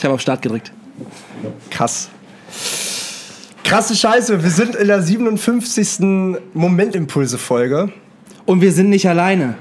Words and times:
Ich 0.00 0.04
habe 0.06 0.14
auf 0.14 0.22
Start 0.22 0.40
gedrückt. 0.40 0.72
Krass. 1.68 2.08
Krasse 3.62 3.94
Scheiße, 3.94 4.42
wir 4.42 4.50
sind 4.50 4.74
in 4.74 4.86
der 4.86 5.02
57. 5.02 6.38
Momentimpulse-Folge. 6.54 7.92
Und 8.46 8.62
wir 8.62 8.72
sind 8.72 8.88
nicht 8.88 9.06
alleine. 9.06 9.58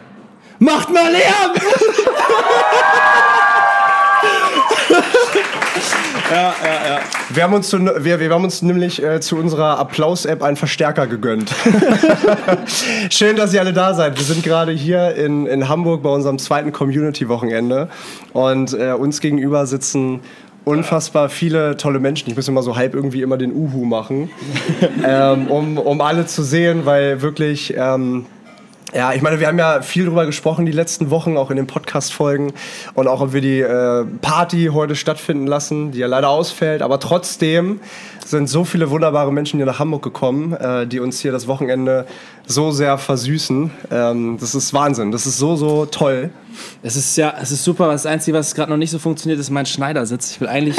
Macht 0.60 0.94
mal 0.94 1.12
Lärm! 1.12 1.89
Ja, 6.30 6.54
ja, 6.64 6.90
ja. 6.90 7.00
Wir 7.30 7.44
haben 7.44 7.54
uns, 7.54 7.70
zu, 7.70 7.80
wir, 7.80 8.20
wir 8.20 8.30
haben 8.30 8.44
uns 8.44 8.62
nämlich 8.62 9.02
äh, 9.02 9.20
zu 9.20 9.36
unserer 9.36 9.80
Applaus-App 9.80 10.44
einen 10.44 10.58
Verstärker 10.58 11.08
gegönnt. 11.08 11.52
Schön, 13.10 13.36
dass 13.36 13.54
ihr 13.54 13.62
alle 13.62 13.74
da 13.74 13.96
seid. 13.96 14.18
Wir 14.18 14.24
sind 14.24 14.44
gerade 14.44 14.72
hier 14.72 15.16
in, 15.16 15.48
in 15.48 15.68
Hamburg 15.68 16.04
bei 16.04 16.10
unserem 16.10 16.38
zweiten 16.38 16.72
Community-Wochenende. 16.72 17.90
Und 18.34 18.74
äh, 18.74 18.92
uns 18.92 19.22
gegenüber 19.22 19.66
sitzen 19.66 20.20
unfassbar 20.66 21.30
viele 21.30 21.78
tolle 21.78 22.00
Menschen. 22.00 22.30
Ich 22.30 22.36
muss 22.36 22.48
immer 22.48 22.62
so 22.62 22.76
halb 22.76 22.94
irgendwie 22.94 23.24
immer 23.24 23.38
den 23.38 23.52
Uhu 23.52 23.86
machen, 23.86 24.30
ähm, 25.04 25.48
um, 25.48 25.78
um 25.80 26.02
alle 26.02 26.28
zu 26.28 26.44
sehen, 26.44 26.86
weil 26.86 27.22
wirklich... 27.22 27.74
Ähm, 27.76 28.26
ja, 28.94 29.14
ich 29.14 29.22
meine, 29.22 29.40
wir 29.40 29.48
haben 29.48 29.60
ja 29.60 29.82
viel 29.82 30.06
darüber 30.06 30.26
gesprochen 30.26 30.66
die 30.66 30.72
letzten 30.72 31.10
Wochen, 31.12 31.38
auch 31.38 31.52
in 31.52 31.58
den 31.58 31.68
Podcast-Folgen 31.68 32.54
und 32.96 33.08
auch, 33.08 33.22
ob 33.22 33.34
wir 33.34 33.42
die 33.42 33.60
äh, 33.60 34.06
Party 34.22 34.70
heute 34.74 34.96
stattfinden 34.96 35.46
lassen, 35.46 35.92
die 35.92 36.00
ja 36.00 36.08
leider 36.08 36.30
ausfällt. 36.30 36.82
Aber 36.82 37.00
trotzdem 37.00 37.80
sind 38.26 38.48
so 38.48 38.64
viele 38.64 38.90
wunderbare 38.90 39.32
Menschen 39.32 39.58
hier 39.58 39.66
nach 39.66 39.80
Hamburg 39.80 40.04
gekommen, 40.04 40.54
äh, 40.54 40.88
die 40.88 41.00
uns 41.00 41.20
hier 41.20 41.32
das 41.32 41.48
Wochenende 41.48 42.08
so 42.48 42.72
sehr 42.72 42.98
versüßen. 42.98 43.72
Ähm, 43.92 44.38
das 44.40 44.56
ist 44.56 44.74
Wahnsinn. 44.74 45.12
Das 45.12 45.28
ist 45.28 45.38
so, 45.38 45.56
so 45.56 45.86
toll. 45.86 46.32
Es 46.82 46.96
ist 46.96 47.16
ja, 47.16 47.36
es 47.42 47.52
ist 47.52 47.64
super. 47.64 47.92
Das 47.92 48.06
Einzige, 48.06 48.38
was 48.38 48.56
gerade 48.56 48.72
noch 48.72 48.78
nicht 48.78 48.92
so 48.92 49.00
funktioniert, 49.00 49.40
ist 49.40 49.52
mein 49.52 49.66
Schneidersitz. 49.66 50.32
Ich 50.32 50.42
will 50.42 50.48
eigentlich 50.48 50.78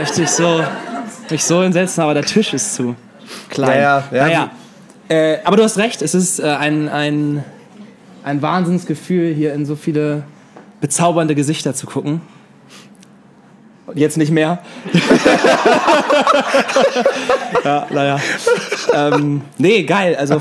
echt 0.00 0.28
so, 0.28 0.60
mich 1.30 1.44
so 1.44 1.62
hinsetzen, 1.62 2.02
aber 2.02 2.14
der 2.14 2.24
Tisch 2.24 2.52
ist 2.54 2.74
zu 2.74 2.96
klein. 3.48 3.80
Ja, 3.80 4.04
ja, 4.10 4.16
ja. 4.16 4.22
Naja. 4.24 4.50
Äh, 5.08 5.38
aber 5.44 5.56
du 5.56 5.62
hast 5.62 5.76
recht, 5.76 6.00
es 6.00 6.14
ist 6.14 6.40
äh, 6.40 6.44
ein, 6.44 6.88
ein, 6.88 7.44
ein 8.24 8.42
Wahnsinnsgefühl, 8.42 9.34
hier 9.34 9.54
in 9.54 9.66
so 9.66 9.76
viele 9.76 10.24
bezaubernde 10.80 11.34
Gesichter 11.34 11.74
zu 11.74 11.86
gucken. 11.86 12.20
Und 13.86 13.98
jetzt 13.98 14.16
nicht 14.16 14.30
mehr. 14.30 14.62
ja, 17.64 17.86
naja. 17.90 18.20
Ähm, 18.92 19.42
nee, 19.58 19.82
geil. 19.82 20.16
Also 20.16 20.40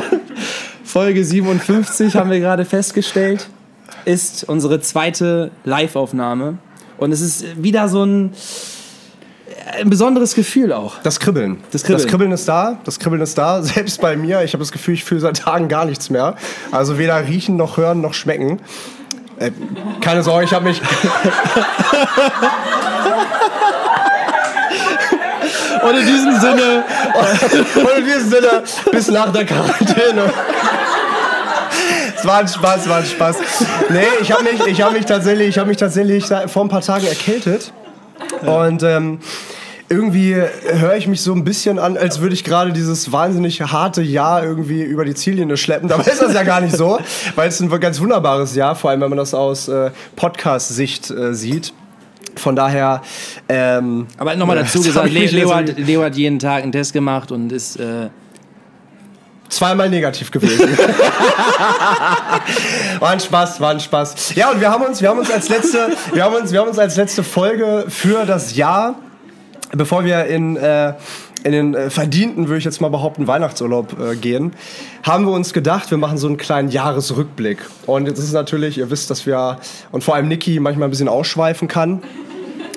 Folge 0.84 1.24
57 1.24 2.16
haben 2.16 2.30
wir 2.30 2.40
gerade 2.40 2.64
festgestellt, 2.64 3.48
ist 4.06 4.44
unsere 4.44 4.80
zweite 4.80 5.50
Live-Aufnahme. 5.64 6.58
Und 6.96 7.12
es 7.12 7.20
ist 7.20 7.62
wieder 7.62 7.88
so 7.88 8.04
ein 8.04 8.32
ein 9.66 9.90
besonderes 9.90 10.34
Gefühl 10.34 10.72
auch. 10.72 10.98
Das 11.02 11.18
Kribbeln. 11.18 11.58
Das 11.72 11.82
Kribbeln. 11.82 12.02
Das 12.02 12.10
Kribbeln 12.10 12.32
ist 12.32 12.48
da. 12.48 12.78
Das 12.84 12.98
Kribbeln 12.98 13.22
ist 13.22 13.36
da. 13.36 13.62
Selbst 13.64 14.00
bei 14.00 14.16
mir. 14.16 14.42
Ich 14.42 14.52
habe 14.52 14.62
das 14.62 14.72
Gefühl, 14.72 14.94
ich 14.94 15.04
fühle 15.04 15.20
seit 15.20 15.38
Tagen 15.38 15.68
gar 15.68 15.84
nichts 15.84 16.10
mehr. 16.10 16.36
Also 16.70 16.98
weder 16.98 17.26
riechen 17.26 17.56
noch 17.56 17.76
hören 17.76 18.00
noch 18.00 18.14
schmecken. 18.14 18.60
Äh, 19.38 19.50
keine 20.00 20.22
Sorge, 20.22 20.44
ich 20.44 20.52
habe 20.52 20.64
mich. 20.64 20.80
Und 25.82 25.96
in 25.96 26.06
diesem 26.06 26.40
Sinne. 26.40 26.84
Und 27.74 27.98
in 27.98 28.04
diesem 28.04 28.30
Sinne, 28.30 28.62
bis 28.90 29.08
nach 29.08 29.32
der 29.32 29.44
Quarantäne. 29.44 30.32
Es 32.16 32.26
war 32.26 32.38
ein 32.38 32.48
Spaß, 32.48 32.82
es 32.82 32.88
war 32.88 32.98
ein 32.98 33.06
Spaß. 33.06 33.36
Nee, 33.90 34.06
ich 34.20 34.32
habe 34.32 34.42
mich, 34.44 34.66
ich 34.66 34.82
hab 34.82 34.92
mich 34.92 35.04
tatsächlich, 35.04 35.48
ich 35.48 35.58
habe 35.58 35.68
mich 35.68 35.76
tatsächlich 35.76 36.26
vor 36.46 36.64
ein 36.64 36.68
paar 36.68 36.80
Tagen 36.80 37.06
erkältet. 37.06 37.72
Und 38.44 38.82
ähm, 38.82 39.20
irgendwie 39.88 40.34
höre 40.34 40.96
ich 40.96 41.06
mich 41.06 41.20
so 41.20 41.32
ein 41.32 41.44
bisschen 41.44 41.78
an, 41.78 41.96
als 41.96 42.20
würde 42.20 42.34
ich 42.34 42.42
gerade 42.42 42.72
dieses 42.72 43.12
wahnsinnig 43.12 43.60
harte 43.62 44.02
Jahr 44.02 44.42
irgendwie 44.42 44.82
über 44.82 45.04
die 45.04 45.14
Ziellinie 45.14 45.56
schleppen. 45.56 45.88
Dabei 45.88 46.10
ist 46.10 46.20
das 46.20 46.34
ja 46.34 46.42
gar 46.42 46.60
nicht 46.60 46.76
so, 46.76 46.98
weil 47.36 47.48
es 47.48 47.60
ein 47.60 47.68
ganz 47.80 48.00
wunderbares 48.00 48.56
Jahr, 48.56 48.74
vor 48.74 48.90
allem 48.90 49.00
wenn 49.00 49.10
man 49.10 49.18
das 49.18 49.32
aus 49.34 49.68
äh, 49.68 49.90
Podcast-Sicht 50.16 51.10
äh, 51.10 51.34
sieht. 51.34 51.72
Von 52.34 52.56
daher. 52.56 53.02
Ähm, 53.48 54.08
Aber 54.18 54.34
nochmal 54.36 54.56
dazu 54.56 54.78
das 54.84 54.86
gesagt, 54.88 55.12
mich 55.12 55.32
Leo, 55.32 55.54
hat, 55.54 55.78
Leo 55.78 56.02
hat 56.02 56.16
jeden 56.16 56.38
Tag 56.38 56.62
einen 56.62 56.72
Test 56.72 56.92
gemacht 56.92 57.32
und 57.32 57.52
ist. 57.52 57.76
Äh, 57.76 58.10
zweimal 59.48 59.88
negativ 59.88 60.30
gewesen. 60.32 60.76
war 62.98 63.10
ein 63.10 63.20
Spaß, 63.20 63.60
war 63.60 63.70
ein 63.70 63.78
Spaß. 63.80 64.34
Ja, 64.34 64.50
und 64.50 64.60
wir 64.60 64.68
haben 64.70 64.84
uns, 64.84 65.00
wir 65.00 65.08
haben 65.08 65.20
uns 65.20 65.30
als 65.30 65.48
letzte, 65.48 65.92
wir 66.12 66.24
haben 66.24 66.34
uns, 66.34 66.52
wir 66.52 66.60
haben 66.60 66.68
uns 66.68 66.78
als 66.80 66.96
letzte 66.96 67.22
Folge 67.22 67.84
für 67.88 68.26
das 68.26 68.56
Jahr, 68.56 68.96
bevor 69.72 70.04
wir 70.04 70.24
in 70.26 70.56
äh, 70.56 70.94
in 71.46 71.52
den 71.52 71.74
äh, 71.74 71.90
verdienten, 71.90 72.48
würde 72.48 72.58
ich 72.58 72.64
jetzt 72.64 72.80
mal 72.80 72.88
behaupten, 72.88 73.26
Weihnachtsurlaub 73.28 73.96
äh, 74.00 74.16
gehen, 74.16 74.52
haben 75.04 75.24
wir 75.26 75.32
uns 75.32 75.52
gedacht, 75.52 75.90
wir 75.90 75.98
machen 75.98 76.18
so 76.18 76.26
einen 76.26 76.36
kleinen 76.36 76.70
Jahresrückblick. 76.70 77.58
Und 77.86 78.06
jetzt 78.06 78.18
ist 78.18 78.26
es 78.26 78.32
natürlich, 78.32 78.78
ihr 78.78 78.90
wisst, 78.90 79.10
dass 79.10 79.26
wir, 79.26 79.58
und 79.92 80.02
vor 80.02 80.16
allem 80.16 80.26
Niki 80.26 80.58
manchmal 80.58 80.88
ein 80.88 80.90
bisschen 80.90 81.08
ausschweifen 81.08 81.68
kann. 81.68 82.02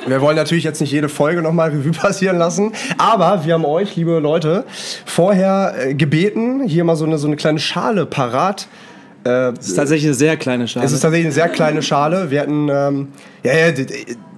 Wir 0.05 0.21
wollen 0.21 0.35
natürlich 0.35 0.63
jetzt 0.63 0.81
nicht 0.81 0.91
jede 0.91 1.09
Folge 1.09 1.41
nochmal 1.41 1.71
Revue 1.71 1.91
passieren 1.99 2.37
lassen, 2.37 2.73
aber 2.97 3.43
wir 3.43 3.55
haben 3.55 3.65
euch, 3.65 3.95
liebe 3.95 4.19
Leute, 4.19 4.65
vorher 5.05 5.73
äh, 5.77 5.93
gebeten, 5.95 6.63
hier 6.67 6.83
mal 6.83 6.95
so 6.95 7.05
eine, 7.05 7.17
so 7.17 7.27
eine 7.27 7.37
kleine 7.37 7.59
Schale 7.59 8.05
parat. 8.05 8.63
Äh, 8.63 8.88
es 9.23 9.67
ist 9.69 9.75
tatsächlich 9.75 10.05
eine 10.07 10.13
sehr 10.15 10.37
kleine 10.37 10.67
Schale. 10.67 10.85
es 10.85 10.91
ist 10.91 11.01
tatsächlich 11.01 11.25
eine 11.27 11.33
sehr 11.33 11.49
kleine 11.49 11.81
Schale. 11.81 12.31
Wir 12.31 12.41
hatten, 12.41 12.69
ähm, 12.69 13.07
ja, 13.43 13.53
ja, 13.53 13.73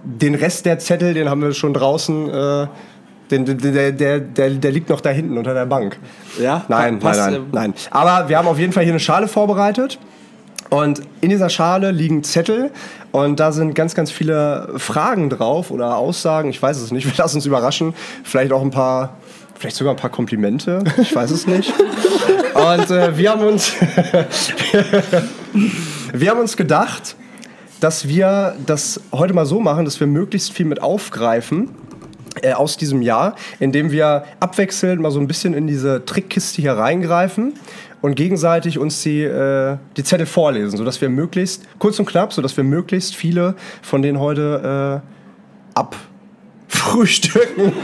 den 0.03 0.36
Rest 0.36 0.66
der 0.66 0.80
Zettel, 0.80 1.14
den 1.14 1.30
haben 1.30 1.42
wir 1.42 1.53
schon 1.53 1.74
draußen, 1.74 2.30
äh, 2.30 2.68
den, 3.30 3.46
der, 3.46 3.91
der, 3.91 4.20
der, 4.20 4.50
der 4.50 4.72
liegt 4.72 4.90
noch 4.90 5.00
da 5.02 5.09
hinten 5.12 5.38
unter 5.38 5.53
der 5.53 5.66
Bank. 5.66 5.97
ja? 6.41 6.66
Nein, 6.68 7.00
Pa- 7.00 7.09
passt, 7.09 7.20
nein, 7.22 7.34
äh, 7.34 7.38
nein, 7.38 7.47
nein. 7.52 7.74
Aber 7.91 8.28
wir 8.30 8.38
haben 8.38 8.47
auf 8.47 8.58
jeden 8.59 8.74
Fall 8.74 8.84
hier 8.84 8.91
eine 8.94 9.00
Schale 9.00 9.28
vorbereitet. 9.28 10.00
Und 10.70 11.02
in 11.20 11.30
dieser 11.30 11.50
Schale 11.50 11.91
liegen 11.91 12.24
Zettel 12.24 12.72
und 13.12 13.41
da 13.41 13.52
sind 13.52 13.75
ganz, 13.75 13.94
ganz 13.94 14.09
viele 14.09 14.70
Fragen 14.78 15.30
drauf 15.30 15.70
oder 15.70 15.97
Aussagen. 15.97 16.50
Ich 16.50 16.62
weiß 16.62 16.78
es 16.80 16.91
nicht. 16.91 17.06
Wir 17.12 17.14
lassen 17.18 17.38
uns 17.38 17.46
überraschen. 17.46 17.94
Vielleicht 18.24 18.53
auch 18.53 18.62
ein 18.62 18.72
paar, 18.72 19.18
vielleicht 19.61 19.77
sogar 19.77 19.94
ein 19.94 19.97
paar 19.97 20.09
Komplimente. 20.09 20.83
Ich 20.97 21.16
weiß 21.16 21.31
es 21.31 21.47
nicht. 21.47 21.72
Und 22.53 22.89
äh, 22.89 23.16
wir 23.16 23.29
haben 23.29 23.44
uns, 23.44 23.73
wir 26.13 26.31
haben 26.31 26.39
uns 26.39 26.57
gedacht, 26.57 27.16
dass 27.79 28.07
wir 28.07 28.55
das 28.66 28.99
heute 29.11 29.33
mal 29.33 29.45
so 29.45 29.59
machen, 29.59 29.85
dass 29.85 29.99
wir 29.99 30.07
möglichst 30.07 30.51
viel 30.51 30.66
mit 30.66 30.81
aufgreifen 30.81 31.69
äh, 32.41 32.53
aus 32.53 32.77
diesem 32.77 33.03
Jahr, 33.03 33.35
indem 33.59 33.91
wir 33.91 34.25
abwechselnd 34.39 34.99
mal 34.99 35.11
so 35.11 35.19
ein 35.19 35.27
bisschen 35.27 35.53
in 35.53 35.67
diese 35.67 36.05
Trickkiste 36.05 36.61
hier 36.61 36.73
reingreifen 36.73 37.53
und 38.01 38.16
gegenseitig 38.16 38.79
uns 38.79 39.03
die, 39.03 39.22
äh, 39.22 39.78
die 39.95 40.03
Zettel 40.03 40.25
vorlesen, 40.25 40.75
sodass 40.75 40.99
wir 41.01 41.09
möglichst, 41.09 41.67
kurz 41.78 41.99
und 41.99 42.07
knapp, 42.07 42.33
sodass 42.33 42.57
wir 42.57 42.63
möglichst 42.63 43.16
viele 43.16 43.55
von 43.83 44.01
denen 44.01 44.19
heute 44.19 45.03
äh, 45.75 45.81
abfrühstücken. 46.72 47.74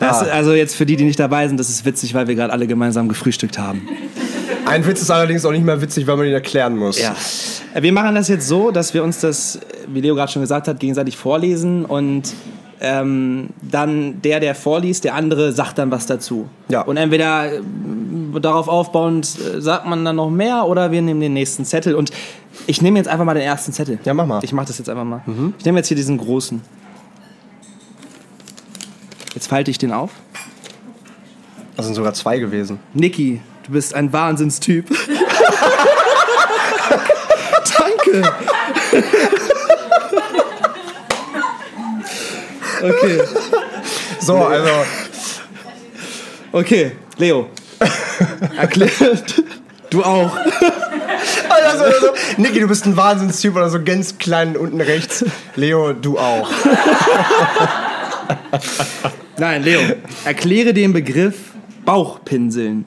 Das, 0.00 0.28
also 0.28 0.52
jetzt 0.52 0.74
für 0.74 0.84
die, 0.84 0.96
die 0.96 1.04
nicht 1.04 1.18
dabei 1.18 1.46
sind, 1.46 1.58
das 1.58 1.70
ist 1.70 1.84
witzig, 1.84 2.14
weil 2.14 2.26
wir 2.26 2.34
gerade 2.34 2.52
alle 2.52 2.66
gemeinsam 2.66 3.08
gefrühstückt 3.08 3.58
haben. 3.58 3.88
Ein 4.66 4.84
Witz 4.86 5.00
ist 5.00 5.10
allerdings 5.10 5.46
auch 5.46 5.52
nicht 5.52 5.64
mehr 5.64 5.80
witzig, 5.80 6.06
weil 6.06 6.16
man 6.16 6.26
ihn 6.26 6.32
erklären 6.32 6.76
muss. 6.76 7.00
Ja. 7.00 7.14
Wir 7.80 7.92
machen 7.92 8.14
das 8.14 8.28
jetzt 8.28 8.46
so, 8.46 8.70
dass 8.70 8.92
wir 8.92 9.02
uns 9.02 9.20
das, 9.20 9.60
wie 9.86 10.00
Leo 10.00 10.14
gerade 10.14 10.30
schon 10.30 10.42
gesagt 10.42 10.68
hat, 10.68 10.80
gegenseitig 10.80 11.16
vorlesen 11.16 11.84
und 11.84 12.34
ähm, 12.80 13.50
dann 13.62 14.20
der, 14.22 14.40
der 14.40 14.54
vorliest, 14.54 15.04
der 15.04 15.14
andere 15.14 15.52
sagt 15.52 15.78
dann 15.78 15.90
was 15.90 16.06
dazu. 16.06 16.48
Ja. 16.68 16.82
Und 16.82 16.96
entweder 16.96 17.54
äh, 17.54 17.60
darauf 18.42 18.68
aufbauend 18.68 19.26
äh, 19.38 19.60
sagt 19.60 19.86
man 19.86 20.04
dann 20.04 20.16
noch 20.16 20.28
mehr 20.28 20.66
oder 20.66 20.90
wir 20.90 21.00
nehmen 21.00 21.20
den 21.20 21.32
nächsten 21.32 21.64
Zettel. 21.64 21.94
Und 21.94 22.10
ich 22.66 22.82
nehme 22.82 22.98
jetzt 22.98 23.08
einfach 23.08 23.24
mal 23.24 23.34
den 23.34 23.44
ersten 23.44 23.72
Zettel. 23.72 24.00
Ja, 24.04 24.12
mach 24.12 24.26
mal. 24.26 24.40
Ich 24.42 24.52
mache 24.52 24.66
das 24.66 24.78
jetzt 24.78 24.90
einfach 24.90 25.04
mal. 25.04 25.22
Ich 25.58 25.64
nehme 25.64 25.78
jetzt 25.78 25.88
hier 25.88 25.96
diesen 25.96 26.18
großen. 26.18 26.60
Jetzt 29.44 29.50
falte 29.50 29.70
ich 29.70 29.76
den 29.76 29.92
auf. 29.92 30.08
Das 31.76 31.84
sind 31.84 31.94
sogar 31.94 32.14
zwei 32.14 32.38
gewesen. 32.38 32.78
Niki, 32.94 33.42
du 33.66 33.72
bist 33.72 33.92
ein 33.94 34.10
Wahnsinnstyp. 34.10 34.88
Danke. 37.78 38.32
Okay, 42.82 43.20
So, 44.18 44.46
also, 44.46 44.70
okay, 46.52 46.92
Leo. 47.18 47.50
Erklärt. 48.56 49.42
Du 49.90 50.02
auch. 50.02 50.34
also, 51.50 51.84
also 51.84 52.06
Niki, 52.38 52.60
du 52.60 52.68
bist 52.68 52.86
ein 52.86 52.96
Wahnsinnstyp 52.96 53.54
oder 53.56 53.68
so 53.68 53.84
ganz 53.84 54.16
klein 54.16 54.56
unten 54.56 54.80
rechts. 54.80 55.22
Leo, 55.54 55.92
du 55.92 56.18
auch. 56.18 56.50
Nein, 59.38 59.62
Leo. 59.62 59.80
Erkläre 60.24 60.72
den 60.72 60.92
Begriff 60.92 61.52
Bauchpinseln. 61.84 62.84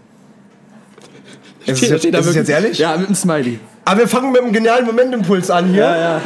Ist 1.66 1.84
es 1.84 1.90
jetzt, 1.90 2.14
da 2.14 2.20
ist 2.20 2.28
es 2.28 2.36
jetzt 2.36 2.50
ehrlich? 2.50 2.78
Ja, 2.78 2.96
mit 2.96 3.08
einem 3.08 3.16
Smiley. 3.16 3.60
Aber 3.86 4.02
wir 4.02 4.08
fangen 4.08 4.32
mit 4.32 4.42
einem 4.42 4.54
genialen 4.54 4.86
Momentimpuls 4.86 5.50
an 5.50 5.68
hier. 5.68 5.84
Ja, 5.84 5.98
ja. 5.98 6.22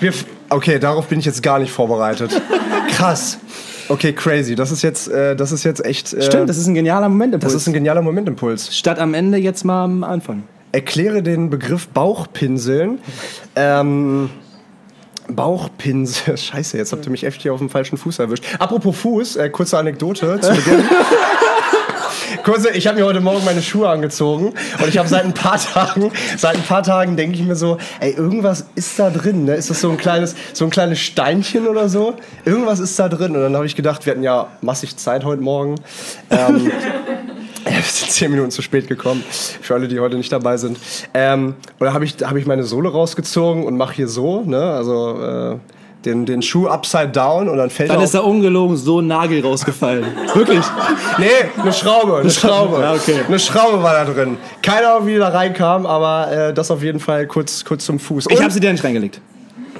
Wir 0.00 0.12
Okay, 0.52 0.78
darauf 0.78 1.06
bin 1.06 1.18
ich 1.18 1.24
jetzt 1.24 1.42
gar 1.42 1.58
nicht 1.58 1.72
vorbereitet. 1.72 2.40
Krass. 2.90 3.38
Okay, 3.88 4.12
crazy. 4.12 4.54
Das 4.54 4.70
ist 4.70 4.82
jetzt, 4.82 5.08
äh, 5.08 5.34
das 5.34 5.50
ist 5.50 5.64
jetzt 5.64 5.84
echt. 5.84 6.12
Äh, 6.12 6.22
Stimmt, 6.22 6.48
das 6.48 6.58
ist 6.58 6.66
ein 6.66 6.74
genialer 6.74 7.08
Momentimpuls. 7.08 7.52
das 7.52 7.62
ist 7.62 7.68
ein 7.68 7.72
genialer 7.72 8.02
Momentimpuls. 8.02 8.76
Statt 8.76 8.98
am 8.98 9.14
Ende 9.14 9.38
jetzt 9.38 9.64
mal 9.64 9.84
am 9.84 10.04
Anfang. 10.04 10.42
Erkläre 10.72 11.22
den 11.22 11.48
Begriff 11.48 11.88
Bauchpinseln. 11.88 12.98
Ähm, 13.56 14.28
Bauchpinsel. 15.34 16.36
Scheiße, 16.36 16.76
jetzt 16.76 16.92
habt 16.92 17.04
ihr 17.04 17.10
mich 17.10 17.24
echt 17.24 17.42
hier 17.42 17.52
auf 17.52 17.58
dem 17.58 17.70
falschen 17.70 17.96
Fuß 17.96 18.18
erwischt. 18.18 18.44
Apropos 18.58 18.96
Fuß, 18.96 19.36
äh, 19.36 19.50
kurze 19.50 19.78
Anekdote 19.78 20.40
zu 20.42 20.52
Beginn. 20.54 20.84
Kurze, 22.44 22.70
ich 22.70 22.86
habe 22.88 22.98
mir 22.98 23.06
heute 23.06 23.20
Morgen 23.20 23.44
meine 23.44 23.62
Schuhe 23.62 23.88
angezogen 23.88 24.46
und 24.46 24.88
ich 24.88 24.98
habe 24.98 25.08
seit 25.08 25.24
ein 25.24 25.34
paar 25.34 25.58
Tagen, 25.72 26.10
seit 26.36 26.56
ein 26.56 26.62
paar 26.62 26.82
Tagen 26.82 27.16
denke 27.16 27.36
ich 27.36 27.44
mir 27.44 27.54
so, 27.54 27.78
ey, 28.00 28.12
irgendwas 28.12 28.66
ist 28.74 28.98
da 28.98 29.10
drin, 29.10 29.44
ne? 29.44 29.54
Ist 29.54 29.70
das 29.70 29.80
so 29.80 29.90
ein 29.90 29.96
kleines, 29.96 30.34
so 30.52 30.64
ein 30.64 30.70
kleines 30.70 30.98
Steinchen 30.98 31.68
oder 31.68 31.88
so? 31.88 32.14
Irgendwas 32.44 32.80
ist 32.80 32.98
da 32.98 33.08
drin. 33.08 33.36
Und 33.36 33.42
dann 33.42 33.54
habe 33.54 33.66
ich 33.66 33.76
gedacht, 33.76 34.06
wir 34.06 34.12
hatten 34.12 34.24
ja 34.24 34.48
massig 34.60 34.96
Zeit 34.96 35.24
heute 35.24 35.42
Morgen. 35.42 35.76
Ähm, 36.30 36.72
wir 37.76 37.82
sind 37.82 38.10
zehn 38.10 38.30
Minuten 38.30 38.50
zu 38.50 38.62
spät 38.62 38.88
gekommen, 38.88 39.24
für 39.28 39.74
alle, 39.74 39.88
die 39.88 39.98
heute 40.00 40.16
nicht 40.16 40.32
dabei 40.32 40.56
sind. 40.56 40.78
Ähm, 41.14 41.54
und 41.78 41.86
da 41.86 41.92
habe 41.92 42.04
ich, 42.04 42.16
hab 42.22 42.36
ich 42.36 42.46
meine 42.46 42.64
Sohle 42.64 42.90
rausgezogen 42.90 43.64
und 43.64 43.76
mache 43.76 43.94
hier 43.94 44.08
so, 44.08 44.42
ne? 44.42 44.60
also 44.62 45.20
äh, 45.20 45.58
den, 46.04 46.26
den 46.26 46.42
Schuh 46.42 46.66
upside 46.66 47.08
down 47.08 47.48
und 47.48 47.56
dann 47.58 47.70
fällt 47.70 47.90
Dann 47.90 47.98
er 47.98 48.04
ist 48.04 48.14
da 48.14 48.20
ungelogen 48.20 48.76
so 48.76 49.00
ein 49.00 49.06
Nagel 49.06 49.40
rausgefallen. 49.42 50.04
Wirklich. 50.34 50.64
Nee, 51.18 51.26
eine 51.60 51.72
Schraube, 51.72 52.18
eine 52.18 52.30
Schraube. 52.30 52.80
Ja, 52.80 52.92
okay. 52.94 53.20
Eine 53.26 53.38
Schraube 53.38 53.82
war 53.82 54.04
da 54.04 54.10
drin. 54.12 54.36
Keine 54.62 54.88
Ahnung, 54.88 55.06
wie 55.06 55.12
die 55.12 55.18
da 55.18 55.28
reinkam, 55.28 55.86
aber 55.86 56.30
äh, 56.32 56.54
das 56.54 56.70
auf 56.70 56.82
jeden 56.82 57.00
Fall 57.00 57.26
kurz, 57.26 57.64
kurz 57.64 57.84
zum 57.84 57.98
Fuß. 57.98 58.26
Ich 58.28 58.36
Und- 58.36 58.42
habe 58.42 58.52
sie 58.52 58.60
dir 58.60 58.72
nicht 58.72 58.84
reingelegt. 58.84 59.20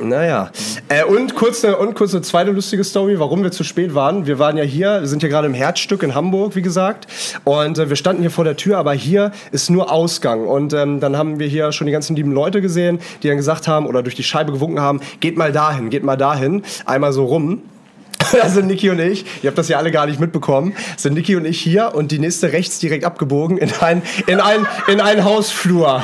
Naja. 0.08 0.50
Äh, 0.88 1.04
und, 1.04 1.34
kurz 1.34 1.64
eine, 1.64 1.76
und 1.76 1.94
kurz 1.94 2.12
eine 2.12 2.22
zweite 2.22 2.50
lustige 2.50 2.84
Story, 2.84 3.18
warum 3.18 3.42
wir 3.42 3.50
zu 3.50 3.64
spät 3.64 3.94
waren. 3.94 4.26
Wir 4.26 4.38
waren 4.38 4.56
ja 4.56 4.64
hier, 4.64 5.00
wir 5.00 5.08
sind 5.08 5.22
ja 5.22 5.28
gerade 5.28 5.46
im 5.46 5.54
Herzstück 5.54 6.02
in 6.02 6.14
Hamburg, 6.14 6.56
wie 6.56 6.62
gesagt. 6.62 7.06
Und 7.44 7.78
äh, 7.78 7.88
wir 7.88 7.96
standen 7.96 8.22
hier 8.22 8.30
vor 8.30 8.44
der 8.44 8.56
Tür, 8.56 8.78
aber 8.78 8.92
hier 8.92 9.32
ist 9.50 9.70
nur 9.70 9.90
Ausgang. 9.90 10.46
Und 10.46 10.72
ähm, 10.72 11.00
dann 11.00 11.16
haben 11.16 11.38
wir 11.38 11.46
hier 11.46 11.72
schon 11.72 11.86
die 11.86 11.92
ganzen 11.92 12.16
lieben 12.16 12.32
Leute 12.32 12.60
gesehen, 12.60 13.00
die 13.22 13.28
dann 13.28 13.36
gesagt 13.36 13.68
haben 13.68 13.86
oder 13.86 14.02
durch 14.02 14.14
die 14.14 14.22
Scheibe 14.22 14.52
gewunken 14.52 14.80
haben, 14.80 15.00
geht 15.20 15.36
mal 15.36 15.52
dahin, 15.52 15.90
geht 15.90 16.04
mal 16.04 16.16
dahin. 16.16 16.62
Einmal 16.84 17.12
so 17.12 17.24
rum. 17.24 17.62
Da 18.32 18.48
sind 18.48 18.66
Niki 18.66 18.88
und 18.88 18.98
ich, 18.98 19.24
ihr 19.42 19.48
habt 19.48 19.58
das 19.58 19.68
ja 19.68 19.78
alle 19.78 19.90
gar 19.90 20.06
nicht 20.06 20.20
mitbekommen, 20.20 20.74
sind 20.96 21.14
Niki 21.14 21.36
und 21.36 21.44
ich 21.44 21.60
hier 21.60 21.94
und 21.94 22.12
die 22.12 22.18
nächste 22.18 22.52
rechts 22.52 22.78
direkt 22.78 23.04
abgebogen 23.04 23.58
in 23.58 23.70
ein, 23.80 24.02
in 24.26 24.40
ein, 24.40 24.66
in 24.86 25.00
ein 25.00 25.24
Hausflur. 25.24 26.02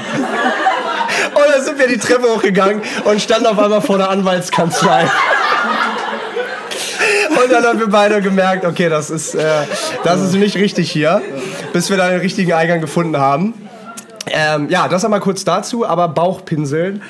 Dann 1.58 1.66
sind 1.66 1.78
wir 1.81 1.88
die 1.88 1.99
Treppe 1.99 2.28
hochgegangen 2.32 2.82
und 3.05 3.20
standen 3.20 3.46
auf 3.46 3.58
einmal 3.58 3.81
vor 3.81 3.99
der 3.99 4.10
Anwaltskanzlei. 4.10 5.10
Und 7.31 7.50
dann 7.50 7.64
haben 7.64 7.81
wir 7.81 7.88
beide 7.88 8.22
gemerkt, 8.22 8.64
okay, 8.64 8.88
das 8.88 9.10
ist, 9.10 9.34
äh, 9.34 9.43
das 10.05 10.20
ist 10.20 10.34
nicht 10.34 10.55
richtig 10.55 10.88
hier, 10.88 11.20
bis 11.72 11.90
wir 11.90 11.96
dann 11.96 12.12
den 12.12 12.20
richtigen 12.20 12.52
Eingang 12.52 12.81
gefunden 12.81 13.16
haben. 13.16 13.55
Ähm, 14.31 14.69
ja, 14.69 14.87
das 14.87 15.05
einmal 15.05 15.19
kurz 15.19 15.43
dazu, 15.44 15.84
aber 15.84 16.06
Bauchpinseln. 16.06 17.02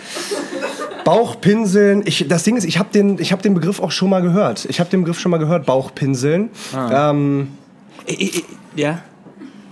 Bauchpinseln, 1.04 2.04
ich, 2.06 2.26
das 2.26 2.42
Ding 2.44 2.56
ist, 2.56 2.64
ich 2.64 2.78
habe 2.78 2.88
den, 2.90 3.18
ich 3.18 3.32
hab 3.32 3.42
den 3.42 3.52
Begriff 3.52 3.80
auch 3.80 3.90
schon 3.90 4.08
mal 4.08 4.22
gehört. 4.22 4.64
Ich 4.70 4.80
habe 4.80 4.88
den 4.88 5.00
Begriff 5.02 5.20
schon 5.20 5.30
mal 5.30 5.38
gehört, 5.38 5.66
Bauchpinseln. 5.66 6.48
Ähm, 6.90 7.48
Ja. 8.76 9.00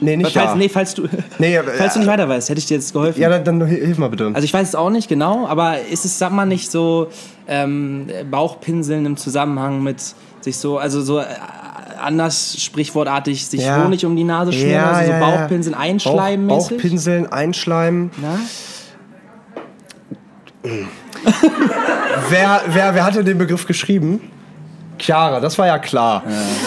Nee, 0.00 0.16
nicht 0.16 0.32
Falls, 0.32 0.54
nee, 0.54 0.68
falls 0.68 0.94
du, 0.94 1.08
Nee, 1.38 1.56
äh, 1.56 1.62
falls 1.78 1.94
du 1.94 2.00
nicht 2.00 2.08
weiter 2.08 2.28
weißt, 2.28 2.48
hätte 2.48 2.58
ich 2.58 2.66
dir 2.66 2.74
jetzt 2.74 2.92
geholfen. 2.92 3.20
Ja, 3.20 3.28
dann, 3.28 3.44
dann 3.60 3.66
hilf 3.66 3.98
mal 3.98 4.08
bitte. 4.08 4.30
Also 4.32 4.44
ich 4.44 4.52
weiß 4.52 4.68
es 4.68 4.74
auch 4.74 4.90
nicht 4.90 5.08
genau, 5.08 5.46
aber 5.46 5.80
ist 5.80 6.04
es, 6.04 6.18
sag 6.18 6.32
mal, 6.32 6.46
nicht 6.46 6.70
so 6.70 7.08
ähm, 7.48 8.06
Bauchpinseln 8.30 9.06
im 9.06 9.16
Zusammenhang 9.16 9.82
mit 9.82 10.00
sich 10.40 10.56
so, 10.58 10.78
also 10.78 11.02
so 11.02 11.20
äh, 11.20 11.24
anders 12.00 12.60
sprichwortartig 12.60 13.46
sich 13.46 13.62
Ja. 13.62 13.84
Honig 13.84 14.04
um 14.04 14.16
die 14.16 14.24
Nase 14.24 14.52
schmieren, 14.52 14.72
Ja, 14.72 14.90
also 14.90 15.12
so 15.12 15.18
ja. 15.18 15.20
Bauchpinseln 15.20 15.74
einschleimen 15.74 16.46
Bauch, 16.46 16.56
mäßig? 16.56 16.76
Bauchpinseln, 16.76 17.26
einschleimen. 17.26 18.10
Na? 18.20 18.38
Wer, 22.28 22.62
wer, 22.68 22.94
wer 22.94 23.04
hatte 23.04 23.24
den 23.24 23.38
Begriff 23.38 23.66
geschrieben? 23.66 24.20
Chiara, 24.98 25.40
das 25.40 25.58
war 25.58 25.66
ja 25.66 25.78
klar. 25.78 26.22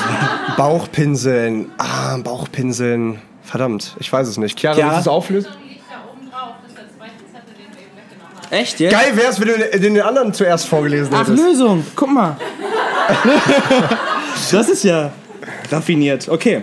Bauchpinseln. 0.57 1.71
Ah, 1.77 2.17
Bauchpinseln. 2.17 3.21
Verdammt, 3.43 3.95
ich 3.99 4.11
weiß 4.11 4.27
es 4.27 4.37
nicht. 4.37 4.59
Chiara, 4.59 4.75
Chiara? 4.75 4.91
willst 4.91 5.07
du 5.07 5.09
es 5.09 5.15
auflösen? 5.15 5.51
liegt 5.67 5.81
da 5.89 5.95
oben 6.11 6.29
drauf. 6.29 6.55
Das 6.61 6.71
ist 6.71 6.77
der 6.77 6.97
zweite 6.97 7.25
Zettel, 7.31 7.53
den 7.55 7.73
wir 7.75 7.81
eben 7.81 7.97
weggenommen 7.97 8.35
haben. 8.43 8.51
Echt 8.51 8.79
jetzt? 8.79 8.91
Geil 8.91 9.17
wär's, 9.17 9.39
wenn 9.39 9.47
du 9.47 9.79
den, 9.79 9.93
den 9.93 10.01
anderen 10.01 10.33
zuerst 10.33 10.67
vorgelesen 10.67 11.13
Ach, 11.13 11.21
hättest. 11.21 11.43
Lösung. 11.43 11.85
Guck 11.95 12.11
mal. 12.11 12.35
das 14.51 14.69
ist 14.69 14.83
ja 14.83 15.11
raffiniert. 15.71 16.29
Okay. 16.29 16.61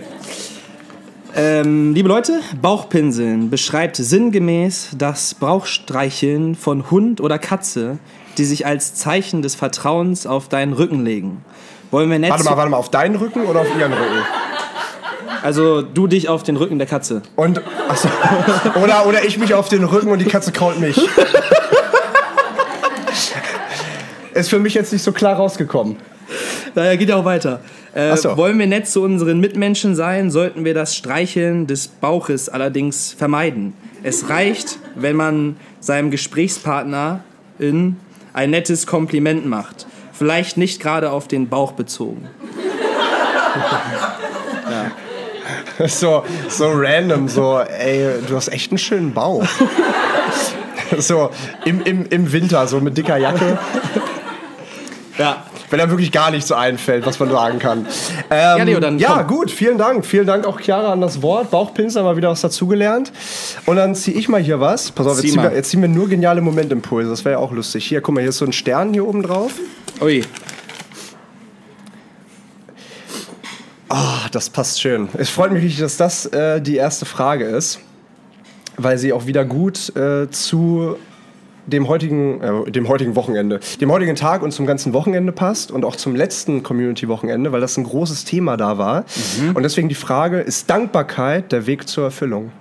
Ähm, 1.39 1.93
liebe 1.93 2.09
Leute, 2.09 2.41
Bauchpinseln 2.63 3.51
beschreibt 3.51 3.97
sinngemäß 3.97 4.91
das 4.97 5.35
Bauchstreicheln 5.35 6.55
von 6.55 6.91
Hund 6.91 7.21
oder 7.21 7.39
Katze, 7.39 7.99
die 8.39 8.45
sich 8.45 8.65
als 8.65 8.95
Zeichen 8.95 9.43
des 9.43 9.55
Vertrauens 9.55 10.27
auf 10.27 10.49
deinen 10.49 10.73
Rücken 10.73 11.05
legen. 11.05 11.45
Wollen 11.91 12.11
wir 12.11 12.19
nett 12.19 12.31
Warte 12.31 12.45
mal, 12.45 12.57
warte 12.57 12.71
mal, 12.71 12.77
auf 12.77 12.91
deinen 12.91 13.17
Rücken 13.17 13.45
oder 13.47 13.61
auf 13.61 13.69
ihren 13.79 13.93
Rücken? 13.93 14.25
Also 15.43 15.83
du 15.83 16.07
dich 16.07 16.29
auf 16.29 16.43
den 16.43 16.57
Rücken 16.57 16.79
der 16.79 16.89
Katze. 16.89 17.23
Und, 17.37 17.63
achso, 17.89 18.09
oder, 18.83 19.07
oder 19.07 19.25
ich 19.25 19.39
mich 19.39 19.55
auf 19.55 19.69
den 19.69 19.85
Rücken 19.85 20.09
und 20.09 20.19
die 20.19 20.25
Katze 20.25 20.51
krault 20.51 20.81
mich. 20.81 20.99
Ist 24.35 24.51
für 24.51 24.59
mich 24.59 24.75
jetzt 24.75 24.93
nicht 24.93 25.03
so 25.03 25.13
klar 25.13 25.37
rausgekommen. 25.37 25.97
Naja, 26.75 26.97
geht 26.97 27.09
ja 27.09 27.17
auch 27.17 27.25
weiter. 27.25 27.61
Äh, 27.95 28.15
so. 28.17 28.37
Wollen 28.37 28.59
wir 28.59 28.67
nett 28.67 28.87
zu 28.87 29.03
unseren 29.03 29.41
Mitmenschen 29.41 29.95
sein, 29.95 30.31
sollten 30.31 30.67
wir 30.67 30.75
das 30.75 30.95
Streicheln 30.95 31.67
des 31.67 31.89
Bauches 31.89 32.51
allerdings 32.51 33.15
vermeiden. 33.17 33.73
Es 34.03 34.29
reicht, 34.29 34.79
wenn 34.95 35.17
man 35.17 35.57
seinem 35.81 36.11
Gesprächspartner 36.11 37.21
in 37.59 37.97
ein 38.35 38.51
nettes 38.51 38.87
Kompliment 38.87 39.47
macht. 39.47 39.87
Vielleicht 40.17 40.57
nicht 40.57 40.81
gerade 40.81 41.11
auf 41.11 41.29
den 41.29 41.49
Bauch 41.49 41.73
bezogen. 41.73 42.29
So, 45.87 46.25
so 46.49 46.73
random, 46.73 47.29
so, 47.29 47.61
ey, 47.61 48.21
du 48.27 48.35
hast 48.35 48.49
echt 48.49 48.71
einen 48.71 48.79
schönen 48.79 49.13
Bauch. 49.13 49.45
So, 50.99 51.31
im, 51.65 51.83
im, 51.83 52.07
im 52.07 52.33
Winter, 52.33 52.67
so 52.69 52.81
mit 52.81 52.97
dicker 52.97 53.17
Jacke. 53.17 53.59
Ja. 55.19 55.45
Wenn 55.69 55.79
da 55.81 55.91
wirklich 55.91 56.13
gar 56.13 56.31
nichts 56.31 56.49
so 56.49 56.55
einfällt, 56.55 57.07
was 57.07 57.19
man 57.19 57.31
sagen 57.31 57.59
kann. 57.59 57.87
Ähm, 58.31 58.59
Ja, 58.59 58.63
Leo, 58.63 58.81
dann 58.81 58.99
ja 58.99 59.25
komm. 59.25 59.27
gut, 59.39 59.51
vielen 59.51 59.79
Dank. 59.79 60.07
Vielen 60.07 60.27
Dank 60.27 60.47
auch 60.47 60.61
Chiara 60.61 60.93
an 60.93 61.01
das 61.01 61.23
Wort. 61.23 61.51
Bauchpinsel, 61.51 62.03
mal 62.05 62.17
wieder 62.17 62.31
was 62.31 62.41
dazugelernt. 62.41 63.13
Und 63.67 63.77
dann 63.77 63.95
ziehe 63.95 64.17
ich 64.17 64.29
mal 64.29 64.41
hier 64.41 64.61
was. 64.61 64.93
Pass 64.93 65.07
auf, 65.07 65.15
Zieh 65.17 65.23
jetzt 65.23 65.33
ziehen, 65.33 65.43
mal. 65.43 65.51
wir, 65.51 65.57
jetzt 65.57 65.71
ziehen 65.71 65.81
wir 65.83 65.89
nur 65.89 66.09
geniale 66.09 66.41
Momentimpulse. 66.41 67.11
Das 67.11 67.25
wäre 67.25 67.35
ja 67.35 67.39
auch 67.39 67.53
lustig. 67.53 67.85
Hier, 67.87 68.01
guck 68.01 68.15
mal, 68.15 68.21
hier 68.21 68.31
ist 68.31 68.39
so 68.39 68.45
ein 68.45 68.53
Stern 68.53 68.93
hier 68.93 69.07
oben 69.07 69.23
drauf. 69.23 69.53
Ui. 70.01 70.23
Ah, 73.89 74.27
das 74.33 74.51
passt 74.51 74.81
schön. 74.81 75.09
Es 75.17 75.31
freut 75.31 75.53
mich 75.53 75.63
richtig, 75.63 75.81
dass 75.81 75.97
das 75.97 76.27
äh, 76.27 76.61
die 76.61 76.77
erste 76.77 77.07
Frage 77.07 77.45
ist, 77.45 77.79
weil 78.77 78.99
sie 78.99 79.13
auch 79.13 79.27
wieder 79.27 79.45
gut 79.45 79.95
äh, 79.97 80.29
zu 80.31 80.97
dem 81.67 81.89
heutigen, 81.89 82.41
äh, 82.41 82.71
dem 82.71 82.89
heutigen 82.89 83.17
Wochenende, 83.17 83.61
dem 83.81 83.91
heutigen 83.91 84.15
Tag 84.15 84.43
und 84.43 84.53
zum 84.53 84.67
ganzen 84.67 84.93
Wochenende 84.93 85.33
passt 85.33 85.71
und 85.71 85.85
auch 85.85 85.97
zum 85.97 86.15
letzten 86.15 86.63
Community-Wochenende, 86.63 87.53
weil 87.53 87.61
das 87.61 87.77
ein 87.77 87.85
großes 87.85 88.25
Thema 88.25 88.57
da 88.57 88.79
war. 88.79 89.05
Und 89.55 89.63
deswegen 89.63 89.89
die 89.89 89.95
Frage, 89.95 90.41
ist 90.41 90.71
Dankbarkeit 90.71 91.53
der 91.53 91.67
Weg 91.67 91.89
zur 91.89 92.05
Erfüllung? 92.05 92.53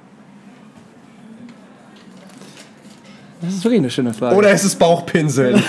Das 3.42 3.54
ist 3.54 3.64
wirklich 3.64 3.80
eine 3.80 3.92
schöne 3.92 4.14
Frage. 4.14 4.36
Oder 4.36 4.52
ist 4.52 4.64
es 4.64 4.76
Bauchpinseln? 4.76 5.62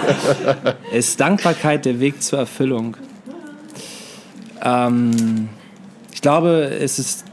Ist 0.92 1.18
Dankbarkeit 1.18 1.86
der 1.86 1.98
Weg 1.98 2.20
zur 2.20 2.40
Erfüllung? 2.40 2.96
Ähm, 4.62 5.48
ich 6.12 6.20
glaube, 6.20 6.64
es 6.64 6.98
ist 6.98 7.24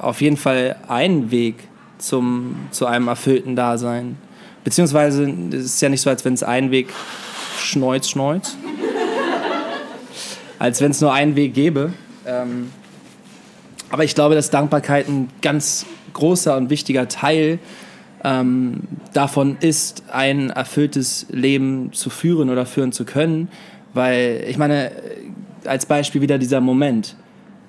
auf 0.00 0.20
jeden 0.20 0.36
Fall 0.36 0.76
ein 0.88 1.30
Weg 1.30 1.56
zum, 1.98 2.56
zu 2.70 2.86
einem 2.86 3.06
erfüllten 3.06 3.54
Dasein. 3.54 4.16
Beziehungsweise 4.64 5.30
es 5.52 5.64
ist 5.64 5.82
ja 5.82 5.88
nicht 5.88 6.00
so, 6.02 6.10
als 6.10 6.24
wenn 6.24 6.34
es 6.34 6.42
einen 6.42 6.70
Weg 6.70 6.88
schneuz, 7.58 8.08
schneuz. 8.08 8.56
Als 10.58 10.80
wenn 10.80 10.90
es 10.90 11.00
nur 11.00 11.12
einen 11.12 11.36
Weg 11.36 11.54
gäbe. 11.54 11.92
Ähm, 12.26 12.70
aber 13.90 14.04
ich 14.04 14.14
glaube, 14.14 14.34
dass 14.34 14.50
Dankbarkeit 14.50 15.08
ein 15.08 15.28
ganz 15.40 15.86
großer 16.12 16.56
und 16.56 16.70
wichtiger 16.70 17.08
Teil 17.08 17.58
ähm, 18.22 18.82
davon 19.14 19.56
ist, 19.60 20.04
ein 20.12 20.50
erfülltes 20.50 21.26
Leben 21.30 21.92
zu 21.92 22.10
führen 22.10 22.50
oder 22.50 22.66
führen 22.66 22.92
zu 22.92 23.04
können. 23.04 23.48
Weil, 23.94 24.44
ich 24.48 24.58
meine, 24.58 24.92
als 25.64 25.86
Beispiel 25.86 26.20
wieder 26.20 26.38
dieser 26.38 26.60
Moment. 26.60 27.16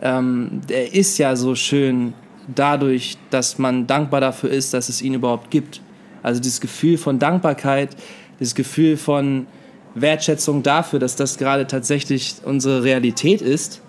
Ähm, 0.01 0.61
der 0.67 0.93
ist 0.93 1.17
ja 1.17 1.35
so 1.35 1.55
schön 1.55 2.13
dadurch, 2.53 3.17
dass 3.29 3.57
man 3.57 3.87
dankbar 3.87 4.19
dafür 4.19 4.49
ist, 4.49 4.73
dass 4.73 4.89
es 4.89 5.01
ihn 5.01 5.13
überhaupt 5.13 5.51
gibt. 5.51 5.81
Also 6.23 6.41
dieses 6.41 6.61
Gefühl 6.61 6.97
von 6.97 7.19
Dankbarkeit, 7.19 7.95
dieses 8.39 8.55
Gefühl 8.55 8.97
von, 8.97 9.47
Wertschätzung 9.93 10.63
dafür, 10.63 10.99
dass 10.99 11.15
das 11.15 11.37
gerade 11.37 11.67
tatsächlich 11.67 12.35
unsere 12.43 12.83
Realität 12.83 13.41
ist, 13.41 13.81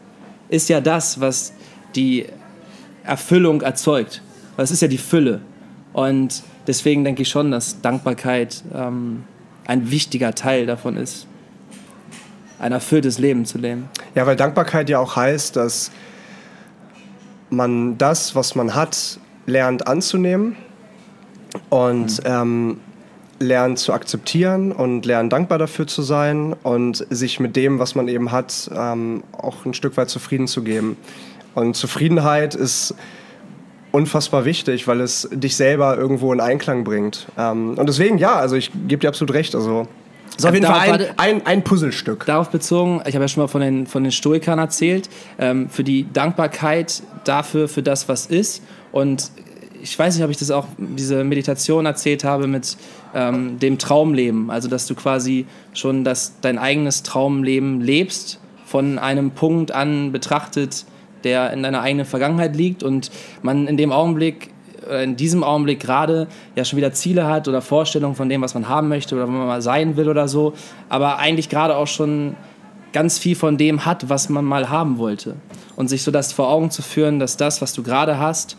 ist 0.49 0.69
ja 0.69 0.81
das, 0.81 1.21
was 1.21 1.53
die 1.95 2.27
Erfüllung 3.05 3.63
erzeugt. 3.63 4.23
Es 4.57 4.71
ist 4.71 4.83
ja 4.83 4.89
die 4.89 4.99
Fülle. 4.99 5.41
Und 5.93 6.43
deswegen 6.67 7.05
denke 7.05 7.23
ich 7.23 7.29
schon, 7.29 7.51
dass 7.51 7.81
Dankbarkeit 7.81 8.63
ähm, 8.75 9.25
ein 9.67 9.91
wichtiger 9.91 10.35
Teil 10.35 10.67
davon 10.67 10.97
ist, 10.97 11.27
ein 12.59 12.73
erfülltes 12.73 13.19
Leben 13.19 13.45
zu 13.45 13.59
leben. 13.59 13.89
Ja, 14.15 14.27
weil 14.27 14.37
Dankbarkeit 14.37 14.89
ja 14.89 14.99
auch 14.99 15.17
heißt, 15.17 15.57
dass 15.57 15.91
man 17.51 17.99
das, 17.99 18.35
was 18.35 18.55
man 18.55 18.75
hat, 18.75 19.19
lernt 19.47 19.87
anzunehmen 19.87 20.57
und 21.71 22.25
mhm. 22.25 22.27
ähm, 22.27 22.81
lernt 23.39 23.79
zu 23.79 23.93
akzeptieren 23.93 24.73
und 24.73 25.05
lernt 25.05 25.33
dankbar 25.33 25.59
dafür 25.59 25.87
zu 25.87 26.03
sein 26.03 26.55
und 26.63 27.07
sich 27.11 27.41
mit 27.41 27.57
dem, 27.57 27.79
was 27.79 27.95
man 27.95 28.09
eben 28.09 28.31
hat, 28.31 28.71
ähm, 28.75 29.23
auch 29.33 29.65
ein 29.65 29.75
Stück 29.75 29.97
weit 29.97 30.09
zufrieden 30.09 30.47
zu 30.47 30.63
geben. 30.63 30.97
Und 31.55 31.77
Zufriedenheit 31.77 32.55
ist 32.55 32.95
unfassbar 33.91 34.45
wichtig, 34.45 34.89
weil 34.89 35.01
es 35.01 35.29
dich 35.33 35.57
selber 35.57 35.99
irgendwo 35.99 36.33
in 36.33 36.41
Einklang 36.41 36.85
bringt. 36.85 37.27
Ähm, 37.37 37.75
und 37.77 37.87
deswegen, 37.89 38.19
ja, 38.19 38.37
also 38.37 38.57
ich 38.57 38.71
gebe 38.89 39.01
dir 39.01 39.09
absolut 39.09 39.35
recht. 39.35 39.55
Also 39.55 39.87
ist 40.37 40.47
auf 40.47 40.55
jeden 40.55 40.67
Fall 40.67 40.81
ein, 40.81 41.07
ein, 41.19 41.47
ein, 41.47 41.63
Puzzlestück. 41.63 42.25
Darauf 42.25 42.49
bezogen, 42.49 43.03
ich 43.07 43.15
habe 43.15 43.25
ja 43.25 43.29
schon 43.29 43.43
mal 43.43 43.49
von 43.49 43.61
den, 43.61 43.87
von 43.87 44.03
den 44.03 44.13
Stoikern 44.13 44.59
erzählt, 44.59 45.11
ähm, 45.39 45.69
für 45.69 45.85
die 45.85 46.11
Dankbarkeit 46.11 47.03
dafür, 47.25 47.69
für 47.69 47.83
das, 47.83 48.09
was 48.09 48.27
ist. 48.27 48.63
Und 48.93 49.31
ich 49.83 49.99
weiß 49.99 50.15
nicht, 50.15 50.25
ob 50.25 50.31
ich 50.31 50.37
das 50.37 50.51
auch, 50.51 50.67
diese 50.79 51.25
Meditation 51.25 51.87
erzählt 51.87 52.23
habe 52.23 52.47
mit 52.47 52.77
ähm, 53.15 53.59
dem 53.59 53.79
Traumleben. 53.79 54.51
Also, 54.51 54.69
dass 54.69 54.87
du 54.87 54.95
quasi 54.95 55.47
schon 55.75 56.05
das, 56.05 56.35
dein 56.41 56.59
eigenes 56.59 57.03
Traumleben 57.03 57.81
lebst, 57.81 58.39
von 58.65 58.99
einem 58.99 59.33
Punkt 59.33 59.73
an 59.73 60.13
betrachtet, 60.13 60.87
der 61.25 61.53
in 61.53 61.63
deiner 61.63 61.83
eigenen 61.83 62.07
Vergangenheit 62.07 62.57
liegt 62.57 62.83
und 62.83 63.11
man 63.43 63.67
in 63.67 63.77
dem 63.77 63.93
Augenblick, 63.93 64.49
äh, 64.89 65.05
in 65.05 65.17
diesem 65.17 65.45
Augenblick 65.45 65.81
gerade 65.81 66.29
ja 66.57 66.65
schon 66.65 66.79
wieder 66.79 66.93
Ziele 66.93 67.27
hat 67.27 67.49
oder 67.49 67.61
Vorstellungen 67.61 68.15
von 68.15 68.29
dem, 68.29 68.41
was 68.41 68.55
man 68.55 68.69
haben 68.69 68.89
möchte 68.89 69.15
oder 69.15 69.27
wo 69.27 69.33
man 69.33 69.47
mal 69.47 69.63
sein 69.63 69.97
will 69.97 70.09
oder 70.09 70.27
so, 70.27 70.55
aber 70.89 71.19
eigentlich 71.19 71.51
gerade 71.51 71.77
auch 71.77 71.87
schon 71.87 72.35
ganz 72.93 73.19
viel 73.19 73.37
von 73.37 73.59
dem 73.59 73.85
hat, 73.85 74.09
was 74.09 74.29
man 74.29 74.45
mal 74.45 74.71
haben 74.71 74.97
wollte. 74.99 75.37
Und 75.77 75.89
sich 75.89 76.03
so 76.03 76.11
das 76.11 76.33
vor 76.33 76.49
Augen 76.49 76.71
zu 76.71 76.83
führen, 76.83 77.19
dass 77.19 77.37
das, 77.37 77.61
was 77.61 77.73
du 77.73 77.83
gerade 77.83 78.19
hast, 78.19 78.57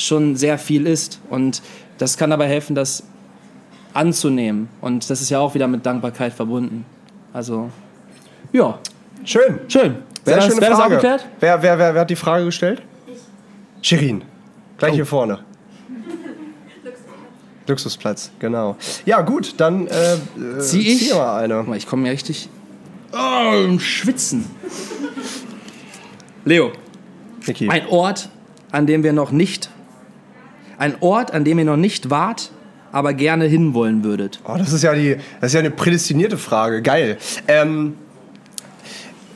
schon 0.00 0.36
sehr 0.36 0.58
viel 0.58 0.86
ist. 0.86 1.20
Und 1.30 1.62
das 1.98 2.16
kann 2.16 2.30
dabei 2.30 2.48
helfen, 2.48 2.74
das 2.74 3.04
anzunehmen. 3.92 4.68
Und 4.80 5.10
das 5.10 5.20
ist 5.20 5.30
ja 5.30 5.38
auch 5.38 5.54
wieder 5.54 5.68
mit 5.68 5.84
Dankbarkeit 5.84 6.32
verbunden. 6.32 6.84
Also, 7.32 7.70
ja. 8.52 8.78
Schön. 9.24 9.60
Schön. 9.68 9.96
Sehr 10.24 10.36
wer 10.36 10.42
schöne 10.42 10.60
das, 10.60 10.78
Frage. 10.78 10.98
Das 10.98 11.22
wer, 11.40 11.62
wer, 11.62 11.78
wer, 11.78 11.94
wer 11.94 12.00
hat 12.00 12.10
die 12.10 12.16
Frage 12.16 12.44
gestellt? 12.46 12.82
Ich. 13.06 13.88
Shirin. 13.88 14.22
Gleich 14.78 14.92
oh. 14.92 14.96
hier 14.96 15.06
vorne. 15.06 15.40
Luxusplatz, 17.66 18.32
genau. 18.40 18.76
Ja, 19.06 19.20
gut, 19.20 19.54
dann 19.58 19.86
äh, 19.86 20.58
zieh 20.58 20.80
ich 20.80 21.08
zieh 21.08 21.14
mal 21.14 21.38
eine. 21.38 21.76
Ich 21.76 21.86
komme 21.86 22.02
mir 22.02 22.10
richtig 22.10 22.48
oh, 23.12 23.78
schwitzen. 23.78 24.44
Leo. 26.44 26.72
Niki. 27.46 27.68
Ein 27.68 27.86
Ort, 27.88 28.28
an 28.72 28.86
dem 28.86 29.02
wir 29.02 29.12
noch 29.12 29.30
nicht 29.30 29.70
ein 30.80 30.96
Ort, 31.00 31.32
an 31.32 31.44
dem 31.44 31.58
ihr 31.58 31.66
noch 31.66 31.76
nicht 31.76 32.10
wart, 32.10 32.50
aber 32.90 33.12
gerne 33.12 33.44
hinwollen 33.44 34.02
würdet? 34.02 34.40
Oh, 34.44 34.56
das 34.58 34.72
ist 34.72 34.82
ja 34.82 34.94
die, 34.94 35.16
das 35.40 35.50
ist 35.50 35.54
ja 35.54 35.60
eine 35.60 35.70
prädestinierte 35.70 36.38
Frage. 36.38 36.80
Geil. 36.80 37.18
Ähm, 37.46 37.96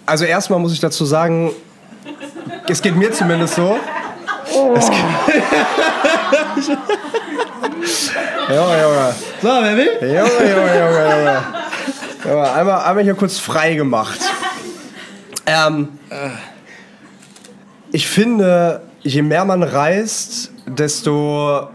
also 0.07 0.25
erstmal 0.25 0.59
muss 0.59 0.73
ich 0.73 0.81
dazu 0.81 1.05
sagen, 1.05 1.51
es 2.67 2.81
geht 2.81 2.97
mir 2.97 3.13
zumindest 3.13 3.57
so. 3.57 3.79
Oh. 4.55 4.75
Es 4.75 4.91
geht 4.91 4.99
Junge, 8.49 8.83
Junge. 8.83 9.15
So, 9.43 9.49
wer 9.49 9.77
will? 9.77 9.93
Junge, 10.01 10.15
Junge, 10.15 10.79
Junge, 10.79 11.11
Junge. 11.11 11.43
Junge 12.25 12.53
einmal, 12.53 12.85
einmal 12.85 13.05
hier 13.05 13.15
kurz 13.15 13.39
frei 13.39 13.75
gemacht. 13.75 14.21
Ähm, 15.47 15.99
ich 17.93 18.09
finde, 18.09 18.81
je 19.03 19.21
mehr 19.21 19.45
man 19.45 19.63
reist, 19.63 20.54
desto 20.67 21.69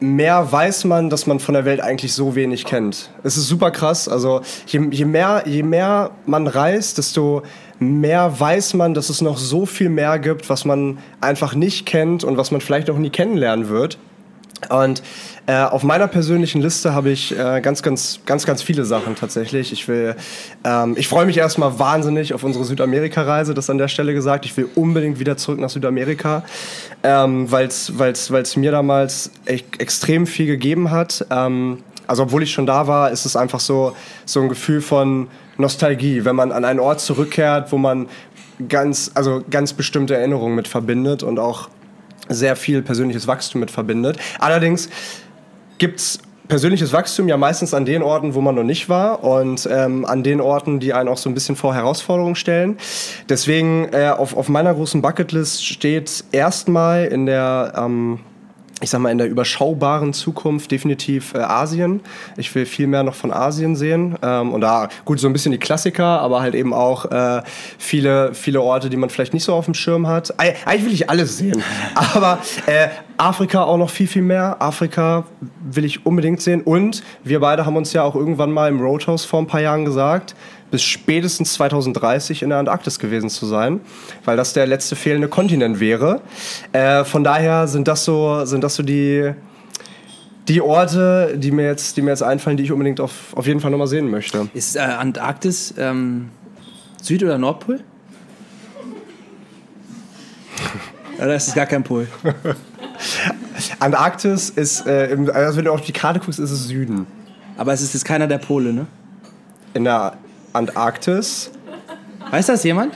mehr 0.00 0.50
weiß 0.50 0.84
man, 0.84 1.10
dass 1.10 1.26
man 1.26 1.40
von 1.40 1.54
der 1.54 1.64
Welt 1.64 1.80
eigentlich 1.80 2.12
so 2.12 2.34
wenig 2.34 2.64
kennt. 2.64 3.10
Es 3.22 3.36
ist 3.36 3.48
super 3.48 3.70
krass. 3.70 4.08
Also 4.08 4.42
je, 4.66 4.80
je, 4.90 5.04
mehr, 5.04 5.44
je 5.46 5.62
mehr 5.62 6.10
man 6.26 6.46
reist, 6.46 6.98
desto 6.98 7.42
mehr 7.78 8.38
weiß 8.38 8.74
man, 8.74 8.94
dass 8.94 9.08
es 9.08 9.20
noch 9.20 9.38
so 9.38 9.66
viel 9.66 9.88
mehr 9.88 10.18
gibt, 10.18 10.48
was 10.50 10.64
man 10.64 10.98
einfach 11.20 11.54
nicht 11.54 11.86
kennt 11.86 12.24
und 12.24 12.36
was 12.36 12.50
man 12.50 12.60
vielleicht 12.60 12.90
auch 12.90 12.98
nie 12.98 13.10
kennenlernen 13.10 13.68
wird. 13.68 13.98
Und 14.70 15.02
äh, 15.46 15.62
auf 15.62 15.82
meiner 15.82 16.08
persönlichen 16.08 16.60
Liste 16.60 16.94
habe 16.94 17.10
ich 17.10 17.36
äh, 17.38 17.60
ganz, 17.60 17.82
ganz, 17.82 18.20
ganz, 18.24 18.46
ganz 18.46 18.62
viele 18.62 18.84
Sachen 18.84 19.14
tatsächlich. 19.16 19.72
Ich 19.72 19.88
will, 19.88 20.16
ähm, 20.64 20.94
ich 20.96 21.08
freue 21.08 21.26
mich 21.26 21.36
erstmal 21.36 21.78
wahnsinnig 21.78 22.34
auf 22.34 22.44
unsere 22.44 22.64
Südamerika-Reise, 22.64 23.54
das 23.54 23.68
an 23.70 23.78
der 23.78 23.88
Stelle 23.88 24.14
gesagt. 24.14 24.44
Ich 24.46 24.56
will 24.56 24.68
unbedingt 24.74 25.18
wieder 25.18 25.36
zurück 25.36 25.60
nach 25.60 25.70
Südamerika, 25.70 26.44
ähm, 27.02 27.50
weil 27.50 27.66
es 27.66 28.56
mir 28.56 28.70
damals 28.70 29.30
echt 29.44 29.80
extrem 29.80 30.26
viel 30.26 30.46
gegeben 30.46 30.90
hat. 30.90 31.26
Ähm, 31.30 31.78
also 32.06 32.24
obwohl 32.24 32.42
ich 32.42 32.52
schon 32.52 32.66
da 32.66 32.86
war, 32.86 33.10
ist 33.10 33.24
es 33.24 33.36
einfach 33.36 33.60
so, 33.60 33.96
so 34.24 34.40
ein 34.40 34.48
Gefühl 34.48 34.80
von 34.80 35.28
Nostalgie, 35.56 36.24
wenn 36.24 36.36
man 36.36 36.52
an 36.52 36.64
einen 36.64 36.80
Ort 36.80 37.00
zurückkehrt, 37.00 37.72
wo 37.72 37.78
man 37.78 38.08
ganz, 38.68 39.10
also 39.14 39.42
ganz 39.50 39.72
bestimmte 39.72 40.14
Erinnerungen 40.16 40.54
mit 40.54 40.68
verbindet 40.68 41.22
und 41.22 41.38
auch 41.38 41.68
sehr 42.28 42.56
viel 42.56 42.82
persönliches 42.82 43.26
Wachstum 43.26 43.60
mit 43.60 43.70
verbindet. 43.70 44.18
Allerdings 44.38 44.88
gibt 45.78 46.00
es 46.00 46.18
persönliches 46.48 46.92
Wachstum 46.92 47.28
ja 47.28 47.36
meistens 47.36 47.72
an 47.72 47.84
den 47.84 48.02
Orten, 48.02 48.34
wo 48.34 48.40
man 48.40 48.54
noch 48.54 48.64
nicht 48.64 48.88
war 48.88 49.24
und 49.24 49.68
ähm, 49.70 50.04
an 50.04 50.22
den 50.22 50.40
Orten, 50.40 50.78
die 50.78 50.92
einen 50.92 51.08
auch 51.08 51.16
so 51.16 51.30
ein 51.30 51.34
bisschen 51.34 51.56
vor 51.56 51.74
Herausforderungen 51.74 52.36
stellen. 52.36 52.76
Deswegen 53.28 53.88
äh, 53.92 54.08
auf, 54.16 54.36
auf 54.36 54.48
meiner 54.48 54.74
großen 54.74 55.00
Bucketlist 55.00 55.64
steht 55.64 56.24
erstmal 56.32 57.06
in 57.06 57.26
der 57.26 57.72
ähm, 57.76 58.20
ich 58.84 58.90
sag 58.90 59.00
mal, 59.00 59.10
in 59.10 59.16
der 59.16 59.28
überschaubaren 59.28 60.12
Zukunft 60.12 60.70
definitiv 60.70 61.32
äh, 61.32 61.38
Asien. 61.38 62.00
Ich 62.36 62.54
will 62.54 62.66
viel 62.66 62.86
mehr 62.86 63.02
noch 63.02 63.14
von 63.14 63.32
Asien 63.32 63.76
sehen. 63.76 64.16
Ähm, 64.22 64.52
und 64.52 64.60
da, 64.60 64.90
gut, 65.06 65.18
so 65.18 65.26
ein 65.26 65.32
bisschen 65.32 65.52
die 65.52 65.58
Klassiker, 65.58 66.20
aber 66.20 66.42
halt 66.42 66.54
eben 66.54 66.74
auch 66.74 67.06
äh, 67.06 67.42
viele, 67.78 68.34
viele 68.34 68.60
Orte, 68.60 68.90
die 68.90 68.98
man 68.98 69.08
vielleicht 69.08 69.32
nicht 69.32 69.44
so 69.44 69.54
auf 69.54 69.64
dem 69.64 69.72
Schirm 69.72 70.06
hat. 70.06 70.38
Eigentlich 70.38 70.84
will 70.84 70.92
ich 70.92 71.08
alles 71.08 71.38
sehen. 71.38 71.62
Aber 71.94 72.40
äh, 72.66 72.88
Afrika 73.16 73.62
auch 73.62 73.78
noch 73.78 73.88
viel, 73.88 74.06
viel 74.06 74.22
mehr. 74.22 74.60
Afrika 74.60 75.24
will 75.62 75.86
ich 75.86 76.04
unbedingt 76.04 76.42
sehen. 76.42 76.60
Und 76.60 77.02
wir 77.22 77.40
beide 77.40 77.64
haben 77.64 77.76
uns 77.76 77.94
ja 77.94 78.02
auch 78.02 78.14
irgendwann 78.14 78.52
mal 78.52 78.68
im 78.68 78.80
Roadhouse 78.80 79.24
vor 79.24 79.40
ein 79.40 79.46
paar 79.46 79.62
Jahren 79.62 79.86
gesagt, 79.86 80.34
bis 80.74 80.82
spätestens 80.82 81.52
2030 81.52 82.42
in 82.42 82.48
der 82.48 82.58
Antarktis 82.58 82.98
gewesen 82.98 83.30
zu 83.30 83.46
sein, 83.46 83.78
weil 84.24 84.36
das 84.36 84.54
der 84.54 84.66
letzte 84.66 84.96
fehlende 84.96 85.28
Kontinent 85.28 85.78
wäre. 85.78 86.20
Äh, 86.72 87.04
von 87.04 87.22
daher 87.22 87.68
sind 87.68 87.86
das 87.86 88.04
so, 88.04 88.44
sind 88.44 88.64
das 88.64 88.74
so 88.74 88.82
die, 88.82 89.34
die 90.48 90.60
Orte, 90.60 91.38
die 91.38 91.52
mir, 91.52 91.64
jetzt, 91.64 91.96
die 91.96 92.02
mir 92.02 92.10
jetzt 92.10 92.24
einfallen, 92.24 92.56
die 92.56 92.64
ich 92.64 92.72
unbedingt 92.72 92.98
auf, 92.98 93.36
auf 93.36 93.46
jeden 93.46 93.60
Fall 93.60 93.70
nochmal 93.70 93.86
sehen 93.86 94.10
möchte. 94.10 94.48
Ist 94.52 94.74
äh, 94.74 94.80
Antarktis 94.80 95.72
ähm, 95.78 96.30
Süd- 97.00 97.22
oder 97.22 97.38
Nordpol? 97.38 97.78
Oder 101.18 101.36
ist 101.36 101.46
es 101.46 101.54
gar 101.54 101.66
kein 101.66 101.84
Pol? 101.84 102.08
Antarktis 103.78 104.50
ist, 104.50 104.88
äh, 104.88 105.16
also 105.32 105.58
wenn 105.58 105.66
du 105.66 105.72
auf 105.72 105.82
die 105.82 105.92
Karte 105.92 106.18
guckst, 106.18 106.40
ist 106.40 106.50
es 106.50 106.66
Süden. 106.66 107.06
Aber 107.56 107.72
es 107.72 107.80
ist 107.80 107.94
jetzt 107.94 108.04
keiner 108.04 108.26
der 108.26 108.38
Pole, 108.38 108.72
ne? 108.72 108.88
In 109.72 109.84
der 109.84 110.14
Antarktis. 110.54 111.50
Weiß 112.30 112.46
das 112.46 112.64
jemand? 112.64 112.94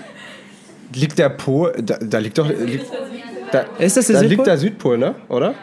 Liegt 0.95 1.19
der 1.19 1.29
Pol. 1.29 1.73
Da, 1.83 1.99
da 2.01 2.19
liegt 2.19 2.39
doch. 2.39 2.49
Liegt, 2.49 2.87
da, 3.53 3.65
ist 3.79 3.97
das 3.97 4.07
der 4.07 4.15
da 4.15 4.21
Südpol? 4.21 4.29
liegt 4.37 4.47
der 4.47 4.59
Südpol, 4.59 4.99
ne? 4.99 5.15
Oder? 5.29 5.55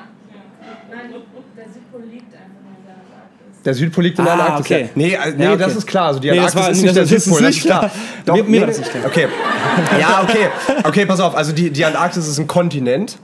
Der 3.64 3.74
Südpol 3.74 4.04
liegt 4.04 4.20
in 4.20 4.26
der 4.26 4.34
Ah, 4.36 4.40
Antarktis. 4.46 4.66
okay. 4.78 4.90
Nee, 4.94 5.18
also, 5.18 5.38
nee 5.38 5.44
Ja, 5.44 5.54
okay. 5.54 5.64
das 5.64 5.76
ist 5.76 5.88
klar. 5.88 6.08
Also 6.08 6.20
die 6.20 6.30
Nee, 6.30 6.38
Antarktis 6.38 6.62
war- 6.62 6.70
ist 6.70 6.82
nicht 6.84 6.96
der 6.96 7.06
Südpol, 7.08 7.42
das 7.42 7.50
ist 7.50 7.56
nicht 7.56 7.66
klar. 7.66 7.92
Doch, 8.26 8.36
Mir- 8.36 8.44
mir 8.44 8.60
nee, 8.62 8.66
das 8.68 8.78
nicht 8.78 8.92
klar. 8.92 9.06
Okay. 9.08 9.28
Ja, 10.00 10.22
okay. 10.22 10.48
Okay, 10.84 11.06
pass 11.08 11.20
auf. 11.20 11.36
Also 11.36 11.52
die, 11.52 11.72
die 11.72 11.84
Antarktis 11.84 12.28
ist 12.28 12.38
ein 12.38 12.46
Kontinent, 12.46 13.18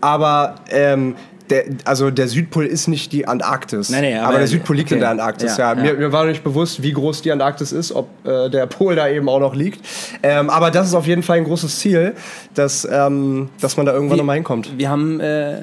aber 0.00 0.56
ähm, 0.70 1.14
der, 1.50 1.64
also 1.84 2.10
der 2.10 2.28
Südpol 2.28 2.64
ist 2.66 2.86
nicht 2.88 3.12
die 3.12 3.26
Antarktis. 3.28 3.90
Nee, 3.90 4.00
nee, 4.00 4.16
aber- 4.16 4.28
aber, 4.28 4.38
der 4.38 4.46
Südpol 4.46 4.76
liegt 4.76 4.88
okay. 4.88 4.94
in 4.94 5.00
der 5.00 5.10
Antarktis. 5.10 5.56
Ja, 5.56 5.72
Ja, 5.74 5.78
ja. 5.84 5.92
Mir, 5.92 5.98
mir 5.98 6.12
war 6.12 6.24
nicht 6.26 6.42
bewusst, 6.44 6.82
wie 6.82 6.92
groß 6.92 7.22
die 7.22 7.32
Antarktis 7.32 7.72
ist, 7.72 7.92
ob 7.92 8.08
äh, 8.24 8.48
der 8.48 8.66
Pol 8.66 8.94
da 8.94 9.08
eben 9.08 9.28
auch 9.28 9.40
noch 9.40 9.54
liegt. 9.54 9.84
Ähm, 10.22 10.48
aber 10.50 10.70
das 10.70 10.86
ist 10.88 10.94
auf 10.94 11.06
jeden 11.06 11.22
Fall 11.22 11.38
ein 11.38 11.44
großes 11.44 11.78
Ziel, 11.80 12.14
dass, 12.54 12.88
ähm, 12.90 13.48
dass 13.60 13.76
man 13.76 13.86
da 13.86 13.92
irgendwann 13.92 14.18
nochmal 14.18 14.36
hinkommt. 14.36 14.78
Wir 14.78 14.88
haben 14.88 15.20
äh, 15.20 15.62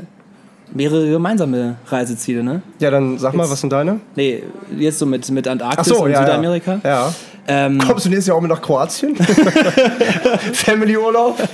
mehrere 0.73 1.09
gemeinsame 1.09 1.75
Reiseziele, 1.87 2.43
ne? 2.43 2.61
Ja, 2.79 2.91
dann 2.91 3.17
sag 3.17 3.33
mal, 3.33 3.43
Jetzt- 3.43 3.51
was 3.53 3.61
sind 3.61 3.71
deine? 3.71 3.99
Nee, 4.15 4.43
jetzt 4.77 4.99
so 4.99 5.05
mit, 5.05 5.29
mit 5.31 5.47
Antarktis 5.47 5.87
so, 5.87 6.03
und 6.03 6.11
ja, 6.11 6.19
Südamerika. 6.25 6.79
Ja. 6.83 7.13
Ähm, 7.49 7.77
Kommst 7.77 8.03
du 8.05 8.09
nächstes 8.09 8.27
Jahr 8.27 8.35
auch 8.37 8.41
mit 8.41 8.51
nach 8.51 8.61
Kroatien? 8.61 9.15
Family-Urlaub? 10.53 11.37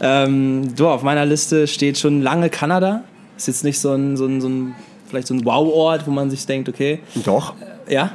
ähm, 0.00 0.74
du, 0.76 0.88
auf 0.88 1.02
meiner 1.02 1.24
Liste 1.24 1.66
steht 1.66 1.98
schon 1.98 2.22
lange 2.22 2.50
Kanada. 2.50 3.04
Ist 3.36 3.48
jetzt 3.48 3.64
nicht 3.64 3.80
so 3.80 3.92
ein, 3.92 4.16
so 4.16 4.26
ein, 4.26 4.40
so 4.40 4.48
ein 4.48 4.74
vielleicht 5.08 5.28
so 5.28 5.34
ein 5.34 5.44
Wow-Ort, 5.44 6.06
wo 6.06 6.10
man 6.10 6.30
sich 6.30 6.46
denkt, 6.46 6.68
okay, 6.68 7.00
Doch. 7.24 7.54
ja, 7.88 8.10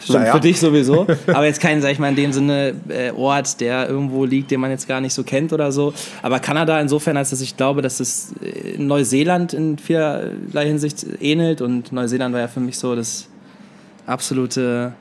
stimmt, 0.00 0.20
Naja. 0.20 0.32
für 0.32 0.40
dich 0.40 0.60
sowieso. 0.60 1.06
Aber 1.26 1.46
jetzt 1.46 1.60
kein, 1.60 1.82
sag 1.82 1.90
ich 1.90 1.98
mal, 1.98 2.10
in 2.10 2.16
dem 2.16 2.32
Sinne 2.32 2.74
äh, 2.88 3.10
Ort, 3.12 3.60
der 3.60 3.88
irgendwo 3.88 4.24
liegt, 4.24 4.50
den 4.50 4.60
man 4.60 4.70
jetzt 4.70 4.86
gar 4.86 5.00
nicht 5.00 5.14
so 5.14 5.24
kennt 5.24 5.52
oder 5.52 5.72
so. 5.72 5.92
Aber 6.22 6.38
Kanada 6.38 6.80
insofern, 6.80 7.16
als 7.16 7.30
dass 7.30 7.40
ich 7.40 7.56
glaube, 7.56 7.82
dass 7.82 8.00
es 8.00 8.34
äh, 8.42 8.78
Neuseeland 8.78 9.52
in 9.52 9.78
vielerlei 9.78 10.66
Hinsicht 10.66 11.06
ähnelt. 11.20 11.60
Und 11.60 11.92
Neuseeland 11.92 12.32
war 12.34 12.40
ja 12.40 12.48
für 12.48 12.60
mich 12.60 12.78
so 12.78 12.94
das 12.94 13.28
absolute, 14.06 14.92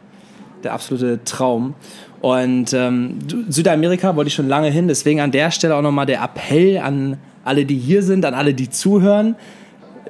der 0.68 0.74
absolute 0.74 1.24
Traum. 1.24 1.76
Und 2.22 2.74
ähm, 2.74 3.20
Südamerika 3.50 4.16
wollte 4.16 4.28
ich 4.28 4.34
schon 4.34 4.48
lange 4.48 4.70
hin, 4.70 4.88
deswegen 4.88 5.22
an 5.22 5.32
der 5.32 5.52
Stelle 5.52 5.76
auch 5.76 5.82
nochmal 5.82 6.06
der 6.06 6.22
Appell 6.22 6.78
an 6.78 7.18
alle, 7.44 7.66
die 7.66 7.78
hier 7.78 8.04
sind, 8.04 8.26
an 8.26 8.34
alle, 8.34 8.54
die 8.54 8.70
zuhören. 8.70 9.36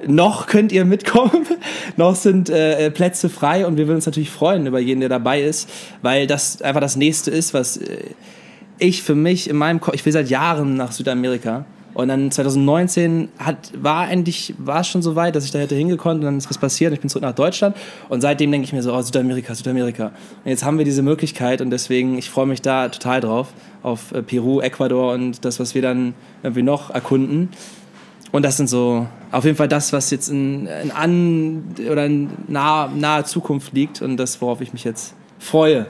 Noch 0.06 0.46
könnt 0.46 0.70
ihr 0.72 0.84
mitkommen, 0.84 1.46
noch 1.96 2.14
sind 2.14 2.50
äh, 2.50 2.90
Plätze 2.90 3.28
frei 3.28 3.66
und 3.66 3.76
wir 3.76 3.86
würden 3.88 3.96
uns 3.96 4.06
natürlich 4.06 4.30
freuen 4.30 4.66
über 4.66 4.78
jeden, 4.78 5.00
der 5.00 5.08
dabei 5.08 5.42
ist, 5.42 5.68
weil 6.02 6.26
das 6.26 6.62
einfach 6.62 6.80
das 6.80 6.96
nächste 6.96 7.30
ist, 7.30 7.52
was 7.52 7.78
äh, 7.78 7.98
ich 8.78 9.02
für 9.02 9.16
mich 9.16 9.50
in 9.50 9.56
meinem 9.56 9.80
Kopf, 9.80 9.94
ich 9.94 10.04
will 10.06 10.12
seit 10.12 10.30
Jahren 10.30 10.76
nach 10.76 10.92
Südamerika 10.92 11.64
und 11.98 12.06
dann 12.06 12.30
2019 12.30 13.28
hat, 13.40 13.72
war 13.76 14.08
endlich, 14.08 14.54
war 14.56 14.82
es 14.82 14.86
schon 14.86 15.02
so 15.02 15.16
weit, 15.16 15.34
dass 15.34 15.44
ich 15.44 15.50
da 15.50 15.58
hätte 15.58 15.74
hingekonnt 15.74 16.20
und 16.20 16.26
dann 16.26 16.38
ist 16.38 16.48
was 16.48 16.56
passiert 16.56 16.92
und 16.92 16.94
ich 16.94 17.00
bin 17.00 17.10
zurück 17.10 17.24
nach 17.24 17.34
Deutschland 17.34 17.76
und 18.08 18.20
seitdem 18.20 18.52
denke 18.52 18.66
ich 18.66 18.72
mir 18.72 18.84
so, 18.84 18.94
oh, 18.94 19.02
Südamerika, 19.02 19.52
Südamerika. 19.52 20.12
Und 20.44 20.50
jetzt 20.50 20.64
haben 20.64 20.78
wir 20.78 20.84
diese 20.84 21.02
Möglichkeit 21.02 21.60
und 21.60 21.70
deswegen, 21.70 22.16
ich 22.16 22.30
freue 22.30 22.46
mich 22.46 22.62
da 22.62 22.88
total 22.88 23.20
drauf, 23.20 23.48
auf 23.82 24.12
äh, 24.12 24.22
Peru, 24.22 24.60
Ecuador 24.60 25.12
und 25.12 25.44
das, 25.44 25.58
was 25.58 25.74
wir 25.74 25.82
dann 25.82 26.14
irgendwie 26.44 26.62
noch 26.62 26.90
erkunden. 26.90 27.48
Und 28.30 28.44
das 28.44 28.58
sind 28.58 28.68
so 28.68 29.08
auf 29.32 29.44
jeden 29.44 29.56
Fall 29.56 29.66
das, 29.66 29.92
was 29.92 30.12
jetzt 30.12 30.28
in, 30.28 30.68
in 30.68 30.92
an 30.92 31.74
oder 31.90 32.06
in 32.06 32.30
naher, 32.46 32.92
naher 32.94 33.24
Zukunft 33.24 33.72
liegt 33.72 34.02
und 34.02 34.18
das, 34.18 34.40
worauf 34.40 34.60
ich 34.60 34.72
mich 34.72 34.84
jetzt 34.84 35.14
freue. 35.40 35.86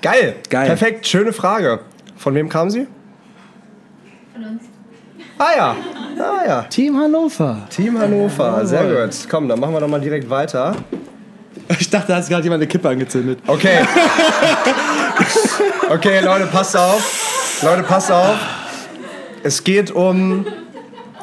Geil. 0.00 0.36
Geil. 0.48 0.66
Perfekt. 0.66 1.08
Schöne 1.08 1.32
Frage. 1.32 1.80
Von 2.16 2.36
wem 2.36 2.48
kam 2.48 2.70
sie? 2.70 2.86
Von 4.32 4.44
uns. 4.44 4.71
Ah 5.42 5.56
ja. 5.56 5.76
Ah 6.20 6.46
ja. 6.46 6.62
Team 6.62 6.96
Hannover. 6.96 7.66
Team 7.68 7.98
Hannover. 7.98 8.64
Sehr 8.64 8.84
gut. 8.84 9.28
Komm, 9.28 9.48
dann 9.48 9.58
machen 9.58 9.74
wir 9.74 9.80
doch 9.80 9.88
mal 9.88 10.00
direkt 10.00 10.30
weiter. 10.30 10.76
Ich 11.80 11.90
dachte, 11.90 12.08
da 12.08 12.16
hat 12.18 12.28
gerade 12.28 12.44
jemand 12.44 12.60
eine 12.60 12.68
Kippe 12.68 12.88
angezündet. 12.88 13.40
Okay. 13.48 13.80
Okay, 15.90 16.20
Leute, 16.20 16.46
passt 16.46 16.76
auf. 16.76 17.60
Leute, 17.62 17.82
passt 17.82 18.12
auf. 18.12 18.36
Es 19.42 19.64
geht 19.64 19.90
um, 19.90 20.46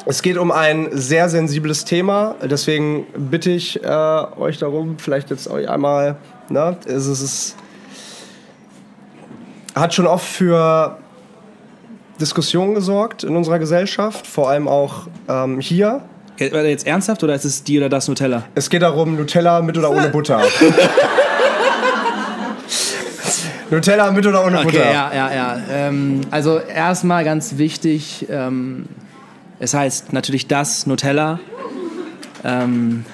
es 0.04 0.20
geht 0.20 0.36
um 0.36 0.52
ein 0.52 0.88
sehr 0.92 1.30
sensibles 1.30 1.86
Thema. 1.86 2.34
Deswegen 2.42 3.06
bitte 3.16 3.50
ich 3.50 3.82
äh, 3.82 3.88
euch 4.38 4.58
darum, 4.58 4.98
vielleicht 4.98 5.30
jetzt 5.30 5.48
euch 5.48 5.68
einmal, 5.68 6.16
ne, 6.50 6.76
es 6.84 7.06
ist, 7.06 7.22
es 7.22 7.56
hat 9.74 9.94
schon 9.94 10.06
oft 10.06 10.26
für 10.26 10.99
Diskussionen 12.20 12.74
gesorgt 12.74 13.24
in 13.24 13.34
unserer 13.36 13.58
Gesellschaft, 13.58 14.26
vor 14.26 14.48
allem 14.50 14.68
auch 14.68 15.08
ähm, 15.28 15.60
hier. 15.60 16.02
Äh, 16.38 16.68
jetzt 16.70 16.86
ernsthaft 16.86 17.22
oder 17.24 17.34
ist 17.34 17.44
es 17.44 17.64
die 17.64 17.78
oder 17.78 17.88
das 17.88 18.06
Nutella? 18.08 18.44
Es 18.54 18.70
geht 18.70 18.82
darum, 18.82 19.16
Nutella 19.16 19.60
mit 19.62 19.76
oder 19.76 19.90
ohne 19.90 20.08
Butter. 20.08 20.42
Nutella 23.70 24.10
mit 24.10 24.26
oder 24.26 24.44
ohne 24.44 24.62
Butter? 24.62 24.90
ja, 24.90 25.12
ja, 25.14 25.32
ja. 25.34 25.58
Ähm, 25.72 26.22
also 26.30 26.58
erstmal 26.58 27.24
ganz 27.24 27.56
wichtig, 27.58 28.26
ähm, 28.28 28.86
es 29.58 29.74
heißt 29.74 30.12
natürlich 30.12 30.46
das 30.48 30.86
Nutella. 30.86 31.38
Ähm, 32.44 33.04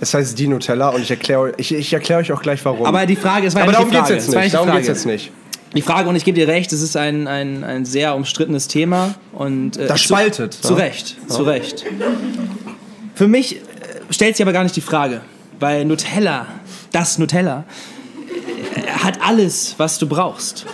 Es 0.00 0.12
heißt 0.14 0.38
die 0.38 0.48
Nutella 0.48 0.90
und 0.90 1.00
ich 1.02 1.10
erkläre 1.10 1.52
ich, 1.56 1.74
ich 1.74 1.92
erklär 1.92 2.18
euch 2.18 2.30
auch 2.32 2.42
gleich 2.42 2.64
warum. 2.64 2.84
aber 2.86 3.06
die 3.06 3.16
Frage, 3.16 3.46
es 3.46 3.54
war 3.54 3.62
Aber 3.62 3.72
ja 3.72 3.78
darum 3.78 3.92
jetzt 3.92 4.10
Es 4.10 4.34
war 4.34 4.42
nicht. 4.42 4.54
Darum 4.54 4.70
geht's 4.72 4.88
jetzt 4.88 5.06
nicht. 5.06 5.32
Die 5.74 5.82
Frage, 5.82 6.08
und 6.08 6.16
ich 6.16 6.24
gebe 6.24 6.38
dir 6.38 6.46
recht, 6.48 6.72
es 6.72 6.80
ist 6.82 6.96
ein, 6.96 7.26
ein, 7.26 7.64
ein 7.64 7.84
sehr 7.84 8.14
umstrittenes 8.14 8.68
Thema. 8.68 9.14
Und, 9.32 9.76
äh, 9.76 9.86
Das 9.86 10.00
zu- 10.02 10.08
spaltet, 10.08 10.54
Zu, 10.54 10.74
ne? 10.74 10.80
Recht, 10.82 11.16
zu 11.28 11.42
Recht. 11.42 11.84
Für 13.14 13.26
mich 13.28 13.56
äh, 13.56 13.60
stellt 14.10 14.36
sich 14.36 14.44
aber 14.44 14.52
gar 14.52 14.62
nicht 14.62 14.76
die 14.76 14.80
Frage, 14.80 15.20
weil 15.60 15.84
Nutella, 15.84 16.46
das 16.92 17.18
Nutella, 17.18 17.64
äh, 18.76 18.82
hat 19.04 19.18
alles, 19.26 19.74
was 19.78 19.98
du 19.98 20.06
brauchst. 20.08 20.64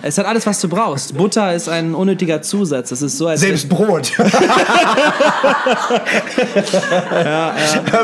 Es 0.00 0.16
hat 0.16 0.26
alles, 0.26 0.46
was 0.46 0.60
du 0.60 0.68
brauchst. 0.68 1.16
Butter 1.16 1.52
ist 1.54 1.68
ein 1.68 1.92
unnötiger 1.94 2.40
Zusatz. 2.40 2.90
Das 2.90 3.02
ist 3.02 3.18
so, 3.18 3.26
als 3.26 3.40
Selbst 3.40 3.68
Brot. 3.68 4.12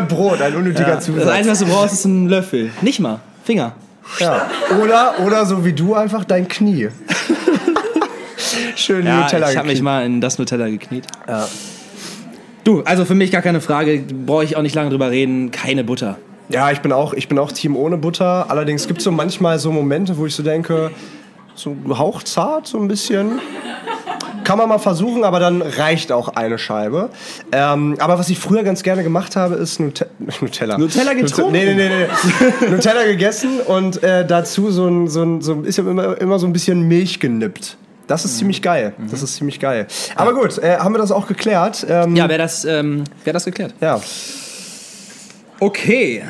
Brot, 0.09 0.40
ein 0.40 0.57
unnötiger 0.57 0.97
das 0.97 1.05
Zusatz. 1.05 1.29
Einzige, 1.29 1.53
was 1.53 1.59
du 1.61 1.67
brauchst, 1.67 1.93
ist 1.95 2.05
ein 2.05 2.29
Löffel. 2.29 2.71
Nicht 2.83 2.99
mal. 3.01 3.21
Finger. 3.45 3.73
Ja. 4.19 4.51
Oder, 4.83 5.14
oder 5.25 5.47
so 5.47 5.64
wie 5.64 5.73
du 5.73 5.95
einfach 5.95 6.25
dein 6.25 6.49
Knie. 6.49 6.88
Schön 8.77 9.07
Ja, 9.07 9.23
Nutella 9.23 9.51
ich 9.51 9.57
habe 9.57 9.69
mich 9.69 9.83
mal 9.83 10.05
in 10.05 10.21
das 10.21 10.38
Nutella 10.38 10.69
gekniet. 10.69 11.07
Ja. 11.29 11.49
Du, 12.64 12.83
also 12.83 13.05
für 13.05 13.14
mich 13.14 13.31
gar 13.31 13.43
keine 13.43 13.61
Frage, 13.61 14.03
brauche 14.27 14.45
ich 14.45 14.57
auch 14.57 14.62
nicht 14.62 14.75
lange 14.75 14.90
drüber 14.90 15.11
reden, 15.11 15.51
keine 15.51 15.85
Butter. 15.85 16.17
Ja, 16.49 16.71
ich 16.71 16.81
bin 16.81 16.93
auch, 16.93 17.12
ich 17.14 17.29
bin 17.29 17.38
auch 17.38 17.53
Team 17.53 17.77
ohne 17.77 17.97
Butter. 17.97 18.51
Allerdings 18.51 18.87
gibt 18.87 18.99
es 18.99 19.05
so 19.05 19.12
manchmal 19.12 19.59
so 19.59 19.71
Momente, 19.73 20.17
wo 20.17 20.27
ich 20.27 20.35
so 20.35 20.43
denke, 20.43 20.90
so 21.55 21.77
hauchzart, 21.88 22.67
so 22.67 22.79
ein 22.79 22.88
bisschen. 22.88 23.40
Kann 24.45 24.59
man 24.59 24.69
mal 24.69 24.79
versuchen, 24.79 25.25
aber 25.25 25.41
dann 25.41 25.63
reicht 25.63 26.13
auch 26.13 26.29
eine 26.29 26.59
Scheibe. 26.59 27.11
Ähm, 27.51 27.97
aber 27.99 28.19
was 28.19 28.29
ich 28.29 28.39
früher 28.39 28.63
ganz 28.63 28.83
gerne 28.83 29.03
gemacht 29.03 29.37
habe, 29.37 29.55
ist 29.55 29.81
Nute 29.81 30.07
Nutella. 30.41 30.79
Nutella 30.79 31.15
getrunken? 31.15 31.53
Nee, 31.53 31.75
nee, 31.75 31.89
nee. 31.89 32.07
nee. 32.61 32.69
Nutella 32.71 33.05
gegessen 33.05 33.61
und 33.61 34.03
äh, 34.03 34.27
dazu 34.27 34.71
so 34.71 34.87
ein, 34.87 35.09
so 35.09 35.23
ein, 35.23 35.41
so 35.41 35.53
ein 35.53 35.63
bisschen, 35.63 35.89
immer, 35.89 36.21
immer 36.21 36.39
so 36.39 36.47
ein 36.47 36.53
bisschen 36.53 36.83
Milch 36.87 37.19
genippt. 37.21 37.77
Das 38.07 38.27
ist 38.27 38.37
ziemlich 38.37 38.61
geil. 38.61 38.93
Das 39.11 39.23
ist 39.23 39.37
ziemlich 39.37 39.59
geil. 39.61 39.87
Aber 40.15 40.35
gut, 40.35 40.59
äh, 40.59 40.77
haben 40.77 40.95
wir 40.95 40.99
das 40.99 41.11
auch 41.11 41.27
geklärt? 41.27 41.87
Ähm, 41.89 42.15
Ja, 42.15 42.29
wäre 42.29 42.39
das, 42.39 42.65
ähm, 42.67 43.05
wär 43.25 43.33
das 43.33 43.47
geklärt? 43.47 43.73
ja. 43.81 43.99
Okay. 45.61 46.23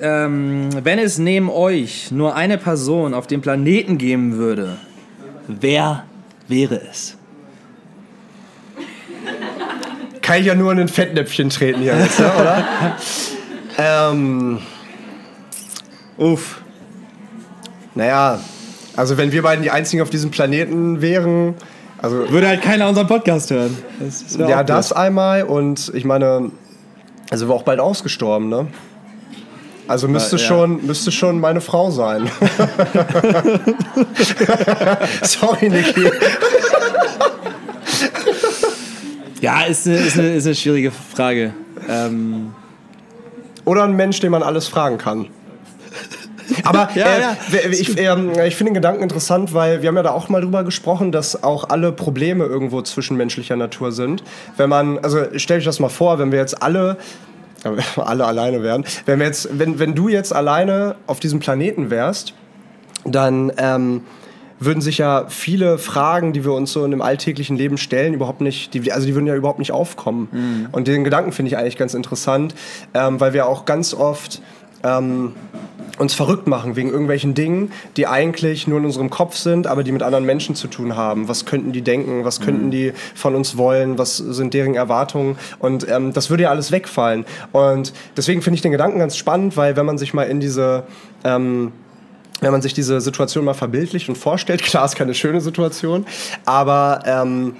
Ähm, 0.00 0.70
wenn 0.82 0.98
es 0.98 1.18
neben 1.18 1.50
euch 1.50 2.10
nur 2.10 2.34
eine 2.34 2.58
Person 2.58 3.14
auf 3.14 3.26
dem 3.26 3.40
Planeten 3.40 3.98
geben 3.98 4.36
würde, 4.36 4.78
wer 5.46 6.04
wäre 6.48 6.80
es? 6.90 7.16
Kann 10.32 10.40
ich 10.40 10.46
ja 10.46 10.54
nur 10.54 10.72
in 10.72 10.78
ein 10.78 10.88
Fettnäpfchen 10.88 11.50
treten 11.50 11.82
hier 11.82 11.94
jetzt, 11.94 12.18
ne, 12.18 12.32
oder? 12.40 12.64
ähm, 13.76 14.60
Uff. 16.16 16.62
naja, 17.94 18.40
also 18.96 19.18
wenn 19.18 19.30
wir 19.30 19.42
beiden 19.42 19.62
die 19.62 19.70
einzigen 19.70 20.00
auf 20.00 20.08
diesem 20.08 20.30
Planeten 20.30 21.02
wären, 21.02 21.54
also 22.00 22.30
Würde 22.30 22.48
halt 22.48 22.62
keiner 22.62 22.88
unseren 22.88 23.08
Podcast 23.08 23.50
hören. 23.50 23.76
Das, 24.00 24.34
ja, 24.38 24.64
das 24.64 24.94
einmal 24.94 25.42
und 25.42 25.92
ich 25.94 26.06
meine, 26.06 26.50
also 27.30 27.48
wir 27.48 27.54
auch 27.54 27.64
bald 27.64 27.78
ausgestorben, 27.78 28.48
ne? 28.48 28.68
Also 29.88 30.08
müsste, 30.08 30.36
ja. 30.36 30.42
schon, 30.42 30.86
müsste 30.86 31.12
schon 31.12 31.40
meine 31.40 31.60
Frau 31.60 31.90
sein. 31.90 32.30
Sorry, 35.22 35.68
Niki. 35.68 36.10
Ja, 39.42 39.62
ist 39.62 39.88
eine, 39.88 39.96
ist, 39.96 40.18
eine, 40.18 40.34
ist 40.34 40.46
eine 40.46 40.54
schwierige 40.54 40.92
Frage. 40.92 41.52
Ähm, 41.88 42.54
Oder 43.64 43.82
ein 43.82 43.96
Mensch, 43.96 44.20
den 44.20 44.30
man 44.30 44.44
alles 44.44 44.68
fragen 44.68 44.98
kann. 44.98 45.26
Aber 46.64 46.90
Ja, 46.94 47.06
äh, 47.06 47.20
ja. 47.20 47.36
ich, 47.70 47.98
ähm, 47.98 48.30
ich 48.46 48.54
finde 48.54 48.70
den 48.70 48.74
Gedanken 48.74 49.02
interessant, 49.02 49.52
weil 49.52 49.82
wir 49.82 49.88
haben 49.88 49.96
ja 49.96 50.04
da 50.04 50.12
auch 50.12 50.28
mal 50.28 50.40
drüber 50.40 50.62
gesprochen, 50.62 51.10
dass 51.10 51.42
auch 51.42 51.70
alle 51.70 51.90
Probleme 51.90 52.44
irgendwo 52.44 52.82
zwischenmenschlicher 52.82 53.56
Natur 53.56 53.90
sind. 53.90 54.22
Wenn 54.56 54.68
man, 54.68 55.00
also 55.00 55.18
stell 55.36 55.58
dich 55.58 55.66
das 55.66 55.80
mal 55.80 55.88
vor, 55.88 56.20
wenn 56.20 56.30
wir 56.30 56.38
jetzt 56.38 56.62
alle 56.62 56.98
äh, 57.64 58.00
alle 58.00 58.24
alleine 58.24 58.62
wären, 58.62 58.84
wenn 59.06 59.18
wir 59.18 59.26
jetzt, 59.26 59.48
wenn, 59.58 59.80
wenn 59.80 59.96
du 59.96 60.08
jetzt 60.08 60.32
alleine 60.32 60.94
auf 61.08 61.18
diesem 61.18 61.40
Planeten 61.40 61.90
wärst, 61.90 62.34
dann 63.04 63.50
ähm, 63.56 64.02
würden 64.64 64.80
sich 64.80 64.98
ja 64.98 65.26
viele 65.28 65.78
Fragen, 65.78 66.32
die 66.32 66.44
wir 66.44 66.52
uns 66.52 66.72
so 66.72 66.84
in 66.84 66.90
dem 66.90 67.02
alltäglichen 67.02 67.56
Leben 67.56 67.78
stellen, 67.78 68.14
überhaupt 68.14 68.40
nicht, 68.40 68.74
die, 68.74 68.92
also 68.92 69.06
die 69.06 69.14
würden 69.14 69.26
ja 69.26 69.34
überhaupt 69.34 69.58
nicht 69.58 69.72
aufkommen. 69.72 70.28
Und 70.72 70.88
den 70.88 71.04
Gedanken 71.04 71.32
finde 71.32 71.48
ich 71.48 71.56
eigentlich 71.56 71.76
ganz 71.76 71.94
interessant, 71.94 72.54
ähm, 72.94 73.20
weil 73.20 73.32
wir 73.32 73.46
auch 73.46 73.64
ganz 73.64 73.94
oft 73.94 74.42
ähm, 74.84 75.32
uns 75.98 76.14
verrückt 76.14 76.46
machen 76.46 76.74
wegen 76.76 76.90
irgendwelchen 76.90 77.34
Dingen, 77.34 77.70
die 77.96 78.06
eigentlich 78.06 78.66
nur 78.66 78.78
in 78.78 78.84
unserem 78.84 79.10
Kopf 79.10 79.36
sind, 79.36 79.66
aber 79.66 79.84
die 79.84 79.92
mit 79.92 80.02
anderen 80.02 80.24
Menschen 80.24 80.54
zu 80.54 80.66
tun 80.68 80.96
haben. 80.96 81.28
Was 81.28 81.44
könnten 81.44 81.72
die 81.72 81.82
denken? 81.82 82.24
Was 82.24 82.40
könnten 82.40 82.70
die 82.70 82.92
von 83.14 83.34
uns 83.34 83.56
wollen? 83.56 83.98
Was 83.98 84.16
sind 84.16 84.54
deren 84.54 84.74
Erwartungen? 84.74 85.36
Und 85.58 85.88
ähm, 85.88 86.12
das 86.12 86.30
würde 86.30 86.44
ja 86.44 86.50
alles 86.50 86.72
wegfallen. 86.72 87.24
Und 87.52 87.92
deswegen 88.16 88.42
finde 88.42 88.56
ich 88.56 88.62
den 88.62 88.72
Gedanken 88.72 88.98
ganz 88.98 89.16
spannend, 89.16 89.56
weil 89.56 89.76
wenn 89.76 89.86
man 89.86 89.98
sich 89.98 90.14
mal 90.14 90.24
in 90.24 90.40
diese 90.40 90.84
ähm, 91.24 91.72
wenn 92.42 92.52
man 92.52 92.60
sich 92.60 92.74
diese 92.74 93.00
Situation 93.00 93.44
mal 93.46 93.54
verbildlicht 93.54 94.10
und 94.10 94.18
vorstellt, 94.18 94.62
klar 94.62 94.84
ist 94.84 94.96
keine 94.96 95.14
schöne 95.14 95.40
Situation, 95.40 96.04
aber 96.44 97.02
ähm, 97.06 97.56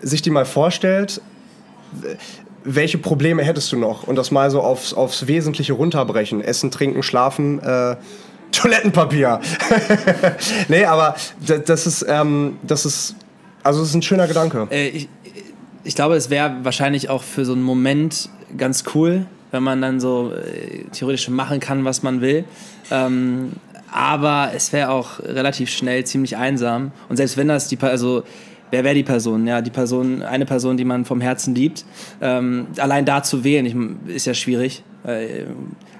sich 0.00 0.22
die 0.22 0.30
mal 0.30 0.46
vorstellt, 0.46 1.20
welche 2.64 2.96
Probleme 2.96 3.42
hättest 3.42 3.70
du 3.72 3.76
noch? 3.76 4.04
Und 4.04 4.16
das 4.16 4.30
mal 4.30 4.50
so 4.50 4.62
aufs, 4.62 4.94
aufs 4.94 5.26
Wesentliche 5.26 5.74
runterbrechen. 5.74 6.40
Essen, 6.40 6.70
trinken, 6.70 7.02
schlafen, 7.02 7.60
äh, 7.60 7.96
Toilettenpapier. 8.52 9.40
nee, 10.68 10.84
aber 10.84 11.16
das 11.66 11.86
ist, 11.86 12.06
ähm, 12.08 12.56
das 12.62 12.86
ist, 12.86 13.16
also 13.64 13.80
das 13.80 13.88
ist 13.88 13.94
ein 13.96 14.02
schöner 14.02 14.28
Gedanke. 14.28 14.68
Äh, 14.70 14.88
ich, 14.88 15.08
ich 15.82 15.94
glaube, 15.96 16.14
es 16.14 16.30
wäre 16.30 16.54
wahrscheinlich 16.62 17.10
auch 17.10 17.24
für 17.24 17.44
so 17.44 17.52
einen 17.52 17.64
Moment 17.64 18.28
ganz 18.56 18.84
cool, 18.94 19.26
wenn 19.50 19.64
man 19.64 19.82
dann 19.82 19.98
so 19.98 20.32
äh, 20.32 20.84
theoretisch 20.92 21.28
machen 21.28 21.58
kann, 21.58 21.84
was 21.84 22.04
man 22.04 22.20
will. 22.20 22.44
Ähm, 22.92 23.54
aber 23.94 24.50
es 24.52 24.72
wäre 24.72 24.90
auch 24.90 25.20
relativ 25.20 25.70
schnell 25.70 26.02
ziemlich 26.04 26.36
einsam. 26.36 26.90
Und 27.08 27.16
selbst 27.16 27.36
wenn 27.36 27.46
das 27.46 27.68
die, 27.68 27.78
also 27.80 28.24
wer 28.72 28.82
wäre 28.82 28.96
die 28.96 29.04
Person? 29.04 29.46
Ja, 29.46 29.60
die 29.60 29.70
Person, 29.70 30.22
eine 30.22 30.46
Person, 30.46 30.76
die 30.76 30.84
man 30.84 31.04
vom 31.04 31.20
Herzen 31.20 31.54
liebt. 31.54 31.84
Ähm, 32.20 32.66
allein 32.78 33.04
da 33.04 33.22
zu 33.22 33.44
wählen, 33.44 33.64
ich, 33.66 34.12
ist 34.12 34.26
ja 34.26 34.34
schwierig. 34.34 34.82
Äh, 35.06 35.44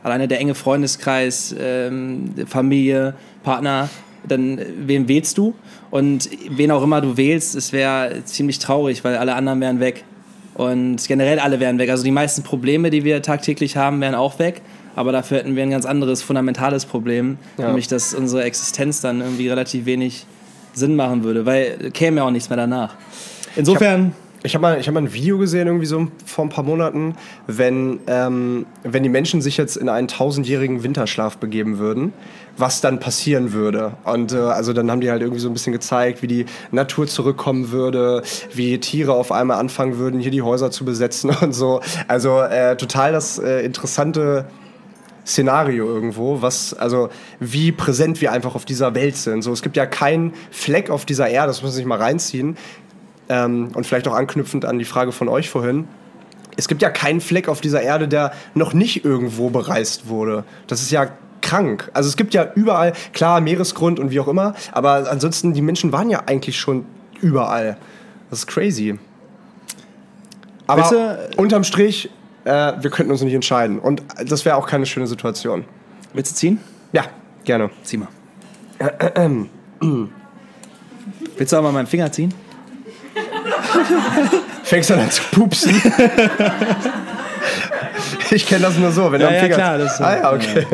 alleine 0.02 0.26
der 0.26 0.40
enge 0.40 0.56
Freundeskreis, 0.56 1.54
ähm, 1.56 2.34
Familie, 2.48 3.14
Partner, 3.44 3.88
dann 4.26 4.58
äh, 4.58 4.66
wen 4.76 5.06
wählst 5.06 5.38
du? 5.38 5.54
Und 5.92 6.28
wen 6.50 6.72
auch 6.72 6.82
immer 6.82 7.00
du 7.00 7.16
wählst, 7.16 7.54
es 7.54 7.72
wäre 7.72 8.24
ziemlich 8.24 8.58
traurig, 8.58 9.04
weil 9.04 9.16
alle 9.16 9.36
anderen 9.36 9.60
wären 9.60 9.78
weg. 9.78 10.02
Und 10.54 11.06
generell 11.06 11.38
alle 11.38 11.60
wären 11.60 11.78
weg. 11.78 11.90
Also 11.90 12.02
die 12.02 12.10
meisten 12.10 12.42
Probleme, 12.42 12.90
die 12.90 13.04
wir 13.04 13.22
tagtäglich 13.22 13.76
haben, 13.76 14.00
wären 14.00 14.16
auch 14.16 14.40
weg. 14.40 14.62
Aber 14.96 15.12
dafür 15.12 15.38
hätten 15.38 15.56
wir 15.56 15.62
ein 15.62 15.70
ganz 15.70 15.86
anderes, 15.86 16.22
fundamentales 16.22 16.86
Problem. 16.86 17.38
Ja. 17.58 17.66
Nämlich, 17.66 17.88
dass 17.88 18.14
unsere 18.14 18.44
Existenz 18.44 19.00
dann 19.00 19.20
irgendwie 19.20 19.48
relativ 19.48 19.86
wenig 19.86 20.26
Sinn 20.74 20.96
machen 20.96 21.24
würde. 21.24 21.46
Weil 21.46 21.90
käme 21.92 22.18
ja 22.18 22.26
auch 22.26 22.30
nichts 22.30 22.48
mehr 22.48 22.56
danach. 22.56 22.94
Insofern, 23.56 24.12
Ich 24.46 24.54
habe 24.54 24.60
mal, 24.60 24.78
ich 24.78 24.86
hab 24.86 24.92
mal 24.92 25.00
ein 25.00 25.14
Video 25.14 25.38
gesehen, 25.38 25.68
irgendwie 25.68 25.86
so 25.86 26.08
vor 26.26 26.44
ein 26.44 26.50
paar 26.50 26.64
Monaten, 26.64 27.14
wenn, 27.46 28.00
ähm, 28.06 28.66
wenn 28.82 29.02
die 29.02 29.08
Menschen 29.08 29.40
sich 29.40 29.56
jetzt 29.56 29.74
in 29.74 29.88
einen 29.88 30.06
tausendjährigen 30.06 30.82
Winterschlaf 30.82 31.38
begeben 31.38 31.78
würden, 31.78 32.12
was 32.58 32.82
dann 32.82 33.00
passieren 33.00 33.54
würde. 33.54 33.94
Und 34.04 34.34
äh, 34.34 34.36
also 34.36 34.74
dann 34.74 34.90
haben 34.90 35.00
die 35.00 35.10
halt 35.10 35.22
irgendwie 35.22 35.40
so 35.40 35.48
ein 35.48 35.54
bisschen 35.54 35.72
gezeigt, 35.72 36.20
wie 36.20 36.26
die 36.26 36.44
Natur 36.72 37.06
zurückkommen 37.06 37.70
würde, 37.70 38.22
wie 38.52 38.78
Tiere 38.80 39.14
auf 39.14 39.32
einmal 39.32 39.58
anfangen 39.58 39.96
würden, 39.96 40.20
hier 40.20 40.30
die 40.30 40.42
Häuser 40.42 40.70
zu 40.70 40.84
besetzen 40.84 41.30
und 41.40 41.54
so. 41.54 41.80
Also 42.06 42.42
äh, 42.42 42.76
total 42.76 43.12
das 43.12 43.38
äh, 43.38 43.64
interessante 43.64 44.44
Szenario 45.26 45.86
irgendwo, 45.86 46.42
was, 46.42 46.74
also 46.74 47.08
wie 47.40 47.72
präsent 47.72 48.20
wir 48.20 48.32
einfach 48.32 48.54
auf 48.54 48.64
dieser 48.64 48.94
Welt 48.94 49.16
sind. 49.16 49.42
So, 49.42 49.52
es 49.52 49.62
gibt 49.62 49.76
ja 49.76 49.86
keinen 49.86 50.34
Fleck 50.50 50.90
auf 50.90 51.04
dieser 51.04 51.28
Erde, 51.28 51.48
das 51.48 51.62
muss 51.62 51.70
man 51.70 51.76
sich 51.76 51.86
mal 51.86 51.98
reinziehen. 51.98 52.56
Ähm, 53.28 53.70
und 53.74 53.86
vielleicht 53.86 54.06
auch 54.06 54.14
anknüpfend 54.14 54.64
an 54.64 54.78
die 54.78 54.84
Frage 54.84 55.12
von 55.12 55.28
euch 55.28 55.48
vorhin. 55.48 55.88
Es 56.56 56.68
gibt 56.68 56.82
ja 56.82 56.90
keinen 56.90 57.20
Fleck 57.20 57.48
auf 57.48 57.60
dieser 57.60 57.82
Erde, 57.82 58.06
der 58.06 58.32
noch 58.54 58.74
nicht 58.74 59.04
irgendwo 59.04 59.50
bereist 59.50 60.08
wurde. 60.08 60.44
Das 60.66 60.82
ist 60.82 60.90
ja 60.90 61.08
krank. 61.40 61.90
Also 61.94 62.08
es 62.08 62.16
gibt 62.16 62.34
ja 62.34 62.50
überall, 62.54 62.92
klar, 63.12 63.40
Meeresgrund 63.40 63.98
und 63.98 64.10
wie 64.10 64.20
auch 64.20 64.28
immer, 64.28 64.54
aber 64.72 65.10
ansonsten, 65.10 65.52
die 65.52 65.62
Menschen 65.62 65.92
waren 65.92 66.10
ja 66.10 66.24
eigentlich 66.26 66.58
schon 66.58 66.84
überall. 67.20 67.76
Das 68.30 68.40
ist 68.40 68.46
crazy. 68.46 68.98
Aber 70.66 70.82
Bitte? 70.82 71.30
unterm 71.36 71.64
Strich, 71.64 72.10
äh, 72.44 72.72
wir 72.80 72.90
könnten 72.90 73.10
uns 73.10 73.22
nicht 73.22 73.34
entscheiden. 73.34 73.78
Und 73.78 74.02
das 74.26 74.44
wäre 74.44 74.56
auch 74.56 74.66
keine 74.66 74.86
schöne 74.86 75.06
Situation. 75.06 75.64
willst 76.12 76.32
du 76.32 76.36
ziehen? 76.36 76.60
Ja, 76.92 77.04
gerne. 77.44 77.70
Zieh 77.82 77.98
mal. 77.98 78.08
willst 81.36 81.52
du 81.52 81.56
auch 81.56 81.62
mal 81.62 81.72
meinen 81.72 81.86
Finger 81.86 82.10
ziehen? 82.12 82.34
Fängst 84.64 84.90
du 84.90 84.94
an 84.94 85.10
zu 85.10 85.22
pupsen? 85.30 85.74
ich 88.30 88.46
kenne 88.46 88.62
das 88.62 88.76
nur 88.78 88.90
so, 88.90 89.12
wenn 89.12 89.20
Ja, 89.20 89.28
du 89.28 89.28
am 89.28 89.34
ja, 89.34 89.40
Finger... 89.40 89.56
klar, 89.56 89.78
das 89.78 89.92
ist 89.92 89.98
so. 89.98 90.04
ah 90.04 90.16
ja, 90.16 90.32
okay. 90.32 90.66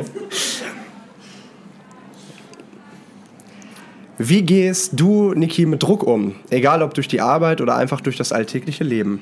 Wie 4.23 4.43
gehst 4.43 5.01
du, 5.01 5.33
Niki, 5.33 5.65
mit 5.65 5.83
Druck 5.83 6.03
um? 6.03 6.37
Egal 6.51 6.83
ob 6.83 6.93
durch 6.95 7.09
die 7.09 7.21
Arbeit 7.23 7.61
oder 7.63 7.77
einfach 7.77 8.01
durch 8.03 8.17
das 8.17 8.33
alltägliche 8.33 8.85
Leben. 8.85 9.21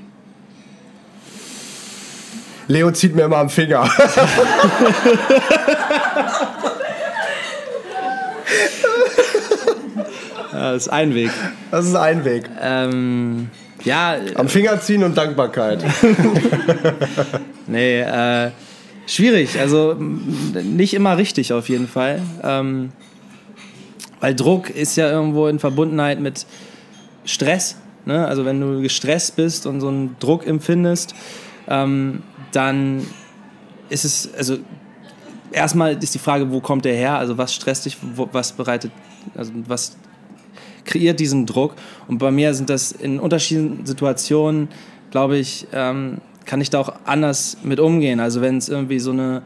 Leo 2.69 2.91
zieht 2.93 3.17
mir 3.17 3.23
immer 3.23 3.39
am 3.39 3.49
Finger. 3.49 3.91
Das 10.53 10.77
ist 10.83 10.89
ein 10.89 11.15
Weg. 11.15 11.31
Das 11.71 11.87
ist 11.87 11.95
ein 11.95 12.25
Weg. 12.25 12.45
Ähm, 12.61 13.51
ja, 13.85 14.17
Am 14.35 14.49
Finger 14.49 14.81
ziehen 14.81 15.03
und 15.03 15.17
Dankbarkeit. 15.17 15.85
Nee, 17.71 18.01
äh, 18.01 18.51
schwierig. 19.07 19.61
Also 19.61 19.95
nicht 19.95 20.95
immer 20.95 21.19
richtig 21.19 21.53
auf 21.53 21.69
jeden 21.69 21.87
Fall. 21.87 22.23
Ähm, 22.43 22.93
weil 24.21 24.35
Druck 24.35 24.71
ist 24.71 24.97
ja 24.97 25.11
irgendwo 25.11 25.49
in 25.49 25.59
Verbundenheit 25.59 26.19
mit 26.19 26.47
Stress. 27.27 27.77
Ne? 28.07 28.27
Also 28.27 28.47
wenn 28.47 28.59
du 28.59 28.81
gestresst 28.81 29.37
bist 29.37 29.67
und 29.67 29.83
so 29.83 29.89
einen 29.89 30.17
Druck 30.19 30.47
empfindest, 30.47 31.15
ähm, 31.69 32.23
dann 32.53 33.07
ist 33.89 34.05
es, 34.05 34.35
also 34.35 34.59
erstmal 35.53 36.03
ist 36.03 36.15
die 36.15 36.19
Frage, 36.19 36.51
wo 36.51 36.61
kommt 36.61 36.85
der 36.85 36.95
her? 36.95 37.19
Also 37.19 37.39
was 37.39 37.55
stresst 37.55 37.87
dich, 37.87 37.97
wo, 38.15 38.29
was 38.33 38.53
bereitet, 38.53 38.93
also 39.35 39.53
was 39.67 39.97
kreiert 40.85 41.21
diesen 41.21 41.47
Druck. 41.47 41.75
Und 42.07 42.19
bei 42.19 42.31
mir 42.31 42.55
sind 42.55 42.71
das 42.71 42.93
in 42.93 43.21
unterschiedlichen 43.21 43.87
Situationen, 43.87 44.69
glaube 45.11 45.39
ich, 45.39 45.67
ähm, 45.73 46.19
kann 46.45 46.61
ich 46.61 46.71
da 46.71 46.81
auch 46.81 46.93
anders 47.05 47.59
mit 47.63 47.79
umgehen. 47.79 48.21
Also 48.21 48.41
wenn 48.41 48.57
es 48.57 48.69
irgendwie 48.69 48.99
so 48.99 49.11
eine, 49.13 49.43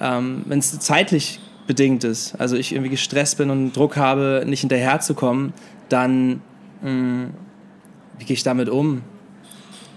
ähm, 0.00 0.42
wenn 0.46 0.58
es 0.58 0.78
zeitlich 0.80 1.40
bedingt 1.66 2.04
ist, 2.04 2.34
also 2.40 2.56
ich 2.56 2.72
irgendwie 2.72 2.90
gestresst 2.90 3.38
bin 3.38 3.50
und 3.50 3.72
Druck 3.74 3.96
habe, 3.96 4.44
nicht 4.46 4.60
hinterherzukommen, 4.60 5.52
dann 5.88 6.40
mh, 6.82 7.28
wie 8.18 8.24
gehe 8.24 8.34
ich 8.34 8.42
damit 8.42 8.68
um? 8.68 9.02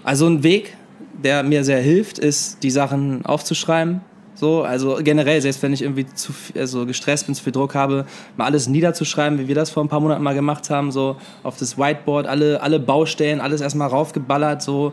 Also 0.03 0.27
ein 0.27 0.43
Weg, 0.43 0.75
der 1.23 1.43
mir 1.43 1.63
sehr 1.63 1.81
hilft, 1.81 2.19
ist, 2.19 2.63
die 2.63 2.71
Sachen 2.71 3.25
aufzuschreiben. 3.25 4.01
So, 4.35 4.63
also 4.63 4.97
generell, 5.01 5.41
selbst 5.41 5.61
wenn 5.61 5.73
ich 5.73 5.83
irgendwie 5.83 6.07
zu 6.07 6.33
viel, 6.33 6.59
also 6.59 6.85
gestresst 6.85 7.27
bin, 7.27 7.35
zu 7.35 7.43
viel 7.43 7.53
Druck 7.53 7.75
habe, 7.75 8.05
mal 8.35 8.45
alles 8.45 8.67
niederzuschreiben, 8.67 9.37
wie 9.37 9.47
wir 9.47 9.55
das 9.55 9.69
vor 9.69 9.83
ein 9.83 9.89
paar 9.89 9.99
Monaten 9.99 10.23
mal 10.23 10.33
gemacht 10.33 10.69
haben, 10.69 10.91
so 10.91 11.17
auf 11.43 11.57
das 11.57 11.77
Whiteboard, 11.77 12.25
alle, 12.25 12.61
alle 12.61 12.79
Baustellen, 12.79 13.39
alles 13.39 13.61
erstmal 13.61 13.89
raufgeballert, 13.89 14.61
so 14.61 14.91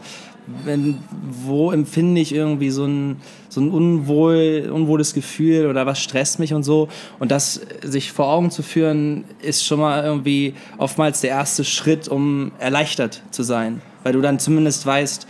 wenn, 0.64 0.98
wo 1.44 1.70
empfinde 1.70 2.20
ich 2.20 2.34
irgendwie 2.34 2.70
so 2.70 2.84
ein, 2.84 3.16
so 3.48 3.60
ein 3.60 3.70
unwohl, 3.70 4.70
unwohles 4.72 5.14
Gefühl 5.14 5.66
oder 5.66 5.86
was 5.86 6.00
stresst 6.00 6.38
mich 6.38 6.54
und 6.54 6.62
so. 6.62 6.88
Und 7.18 7.30
das 7.30 7.60
sich 7.82 8.12
vor 8.12 8.28
Augen 8.28 8.50
zu 8.50 8.62
führen, 8.62 9.24
ist 9.42 9.64
schon 9.64 9.80
mal 9.80 10.04
irgendwie 10.04 10.54
oftmals 10.78 11.20
der 11.20 11.30
erste 11.30 11.64
Schritt, 11.64 12.08
um 12.08 12.52
erleichtert 12.58 13.22
zu 13.30 13.42
sein. 13.42 13.80
Weil 14.02 14.12
du 14.12 14.20
dann 14.20 14.38
zumindest 14.38 14.84
weißt, 14.86 15.26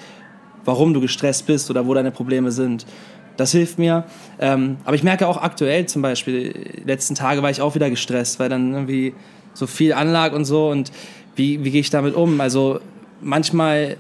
warum 0.64 0.94
du 0.94 1.00
gestresst 1.00 1.46
bist 1.46 1.70
oder 1.70 1.86
wo 1.86 1.94
deine 1.94 2.10
Probleme 2.10 2.52
sind. 2.52 2.86
Das 3.36 3.52
hilft 3.52 3.78
mir. 3.78 4.04
Ähm, 4.38 4.76
aber 4.84 4.96
ich 4.96 5.02
merke 5.02 5.26
auch 5.26 5.38
aktuell 5.38 5.86
zum 5.86 6.02
Beispiel, 6.02 6.52
die 6.52 6.86
letzten 6.86 7.14
Tage 7.14 7.42
war 7.42 7.50
ich 7.50 7.62
auch 7.62 7.74
wieder 7.74 7.88
gestresst, 7.88 8.38
weil 8.38 8.48
dann 8.48 8.74
irgendwie 8.74 9.14
so 9.54 9.66
viel 9.66 9.92
anlag 9.92 10.32
und 10.32 10.44
so. 10.44 10.68
Und 10.68 10.92
wie, 11.36 11.64
wie 11.64 11.70
gehe 11.70 11.80
ich 11.80 11.90
damit 11.90 12.14
um? 12.14 12.40
Also 12.40 12.80
manchmal, 13.20 13.96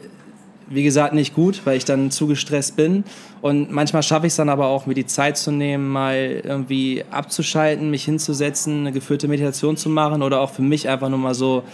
wie 0.68 0.82
gesagt, 0.82 1.14
nicht 1.14 1.34
gut, 1.34 1.62
weil 1.64 1.76
ich 1.76 1.84
dann 1.84 2.10
zu 2.10 2.26
gestresst 2.26 2.76
bin. 2.76 3.04
Und 3.40 3.70
manchmal 3.70 4.02
schaffe 4.02 4.26
ich 4.26 4.32
es 4.32 4.36
dann 4.36 4.50
aber 4.50 4.66
auch, 4.66 4.86
mir 4.86 4.94
die 4.94 5.06
Zeit 5.06 5.38
zu 5.38 5.50
nehmen, 5.50 5.88
mal 5.88 6.42
irgendwie 6.44 7.04
abzuschalten, 7.10 7.90
mich 7.90 8.04
hinzusetzen, 8.04 8.80
eine 8.80 8.92
geführte 8.92 9.28
Meditation 9.28 9.76
zu 9.76 9.88
machen 9.88 10.22
oder 10.22 10.40
auch 10.40 10.50
für 10.50 10.62
mich 10.62 10.88
einfach 10.88 11.08
nur 11.08 11.18
mal 11.18 11.34
so 11.34 11.64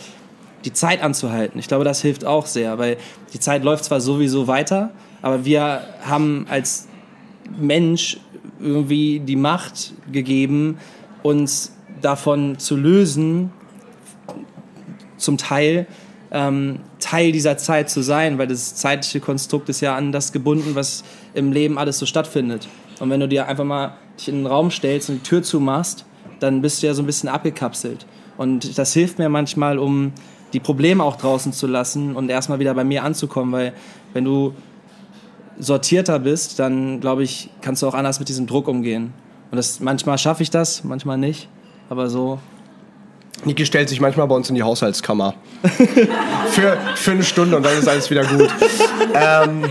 die 0.67 0.73
Zeit 0.73 1.03
anzuhalten. 1.03 1.59
Ich 1.59 1.69
glaube, 1.69 1.85
das 1.85 2.03
hilft 2.03 2.25
auch 2.25 2.47
sehr, 2.47 2.79
weil 2.79 2.99
die 3.33 3.41
Zeit 3.41 3.65
läuft 3.65 3.85
zwar 3.85 4.01
sowieso 4.01 4.47
weiter, 4.47 4.91
aber 5.23 5.45
wir 5.45 5.81
haben 6.03 6.47
als 6.51 6.89
Mensch 7.59 8.19
irgendwie 8.61 9.21
die 9.21 9.37
Macht 9.37 9.95
gegeben, 10.11 10.79
uns 11.23 11.73
davon 12.03 12.59
zu 12.59 12.77
lösen, 12.77 13.53
zum 15.17 15.39
Teil 15.39 15.87
ähm, 16.31 16.81
Teil 16.99 17.33
dieser 17.33 17.57
Zeit 17.57 17.89
zu 17.89 18.03
sein, 18.03 18.39
weil 18.39 18.49
das 18.49 18.75
zeitliche 18.75 19.21
Konstrukt 19.21 19.69
ist 19.69 19.81
ja 19.81 19.97
an 19.97 20.13
das 20.13 20.33
gebunden, 20.33 20.75
was 20.75 21.05
im 21.35 21.53
Leben 21.53 21.79
alles 21.79 21.99
so 21.99 22.07
stattfindet. 22.07 22.69
Und 22.99 23.11
wenn 23.11 23.21
du 23.21 23.29
dir 23.29 23.47
einfach 23.47 23.65
mal 23.65 23.97
dich 24.19 24.29
in 24.29 24.37
den 24.37 24.47
Raum 24.47 24.71
stellst 24.71 25.09
und 25.09 25.17
die 25.17 25.23
Tür 25.23 25.43
zumachst, 25.43 26.05
dann 26.41 26.63
bist 26.63 26.83
du 26.83 26.89
ja 26.89 26.95
so 26.95 27.03
ein 27.03 27.07
bisschen 27.07 27.29
abgekapselt. 27.29 28.07
Und 28.37 28.77
das 28.77 28.93
hilft 28.93 29.19
mir 29.19 29.29
manchmal, 29.29 29.79
um 29.79 30.13
die 30.57 30.61
Probleme 30.61 31.05
auch 31.05 31.17
draußen 31.17 31.53
zu 31.53 31.67
lassen 31.67 32.17
und 32.17 32.31
erstmal 32.31 32.59
wieder 32.59 32.73
bei 32.73 32.83
mir 32.83 33.05
anzukommen, 33.05 33.53
weil 33.53 33.75
wenn 34.15 34.25
du 34.25 34.55
sortierter 35.59 36.19
bist, 36.19 36.59
dann 36.59 36.99
glaube 36.99 37.25
ich, 37.25 37.51
kannst 37.61 37.83
du 37.83 37.87
auch 37.87 37.93
anders 37.93 38.21
mit 38.21 38.31
diesem 38.31 38.47
Druck 38.47 38.67
umgehen. 38.67 39.13
Und 39.51 39.57
das, 39.57 39.81
manchmal 39.81 40.17
schaffe 40.17 40.43
ich 40.43 40.49
das, 40.49 40.83
manchmal 40.83 41.19
nicht, 41.19 41.51
aber 41.91 42.09
so. 42.09 42.39
Niki 43.45 43.67
stellt 43.67 43.91
sich 43.91 44.01
manchmal 44.01 44.27
bei 44.29 44.35
uns 44.35 44.49
in 44.49 44.55
die 44.55 44.63
Haushaltskammer. 44.63 45.35
für, 46.49 46.79
für 46.95 47.11
eine 47.11 47.23
Stunde 47.23 47.55
und 47.59 47.63
dann 47.63 47.77
ist 47.77 47.87
alles 47.87 48.09
wieder 48.09 48.25
gut. 48.25 48.49
ähm, 49.15 49.65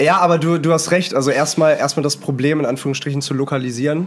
ja, 0.00 0.18
aber 0.18 0.38
du, 0.38 0.58
du 0.58 0.72
hast 0.72 0.92
recht. 0.92 1.12
Also 1.12 1.32
erstmal 1.32 1.76
erstmal 1.76 2.04
das 2.04 2.18
Problem 2.18 2.60
in 2.60 2.66
Anführungsstrichen 2.66 3.20
zu 3.20 3.34
lokalisieren. 3.34 4.06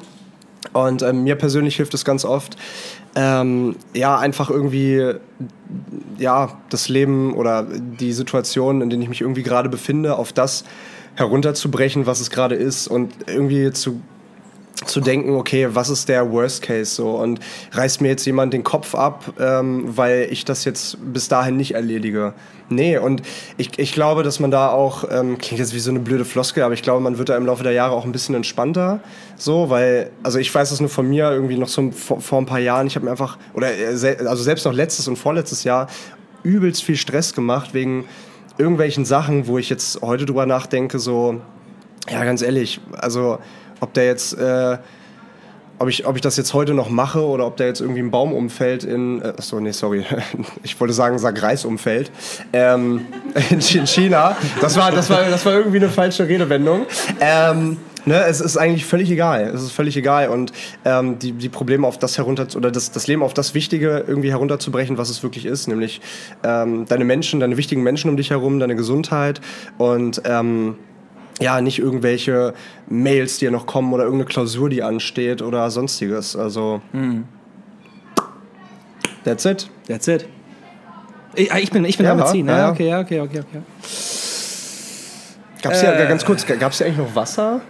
Und 0.71 1.01
ähm, 1.01 1.23
mir 1.23 1.35
persönlich 1.35 1.75
hilft 1.75 1.93
es 1.93 2.05
ganz 2.05 2.23
oft, 2.23 2.55
ähm, 3.15 3.75
ja, 3.93 4.17
einfach 4.17 4.49
irgendwie, 4.49 5.13
ja, 6.17 6.61
das 6.69 6.89
Leben 6.89 7.33
oder 7.33 7.63
die 7.63 8.13
Situation, 8.13 8.81
in 8.81 8.89
denen 8.89 9.01
ich 9.01 9.09
mich 9.09 9.21
irgendwie 9.21 9.43
gerade 9.43 9.69
befinde, 9.69 10.15
auf 10.15 10.31
das 10.31 10.63
herunterzubrechen, 11.15 12.05
was 12.05 12.21
es 12.21 12.31
gerade 12.31 12.55
ist 12.55 12.87
und 12.87 13.13
irgendwie 13.27 13.71
zu 13.71 14.01
zu 14.85 15.01
denken, 15.01 15.35
okay, 15.35 15.67
was 15.71 15.89
ist 15.89 16.09
der 16.09 16.31
Worst 16.31 16.61
Case 16.61 16.95
so 16.95 17.11
und 17.11 17.39
reißt 17.71 18.01
mir 18.01 18.09
jetzt 18.09 18.25
jemand 18.25 18.53
den 18.53 18.63
Kopf 18.63 18.95
ab, 18.95 19.33
ähm, 19.39 19.83
weil 19.85 20.27
ich 20.31 20.45
das 20.45 20.65
jetzt 20.65 20.97
bis 21.13 21.27
dahin 21.27 21.57
nicht 21.57 21.75
erledige. 21.75 22.33
Nee, 22.69 22.97
und 22.97 23.21
ich, 23.57 23.77
ich 23.77 23.93
glaube, 23.93 24.23
dass 24.23 24.39
man 24.39 24.49
da 24.49 24.69
auch, 24.69 25.05
ähm, 25.11 25.37
klingt 25.37 25.59
jetzt 25.59 25.75
wie 25.75 25.79
so 25.79 25.91
eine 25.91 25.99
blöde 25.99 26.25
Floskel, 26.25 26.63
aber 26.63 26.73
ich 26.73 26.81
glaube, 26.81 27.01
man 27.01 27.17
wird 27.17 27.29
da 27.29 27.37
im 27.37 27.45
Laufe 27.45 27.63
der 27.63 27.73
Jahre 27.73 27.93
auch 27.93 28.05
ein 28.05 28.11
bisschen 28.11 28.35
entspannter, 28.35 28.99
so, 29.37 29.69
weil, 29.69 30.11
also 30.23 30.39
ich 30.39 30.53
weiß 30.53 30.71
das 30.71 30.79
nur 30.79 30.89
von 30.89 31.07
mir 31.07 31.31
irgendwie 31.31 31.57
noch 31.57 31.67
so 31.67 31.91
vor, 31.91 32.19
vor 32.19 32.39
ein 32.39 32.45
paar 32.45 32.59
Jahren, 32.59 32.87
ich 32.87 32.95
habe 32.95 33.05
mir 33.05 33.11
einfach, 33.11 33.37
oder 33.53 33.71
äh, 33.71 34.17
also 34.25 34.43
selbst 34.43 34.65
noch 34.65 34.73
letztes 34.73 35.07
und 35.07 35.17
vorletztes 35.17 35.63
Jahr 35.63 35.87
übelst 36.41 36.83
viel 36.83 36.97
Stress 36.97 37.33
gemacht 37.33 37.73
wegen 37.73 38.05
irgendwelchen 38.57 39.05
Sachen, 39.05 39.47
wo 39.47 39.57
ich 39.57 39.69
jetzt 39.69 40.01
heute 40.01 40.25
drüber 40.25 40.45
nachdenke, 40.45 40.99
so, 40.99 41.41
ja, 42.09 42.23
ganz 42.23 42.41
ehrlich, 42.41 42.81
also 42.93 43.39
ob 43.83 43.93
der 43.93 44.05
jetzt, 44.05 44.33
äh, 44.37 44.77
ob 45.77 45.89
ich, 45.89 46.07
ob 46.07 46.15
ich 46.15 46.21
das 46.21 46.37
jetzt 46.37 46.53
heute 46.53 46.73
noch 46.73 46.89
mache 46.89 47.21
oder 47.25 47.45
ob 47.45 47.57
der 47.57 47.67
jetzt 47.67 47.81
irgendwie 47.81 48.01
ein 48.01 48.11
Baum 48.11 48.33
umfällt 48.33 48.83
in, 48.83 49.21
äh, 49.21 49.33
achso, 49.37 49.59
nee, 49.59 49.71
sorry, 49.71 50.05
ich 50.63 50.79
wollte 50.79 50.93
sagen, 50.93 51.19
sag 51.19 51.41
Reis 51.41 51.65
umfällt, 51.65 52.11
ähm, 52.53 53.05
in, 53.49 53.61
China. 53.61 54.37
Das 54.61 54.77
war, 54.77 54.91
das, 54.91 55.09
war, 55.09 55.23
das 55.29 55.45
war 55.45 55.53
irgendwie 55.53 55.77
eine 55.77 55.89
falsche 55.89 56.27
Redewendung. 56.27 56.85
Ähm, 57.19 57.77
Ne, 58.05 58.21
es 58.25 58.41
ist 58.41 58.57
eigentlich 58.57 58.85
völlig 58.85 59.09
egal. 59.09 59.49
Es 59.55 59.63
ist 59.63 59.71
völlig 59.71 59.95
egal. 59.95 60.27
Und 60.27 60.51
ähm, 60.83 61.19
die, 61.19 61.31
die 61.31 61.47
Probleme 61.47 61.87
auf 61.87 61.97
das 61.97 62.17
herunter 62.17 62.47
oder 62.57 62.69
das, 62.69 62.91
das 62.91 63.07
Leben 63.07 63.23
auf 63.23 63.33
das 63.33 63.53
Wichtige 63.53 64.03
irgendwie 64.05 64.29
herunterzubrechen, 64.29 64.97
was 64.97 65.09
es 65.09 65.23
wirklich 65.23 65.45
ist, 65.45 65.67
nämlich 65.67 66.01
ähm, 66.43 66.85
deine 66.85 67.05
Menschen, 67.05 67.39
deine 67.39 67.55
wichtigen 67.55 67.81
Menschen 67.81 68.09
um 68.09 68.17
dich 68.17 68.31
herum, 68.31 68.59
deine 68.59 68.75
Gesundheit 68.75 69.39
und 69.77 70.21
ähm, 70.25 70.75
ja, 71.39 71.61
nicht 71.61 71.79
irgendwelche 71.79 72.53
Mails, 72.87 73.37
die 73.39 73.45
ja 73.45 73.51
noch 73.51 73.65
kommen 73.65 73.93
oder 73.93 74.03
irgendeine 74.03 74.29
Klausur, 74.29 74.69
die 74.69 74.83
ansteht 74.83 75.41
oder 75.41 75.69
sonstiges. 75.71 76.35
Also, 76.35 76.81
mm. 76.91 77.21
that's 79.23 79.45
it. 79.45 79.69
That's 79.87 80.07
it. 80.07 80.27
Ich, 81.35 81.51
ah, 81.51 81.57
ich 81.57 81.71
bin, 81.71 81.83
ich 81.85 81.97
bin 81.97 82.05
ja, 82.05 82.15
damit 82.15 82.29
ziehen. 82.29 82.47
Ja, 82.47 82.53
Ja, 82.53 82.59
ja. 82.59 82.71
okay, 82.71 82.87
ja, 82.89 82.99
okay, 82.99 83.19
okay, 83.19 83.39
okay. 83.39 83.61
Gab's 85.61 85.81
ja, 85.81 86.05
ganz 86.05 86.25
kurz, 86.25 86.45
gab 86.45 86.73
es 86.73 86.79
ja 86.79 86.85
eigentlich 86.85 86.97
noch 86.97 87.15
Wasser? 87.15 87.61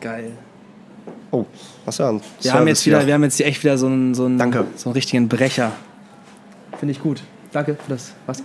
Geil. 0.00 0.32
Oh, 1.30 1.44
Wasser. 1.84 2.14
Wir 2.14 2.20
Service 2.20 2.52
haben 2.52 2.68
jetzt 2.68 2.86
wieder, 2.86 2.98
hier. 2.98 3.06
wir 3.06 3.14
haben 3.14 3.22
jetzt 3.24 3.36
hier 3.36 3.46
echt 3.46 3.62
wieder 3.62 3.76
so 3.76 3.86
einen, 3.86 4.14
so 4.14 4.24
einen, 4.24 4.38
Danke. 4.38 4.64
so 4.76 4.88
einen 4.88 4.94
richtigen 4.94 5.28
Brecher. 5.28 5.72
Finde 6.78 6.92
ich 6.92 7.00
gut. 7.00 7.22
Danke 7.52 7.74
für 7.74 7.90
das 7.90 8.12
Wasser. 8.26 8.44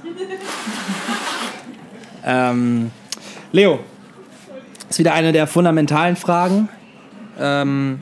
Ähm, 2.25 2.91
Leo, 3.51 3.79
ist 4.89 4.99
wieder 4.99 5.13
eine 5.13 5.31
der 5.31 5.47
fundamentalen 5.47 6.15
Fragen. 6.15 6.69
Ähm, 7.39 7.99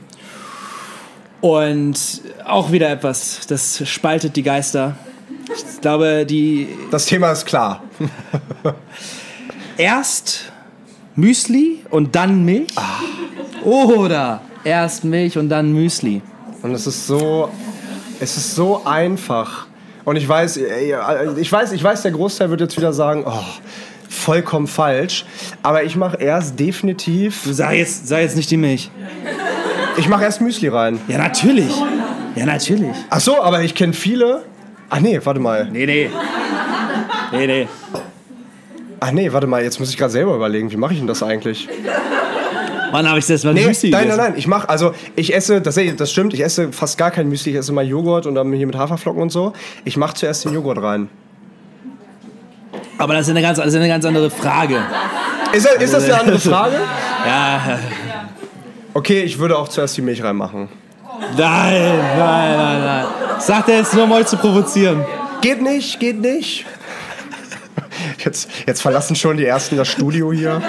und 1.40 1.98
auch 2.44 2.70
wieder 2.70 2.90
etwas, 2.90 3.46
das 3.48 3.86
spaltet 3.88 4.36
die 4.36 4.42
Geister. 4.42 4.96
Ich 5.54 5.80
glaube, 5.80 6.24
die 6.24 6.68
Das 6.90 7.06
Thema 7.06 7.32
ist 7.32 7.46
klar. 7.46 7.82
erst 9.76 10.52
Müsli 11.16 11.80
und 11.90 12.14
dann 12.14 12.44
Milch. 12.44 12.74
Oder 13.64 14.40
erst 14.64 15.04
Milch 15.04 15.36
und 15.36 15.48
dann 15.48 15.72
Müsli. 15.72 16.22
Und 16.62 16.74
es 16.74 16.86
ist 16.86 17.06
so, 17.06 17.50
es 18.20 18.36
ist 18.36 18.54
so 18.54 18.84
einfach. 18.84 19.66
Und 20.04 20.16
ich 20.16 20.28
weiß, 20.28 20.58
äh, 20.58 20.94
ich 21.36 21.50
weiß, 21.50 21.72
ich 21.72 21.82
weiß, 21.82 22.02
der 22.02 22.12
Großteil 22.12 22.50
wird 22.50 22.60
jetzt 22.60 22.76
wieder 22.76 22.92
sagen, 22.92 23.24
oh, 23.26 23.44
vollkommen 24.12 24.66
falsch. 24.66 25.24
Aber 25.62 25.82
ich 25.84 25.96
mache 25.96 26.16
erst 26.18 26.58
definitiv, 26.60 27.42
Du 27.44 27.52
sag 27.52 27.74
jetzt, 27.74 28.06
sag 28.08 28.20
jetzt 28.20 28.36
nicht 28.36 28.50
die 28.50 28.56
Milch. 28.56 28.90
ich 29.96 30.08
mache 30.08 30.24
erst 30.24 30.40
Müsli 30.40 30.68
rein. 30.68 31.00
Ja, 31.08 31.18
natürlich. 31.18 31.74
Ja, 32.36 32.46
natürlich. 32.46 32.94
Ach 33.10 33.20
so, 33.20 33.42
aber 33.42 33.62
ich 33.62 33.74
kenne 33.74 33.92
viele. 33.92 34.42
Ach 34.90 35.00
nee, 35.00 35.20
warte 35.22 35.40
mal. 35.40 35.68
Nee, 35.70 35.86
nee. 35.86 36.10
Nee, 37.32 37.46
nee. 37.46 37.68
Ach 39.00 39.10
nee, 39.10 39.32
warte 39.32 39.46
mal, 39.46 39.62
jetzt 39.62 39.80
muss 39.80 39.90
ich 39.90 39.96
gerade 39.96 40.12
selber 40.12 40.34
überlegen, 40.36 40.70
wie 40.70 40.76
mache 40.76 40.92
ich 40.92 40.98
denn 41.00 41.08
das 41.08 41.22
eigentlich? 41.22 41.68
Wann 42.92 43.08
habe 43.08 43.18
ich 43.18 43.26
das 43.26 43.42
mal 43.42 43.54
Nee, 43.54 43.66
Müsli 43.66 43.90
nein, 43.90 44.06
nein, 44.06 44.16
nein, 44.18 44.34
ich 44.36 44.46
mache, 44.46 44.68
also 44.68 44.94
ich 45.16 45.34
esse, 45.34 45.60
das, 45.62 45.78
das 45.96 46.12
stimmt, 46.12 46.34
ich 46.34 46.44
esse 46.44 46.72
fast 46.72 46.98
gar 46.98 47.10
kein 47.10 47.28
Müsli, 47.28 47.52
ich 47.52 47.58
esse 47.58 47.72
mal 47.72 47.86
Joghurt 47.86 48.26
und 48.26 48.34
dann 48.34 48.52
hier 48.52 48.66
mit 48.66 48.76
Haferflocken 48.76 49.20
und 49.22 49.32
so. 49.32 49.54
Ich 49.84 49.96
mache 49.96 50.14
zuerst 50.14 50.44
den 50.44 50.52
Joghurt 50.52 50.80
rein. 50.82 51.08
Aber 53.02 53.14
das 53.14 53.26
ist 53.26 53.30
eine 53.30 53.42
ganz, 53.42 53.58
das 53.58 53.66
ist 53.66 53.74
eine 53.74 53.88
ganz 53.88 54.04
andere 54.04 54.30
Frage. 54.30 54.78
Ist, 55.52 55.66
das- 55.66 55.74
ist 55.82 55.92
das 55.94 56.04
eine 56.04 56.20
andere 56.20 56.38
Frage? 56.38 56.76
Ja, 57.26 57.78
Okay, 58.94 59.22
ich 59.22 59.38
würde 59.38 59.56
auch 59.58 59.68
zuerst 59.68 59.96
die 59.96 60.02
Milch 60.02 60.22
reinmachen. 60.22 60.68
nein, 61.36 61.98
nein, 62.18 62.56
nein, 62.56 62.84
nein. 62.84 63.04
Sagt 63.40 63.68
er 63.70 63.78
jetzt 63.78 63.94
nur, 63.94 64.04
um 64.04 64.12
euch 64.12 64.26
zu 64.26 64.36
provozieren. 64.36 65.04
Geht 65.40 65.62
nicht, 65.62 65.98
geht 65.98 66.20
nicht. 66.20 66.64
Jetzt, 68.24 68.48
jetzt 68.66 68.82
verlassen 68.82 69.16
schon 69.16 69.36
die 69.38 69.46
Ersten 69.46 69.76
das 69.76 69.88
Studio 69.88 70.32
hier. 70.32 70.60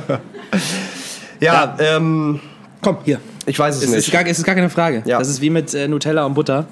ja, 1.40 1.76
ähm, 1.78 2.40
Komm, 2.82 2.96
hier. 3.04 3.20
ich 3.46 3.58
weiß 3.58 3.76
es, 3.76 3.82
Es 3.84 3.90
nicht. 3.90 3.98
ist, 4.06 4.12
gar, 4.12 4.26
es 4.26 4.38
ist 4.38 4.44
gar 4.44 4.54
keine 4.54 4.70
Frage. 4.70 5.02
Ja. 5.04 5.18
Das 5.18 5.28
ist 5.28 5.40
wie 5.40 5.50
mit 5.50 5.72
äh, 5.74 5.86
Nutella 5.88 6.24
und 6.24 6.34
Butter. 6.34 6.66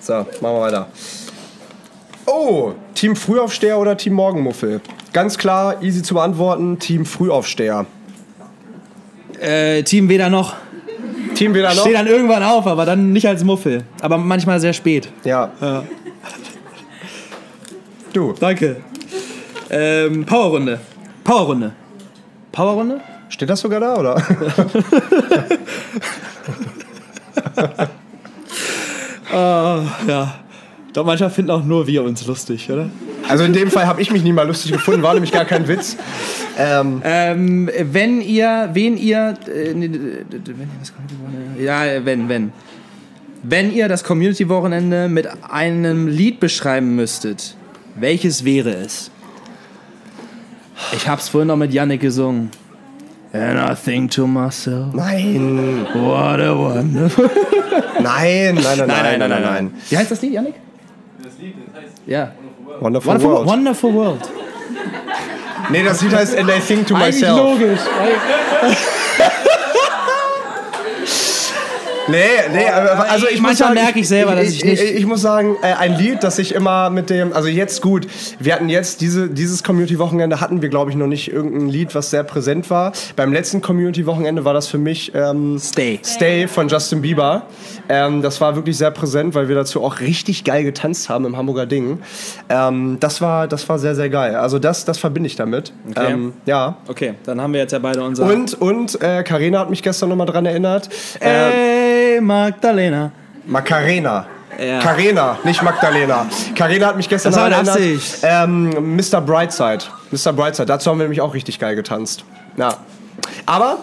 So, 0.00 0.14
machen 0.14 0.26
wir 0.42 0.60
weiter. 0.60 0.88
Oh, 2.30 2.72
Team 2.94 3.16
Frühaufsteher 3.16 3.78
oder 3.78 3.96
Team 3.96 4.14
Morgenmuffel? 4.14 4.80
Ganz 5.12 5.36
klar, 5.36 5.82
easy 5.82 6.02
zu 6.02 6.14
beantworten, 6.14 6.78
Team 6.78 7.04
Frühaufsteher. 7.04 7.86
Äh, 9.40 9.82
Team 9.82 10.08
weder 10.08 10.30
noch. 10.30 10.54
Team 11.34 11.54
wieder 11.54 11.74
noch? 11.74 11.80
Steht 11.80 11.94
dann 11.94 12.06
irgendwann 12.06 12.42
auf, 12.42 12.66
aber 12.66 12.84
dann 12.84 13.12
nicht 13.12 13.26
als 13.26 13.42
Muffel. 13.42 13.84
Aber 14.00 14.18
manchmal 14.18 14.60
sehr 14.60 14.72
spät. 14.72 15.08
Ja. 15.24 15.50
Ja. 15.60 15.84
Du, 18.12 18.34
Danke. 18.38 18.76
Ähm, 19.70 20.24
Powerrunde. 20.24 20.80
Powerrunde. 21.24 21.72
Powerrunde? 22.52 23.00
steht 23.28 23.48
das 23.48 23.60
sogar 23.60 23.80
da, 23.80 23.96
oder? 23.96 24.22
Ja. 29.32 30.40
Glaube, 30.92 31.06
manchmal 31.06 31.30
finden 31.30 31.50
auch 31.52 31.62
nur 31.64 31.86
wir 31.86 32.02
uns 32.02 32.26
lustig, 32.26 32.68
oder? 32.70 32.90
Also 33.28 33.44
in 33.44 33.52
dem 33.52 33.70
Fall 33.70 33.86
habe 33.86 34.02
ich 34.02 34.10
mich 34.10 34.24
nie 34.24 34.32
mal 34.32 34.46
lustig 34.46 34.72
gefunden, 34.72 35.02
war 35.02 35.14
nämlich 35.14 35.30
gar 35.30 35.44
kein 35.44 35.68
Witz. 35.68 35.96
Ähm, 36.58 37.00
Ähm, 37.04 37.70
wenn 37.92 38.20
ihr, 38.20 38.70
wen 38.72 38.96
ihr, 38.96 39.34
äh, 39.46 39.72
nee, 39.72 39.86
d- 39.88 39.98
d- 39.98 40.38
d- 40.38 40.52
wenn 40.58 40.68
ihr 40.68 40.80
das 40.80 40.92
Community-Wochenende, 40.92 41.62
ja, 41.64 42.04
wenn, 42.04 42.28
wenn. 42.28 42.52
Wenn 43.42 43.72
ihr 43.72 43.88
das 43.88 44.02
Community-Wochenende 44.04 45.08
mit 45.08 45.28
einem 45.48 46.08
Lied 46.08 46.40
beschreiben 46.40 46.96
müsstet, 46.96 47.54
welches 47.94 48.44
wäre 48.44 48.70
es? 48.70 49.10
Ich 50.96 51.06
hab's 51.08 51.28
vorhin 51.28 51.48
noch 51.48 51.56
mit 51.56 51.72
Yannick 51.72 52.00
gesungen. 52.00 52.50
And 53.32 53.60
I 53.60 53.74
think 53.80 54.10
to 54.12 54.26
myself, 54.26 54.92
nein, 54.92 55.86
what 55.94 56.40
a 56.40 56.52
wonderful... 56.58 57.30
nein, 58.02 58.56
nein, 58.56 58.62
nein, 58.78 58.86
nein, 58.88 59.18
nein, 59.20 59.30
nein, 59.30 59.42
nein. 59.42 59.74
Wie 59.88 59.96
heißt 59.96 60.10
das 60.10 60.20
Lied, 60.20 60.32
Yannick? 60.32 60.54
Lied, 61.40 61.54
heißt 61.74 61.94
Ja. 62.06 62.32
Wonderful, 62.80 63.12
Wonderful, 63.12 63.30
World. 63.34 63.46
wonderful 63.48 63.94
World. 63.94 64.20
Nee, 65.70 65.82
das 65.84 66.02
Lied 66.02 66.14
heißt 66.14 66.36
And 66.38 66.48
I 66.50 66.60
Think 66.60 66.86
to 66.88 66.94
Eigentlich 66.94 67.20
Myself. 67.20 67.38
logisch. 67.38 67.80
Nee, 72.10 72.18
nee, 72.52 72.66
aber- 72.68 73.10
also 73.10 73.26
ich 73.26 73.40
muss 73.40 73.50
Manchmal 73.50 73.56
sagen, 73.56 73.74
merke 73.74 73.98
ich 74.00 74.08
selber, 74.08 74.34
dass 74.34 74.48
ich 74.48 74.64
nicht- 74.64 74.82
Ich, 74.82 74.94
ich 74.96 75.06
muss 75.06 75.20
sagen, 75.20 75.56
äh, 75.62 75.72
ein 75.74 75.96
Lied, 75.98 76.22
das 76.22 76.38
ich 76.38 76.54
immer 76.54 76.90
mit 76.90 77.10
dem, 77.10 77.32
also 77.32 77.48
jetzt 77.48 77.82
gut, 77.82 78.06
wir 78.38 78.54
hatten 78.54 78.68
jetzt 78.68 79.00
diese, 79.00 79.28
dieses 79.28 79.62
Community-Wochenende 79.62 80.40
hatten 80.40 80.62
wir, 80.62 80.68
glaube 80.68 80.90
ich, 80.90 80.96
noch 80.96 81.06
nicht 81.06 81.32
irgendein 81.32 81.68
Lied, 81.68 81.94
was 81.94 82.10
sehr 82.10 82.22
präsent 82.24 82.70
war. 82.70 82.92
Beim 83.16 83.32
letzten 83.32 83.60
Community-Wochenende 83.60 84.44
war 84.44 84.54
das 84.54 84.66
für 84.66 84.78
mich 84.78 85.12
ähm, 85.14 85.58
Stay. 85.58 86.00
Stay 86.04 86.46
von 86.48 86.68
Justin 86.68 87.02
Bieber. 87.02 87.42
Ähm, 87.88 88.22
das 88.22 88.40
war 88.40 88.56
wirklich 88.56 88.76
sehr 88.78 88.90
präsent, 88.90 89.34
weil 89.34 89.48
wir 89.48 89.54
dazu 89.56 89.82
auch 89.82 90.00
richtig 90.00 90.44
geil 90.44 90.64
getanzt 90.64 91.08
haben 91.08 91.24
im 91.24 91.36
Hamburger 91.36 91.66
Ding. 91.66 91.98
Ähm, 92.48 92.96
das, 93.00 93.20
war, 93.20 93.48
das 93.48 93.68
war 93.68 93.78
sehr, 93.78 93.94
sehr 93.94 94.08
geil. 94.10 94.34
Also 94.36 94.58
das, 94.58 94.84
das 94.84 94.98
verbinde 94.98 95.26
ich 95.26 95.36
damit. 95.36 95.72
Okay. 95.90 96.12
Ähm, 96.12 96.32
ja. 96.46 96.76
Okay, 96.88 97.14
dann 97.24 97.40
haben 97.40 97.52
wir 97.52 97.60
jetzt 97.60 97.72
ja 97.72 97.78
beide 97.78 98.02
unser. 98.02 98.24
Und, 98.24 98.60
und 98.60 99.00
äh, 99.02 99.22
Carina 99.22 99.60
hat 99.60 99.70
mich 99.70 99.82
gestern 99.82 100.08
nochmal 100.08 100.26
dran 100.26 100.46
erinnert. 100.46 100.88
Äh, 101.20 101.99
Magdalena. 102.20 103.12
Macarena. 103.46 104.26
Ja. 104.58 104.78
Carena, 104.80 105.38
nicht 105.44 105.62
Magdalena. 105.62 106.26
Carena 106.54 106.88
hat 106.88 106.96
mich 106.96 107.08
gestern 107.08 107.32
Das 107.32 107.40
war 107.40 107.50
erinnert. 107.50 107.78
Ähm, 108.22 108.96
Mr. 108.96 109.20
Brightside. 109.20 109.84
Mr. 110.10 110.32
Brightside. 110.32 110.66
Dazu 110.66 110.90
haben 110.90 110.98
wir 110.98 111.04
nämlich 111.04 111.20
auch 111.22 111.32
richtig 111.32 111.58
geil 111.58 111.76
getanzt. 111.76 112.24
Ja. 112.56 112.74
Aber 113.46 113.78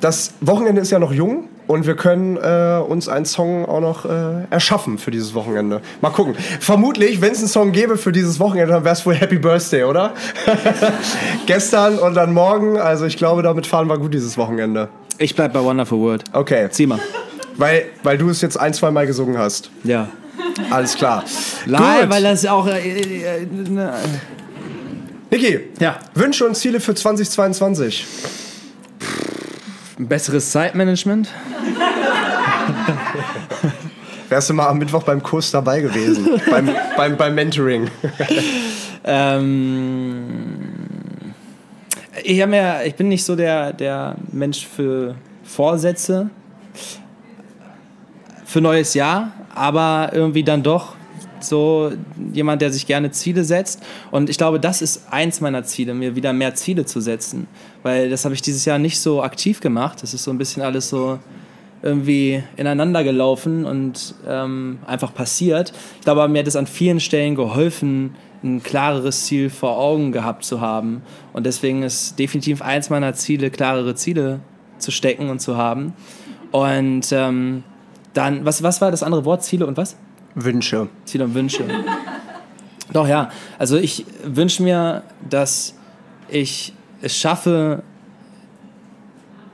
das 0.00 0.32
Wochenende 0.40 0.80
ist 0.80 0.90
ja 0.90 0.98
noch 0.98 1.12
jung 1.12 1.48
und 1.66 1.86
wir 1.86 1.96
können 1.96 2.36
äh, 2.38 2.80
uns 2.82 3.08
einen 3.08 3.26
Song 3.26 3.66
auch 3.66 3.80
noch 3.80 4.06
äh, 4.06 4.44
erschaffen 4.48 4.96
für 4.96 5.10
dieses 5.10 5.34
Wochenende. 5.34 5.82
Mal 6.00 6.10
gucken. 6.10 6.34
Vermutlich, 6.60 7.20
wenn 7.20 7.32
es 7.32 7.38
einen 7.40 7.48
Song 7.48 7.72
gäbe 7.72 7.98
für 7.98 8.10
dieses 8.10 8.40
Wochenende, 8.40 8.72
dann 8.72 8.84
wäre 8.84 8.94
es 8.94 9.04
wohl 9.04 9.14
Happy 9.14 9.38
Birthday, 9.38 9.84
oder? 9.84 10.14
Gestern 11.46 11.98
und 11.98 12.14
dann 12.14 12.32
morgen. 12.32 12.78
Also 12.78 13.04
ich 13.04 13.16
glaube, 13.18 13.42
damit 13.42 13.66
fahren 13.66 13.88
wir 13.88 13.98
gut 13.98 14.14
dieses 14.14 14.38
Wochenende. 14.38 14.88
Ich 15.18 15.36
bleib 15.36 15.52
bei 15.52 15.62
Wonderful 15.62 16.00
World. 16.00 16.24
Okay. 16.32 16.68
Zieh 16.70 16.86
mal. 16.86 16.98
Weil, 17.60 17.84
weil 18.02 18.16
du 18.16 18.30
es 18.30 18.40
jetzt 18.40 18.58
ein, 18.58 18.72
zwei 18.72 18.90
Mal 18.90 19.06
gesungen 19.06 19.36
hast. 19.36 19.70
Ja. 19.84 20.08
Alles 20.70 20.94
klar. 20.96 21.24
Nein, 21.66 22.08
weil 22.08 22.22
das 22.22 22.46
auch. 22.46 22.66
Äh, 22.66 22.80
äh, 22.80 23.42
äh, 23.42 23.46
ne. 23.46 23.92
Niki, 25.30 25.60
Ja. 25.78 25.98
Wünsche 26.14 26.46
und 26.46 26.56
Ziele 26.56 26.80
für 26.80 26.94
2022. 26.94 28.06
Ein 29.98 30.08
besseres 30.08 30.50
Zeitmanagement. 30.50 31.28
Wärst 34.30 34.48
du 34.48 34.54
mal 34.54 34.68
am 34.68 34.78
Mittwoch 34.78 35.02
beim 35.02 35.22
Kurs 35.22 35.50
dabei 35.50 35.82
gewesen? 35.82 36.40
beim, 36.50 36.70
beim, 36.96 37.18
beim 37.18 37.34
Mentoring. 37.34 37.90
Ähm, 39.04 40.56
ich, 42.24 42.46
mir, 42.46 42.86
ich 42.86 42.94
bin 42.94 43.08
nicht 43.08 43.24
so 43.24 43.36
der, 43.36 43.74
der 43.74 44.16
Mensch 44.32 44.66
für 44.66 45.14
Vorsätze 45.44 46.30
für 48.50 48.60
neues 48.60 48.94
Jahr, 48.94 49.30
aber 49.54 50.10
irgendwie 50.12 50.42
dann 50.42 50.64
doch 50.64 50.96
so 51.38 51.92
jemand, 52.32 52.60
der 52.60 52.72
sich 52.72 52.84
gerne 52.84 53.12
Ziele 53.12 53.44
setzt. 53.44 53.80
Und 54.10 54.28
ich 54.28 54.38
glaube, 54.38 54.58
das 54.58 54.82
ist 54.82 55.04
eins 55.12 55.40
meiner 55.40 55.62
Ziele, 55.62 55.94
mir 55.94 56.16
wieder 56.16 56.32
mehr 56.32 56.56
Ziele 56.56 56.84
zu 56.84 57.00
setzen. 57.00 57.46
Weil 57.84 58.10
das 58.10 58.24
habe 58.24 58.34
ich 58.34 58.42
dieses 58.42 58.64
Jahr 58.64 58.80
nicht 58.80 58.98
so 58.98 59.22
aktiv 59.22 59.60
gemacht. 59.60 60.02
Das 60.02 60.14
ist 60.14 60.24
so 60.24 60.32
ein 60.32 60.38
bisschen 60.38 60.64
alles 60.64 60.88
so 60.88 61.20
irgendwie 61.80 62.42
ineinander 62.56 63.04
gelaufen 63.04 63.64
und 63.64 64.16
ähm, 64.26 64.80
einfach 64.84 65.14
passiert. 65.14 65.72
Ich 66.00 66.04
glaube, 66.04 66.26
mir 66.26 66.40
hat 66.40 66.48
es 66.48 66.56
an 66.56 66.66
vielen 66.66 66.98
Stellen 66.98 67.36
geholfen, 67.36 68.16
ein 68.42 68.64
klareres 68.64 69.26
Ziel 69.26 69.48
vor 69.48 69.78
Augen 69.78 70.10
gehabt 70.10 70.44
zu 70.44 70.60
haben. 70.60 71.02
Und 71.32 71.46
deswegen 71.46 71.84
ist 71.84 72.18
definitiv 72.18 72.62
eins 72.62 72.90
meiner 72.90 73.14
Ziele, 73.14 73.48
klarere 73.50 73.94
Ziele 73.94 74.40
zu 74.78 74.90
stecken 74.90 75.30
und 75.30 75.40
zu 75.40 75.56
haben. 75.56 75.92
Und 76.50 77.12
ähm, 77.12 77.62
dann, 78.14 78.44
was, 78.44 78.62
was 78.62 78.80
war 78.80 78.90
das 78.90 79.02
andere 79.02 79.24
Wort? 79.24 79.44
Ziele 79.44 79.66
und 79.66 79.76
was? 79.76 79.96
Wünsche. 80.34 80.88
Ziele 81.04 81.24
und 81.24 81.34
Wünsche. 81.34 81.64
Doch, 82.92 83.06
ja. 83.06 83.30
Also 83.58 83.76
ich 83.76 84.04
wünsche 84.24 84.62
mir, 84.62 85.02
dass 85.28 85.74
ich 86.28 86.72
es 87.02 87.16
schaffe, 87.16 87.82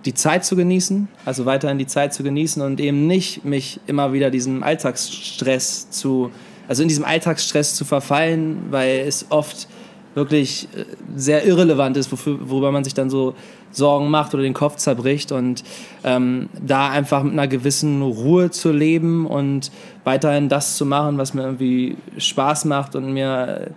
die 0.04 0.14
Zeit 0.14 0.44
zu 0.44 0.56
genießen, 0.56 1.08
also 1.24 1.46
weiterhin 1.46 1.78
die 1.78 1.86
Zeit 1.86 2.14
zu 2.14 2.22
genießen 2.22 2.62
und 2.62 2.80
eben 2.80 3.06
nicht 3.06 3.44
mich 3.44 3.80
immer 3.86 4.12
wieder 4.12 4.30
diesem 4.30 4.62
Alltagsstress 4.62 5.90
zu, 5.90 6.30
also 6.68 6.82
in 6.82 6.88
diesem 6.88 7.04
Alltagsstress 7.04 7.74
zu 7.74 7.84
verfallen, 7.84 8.66
weil 8.70 9.00
es 9.00 9.26
oft 9.30 9.68
wirklich 10.16 10.66
äh, 10.74 10.84
sehr 11.14 11.46
irrelevant 11.46 11.96
ist, 11.96 12.10
wofür, 12.10 12.38
worüber 12.48 12.72
man 12.72 12.82
sich 12.82 12.94
dann 12.94 13.10
so 13.10 13.34
Sorgen 13.70 14.10
macht 14.10 14.32
oder 14.34 14.42
den 14.42 14.54
Kopf 14.54 14.76
zerbricht 14.76 15.30
und 15.30 15.62
ähm, 16.02 16.48
da 16.60 16.88
einfach 16.88 17.22
mit 17.22 17.34
einer 17.34 17.46
gewissen 17.46 18.02
Ruhe 18.02 18.50
zu 18.50 18.72
leben 18.72 19.26
und 19.26 19.70
weiterhin 20.04 20.48
das 20.48 20.76
zu 20.76 20.86
machen, 20.86 21.18
was 21.18 21.34
mir 21.34 21.42
irgendwie 21.42 21.96
Spaß 22.16 22.64
macht 22.64 22.96
und 22.96 23.12
mir 23.12 23.70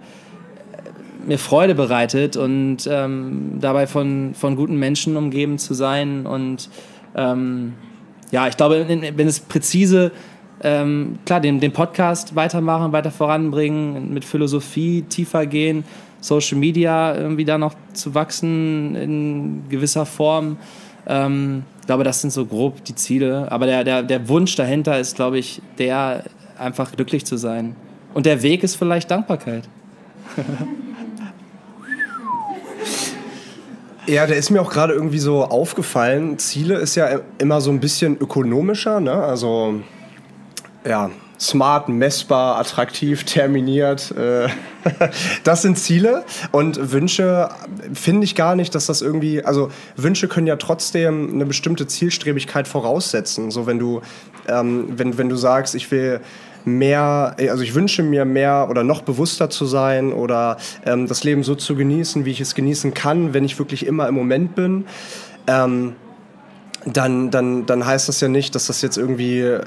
mir 1.25 1.37
Freude 1.37 1.75
bereitet 1.75 2.37
und 2.37 2.77
ähm, 2.89 3.57
dabei 3.59 3.87
von, 3.87 4.33
von 4.33 4.55
guten 4.55 4.77
Menschen 4.77 5.17
umgeben 5.17 5.57
zu 5.57 5.73
sein. 5.73 6.25
Und 6.25 6.69
ähm, 7.13 7.73
ja, 8.31 8.47
ich 8.47 8.57
glaube, 8.57 8.85
wenn 8.87 9.27
es 9.27 9.41
präzise, 9.41 10.11
ähm, 10.61 11.19
klar, 11.25 11.39
den, 11.39 11.59
den 11.59 11.71
Podcast 11.71 12.35
weitermachen, 12.35 12.93
weiter 12.93 13.11
voranbringen, 13.11 14.13
mit 14.13 14.25
Philosophie 14.25 15.03
tiefer 15.03 15.45
gehen, 15.45 15.83
Social 16.21 16.57
Media 16.57 17.15
irgendwie 17.15 17.45
da 17.45 17.57
noch 17.57 17.73
zu 17.93 18.13
wachsen 18.13 18.95
in 18.95 19.69
gewisser 19.69 20.05
Form. 20.05 20.57
Ähm, 21.07 21.63
ich 21.81 21.87
glaube, 21.87 22.03
das 22.03 22.21
sind 22.21 22.31
so 22.31 22.45
grob 22.45 22.83
die 22.85 22.95
Ziele. 22.95 23.51
Aber 23.51 23.65
der, 23.65 23.83
der, 23.83 24.03
der 24.03 24.27
Wunsch 24.29 24.55
dahinter 24.55 24.99
ist, 24.99 25.15
glaube 25.15 25.39
ich, 25.39 25.61
der, 25.77 26.23
einfach 26.57 26.91
glücklich 26.91 27.25
zu 27.25 27.37
sein. 27.37 27.75
Und 28.13 28.25
der 28.25 28.41
Weg 28.41 28.63
ist 28.63 28.75
vielleicht 28.75 29.09
Dankbarkeit. 29.11 29.67
Ja, 34.07 34.25
der 34.25 34.37
ist 34.37 34.49
mir 34.49 34.59
auch 34.59 34.71
gerade 34.71 34.93
irgendwie 34.93 35.19
so 35.19 35.43
aufgefallen. 35.43 36.39
Ziele 36.39 36.79
ist 36.79 36.95
ja 36.95 37.19
immer 37.37 37.61
so 37.61 37.69
ein 37.69 37.79
bisschen 37.79 38.17
ökonomischer, 38.17 38.99
ne? 38.99 39.11
Also, 39.13 39.81
ja, 40.83 41.11
smart, 41.39 41.89
messbar, 41.89 42.57
attraktiv, 42.59 43.23
terminiert. 43.23 44.11
Äh, 44.11 44.49
das 45.43 45.61
sind 45.61 45.77
Ziele. 45.77 46.25
Und 46.51 46.91
Wünsche 46.91 47.49
finde 47.93 48.25
ich 48.25 48.35
gar 48.35 48.55
nicht, 48.55 48.75
dass 48.75 48.85
das 48.87 49.01
irgendwie. 49.01 49.43
Also, 49.43 49.71
Wünsche 49.95 50.27
können 50.27 50.47
ja 50.47 50.57
trotzdem 50.57 51.33
eine 51.33 51.45
bestimmte 51.45 51.87
Zielstrebigkeit 51.87 52.67
voraussetzen. 52.67 53.51
So, 53.51 53.67
wenn 53.67 53.79
du, 53.79 54.01
ähm, 54.47 54.97
wenn, 54.97 55.17
wenn 55.17 55.29
du 55.29 55.35
sagst, 55.35 55.75
ich 55.75 55.89
will 55.91 56.21
mehr, 56.65 57.35
also 57.37 57.63
ich 57.63 57.73
wünsche 57.73 58.03
mir 58.03 58.25
mehr 58.25 58.67
oder 58.69 58.83
noch 58.83 59.01
bewusster 59.01 59.49
zu 59.49 59.65
sein 59.65 60.11
oder 60.11 60.57
ähm, 60.85 61.07
das 61.07 61.23
Leben 61.23 61.43
so 61.43 61.55
zu 61.55 61.75
genießen, 61.75 62.25
wie 62.25 62.31
ich 62.31 62.41
es 62.41 62.53
genießen 62.53 62.93
kann, 62.93 63.33
wenn 63.33 63.45
ich 63.45 63.57
wirklich 63.59 63.85
immer 63.85 64.07
im 64.07 64.15
Moment 64.15 64.55
bin. 64.55 64.85
Ähm, 65.47 65.95
dann, 66.85 67.29
dann, 67.31 67.65
dann 67.65 67.85
heißt 67.85 68.07
das 68.07 68.21
ja 68.21 68.27
nicht, 68.27 68.55
dass 68.55 68.67
das 68.67 68.81
jetzt 68.81 68.97
irgendwie, 68.97 69.57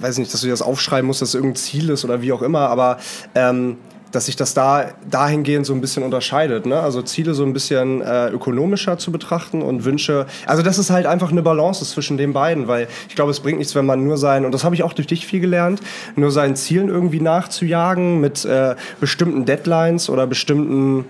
weiß 0.00 0.18
nicht, 0.18 0.32
dass 0.32 0.40
du 0.40 0.46
dir 0.46 0.52
das 0.52 0.62
aufschreiben 0.62 1.06
musst, 1.06 1.22
dass 1.22 1.30
es 1.30 1.34
irgendein 1.34 1.56
Ziel 1.56 1.90
ist 1.90 2.04
oder 2.04 2.22
wie 2.22 2.32
auch 2.32 2.42
immer, 2.42 2.68
aber 2.68 2.98
ähm, 3.34 3.76
dass 4.10 4.26
sich 4.26 4.36
das 4.36 4.54
da 4.54 4.90
dahingehend 5.10 5.66
so 5.66 5.72
ein 5.72 5.80
bisschen 5.80 6.02
unterscheidet. 6.02 6.66
Ne? 6.66 6.78
Also 6.78 7.02
Ziele 7.02 7.34
so 7.34 7.44
ein 7.44 7.52
bisschen 7.52 8.02
äh, 8.02 8.28
ökonomischer 8.28 8.98
zu 8.98 9.10
betrachten 9.10 9.62
und 9.62 9.84
Wünsche. 9.84 10.26
Also 10.46 10.62
dass 10.62 10.78
es 10.78 10.90
halt 10.90 11.06
einfach 11.06 11.30
eine 11.30 11.42
Balance 11.42 11.82
ist 11.82 11.90
zwischen 11.92 12.18
den 12.18 12.32
beiden, 12.32 12.68
weil 12.68 12.88
ich 13.08 13.14
glaube, 13.14 13.30
es 13.30 13.40
bringt 13.40 13.58
nichts, 13.58 13.74
wenn 13.74 13.86
man 13.86 14.04
nur 14.04 14.18
sein, 14.18 14.44
und 14.44 14.52
das 14.52 14.64
habe 14.64 14.74
ich 14.74 14.82
auch 14.82 14.92
durch 14.92 15.06
dich 15.06 15.26
viel 15.26 15.40
gelernt, 15.40 15.80
nur 16.14 16.30
seinen 16.30 16.56
Zielen 16.56 16.88
irgendwie 16.88 17.20
nachzujagen 17.20 18.20
mit 18.20 18.44
äh, 18.44 18.76
bestimmten 19.00 19.46
Deadlines 19.46 20.10
oder 20.10 20.26
bestimmten 20.26 21.06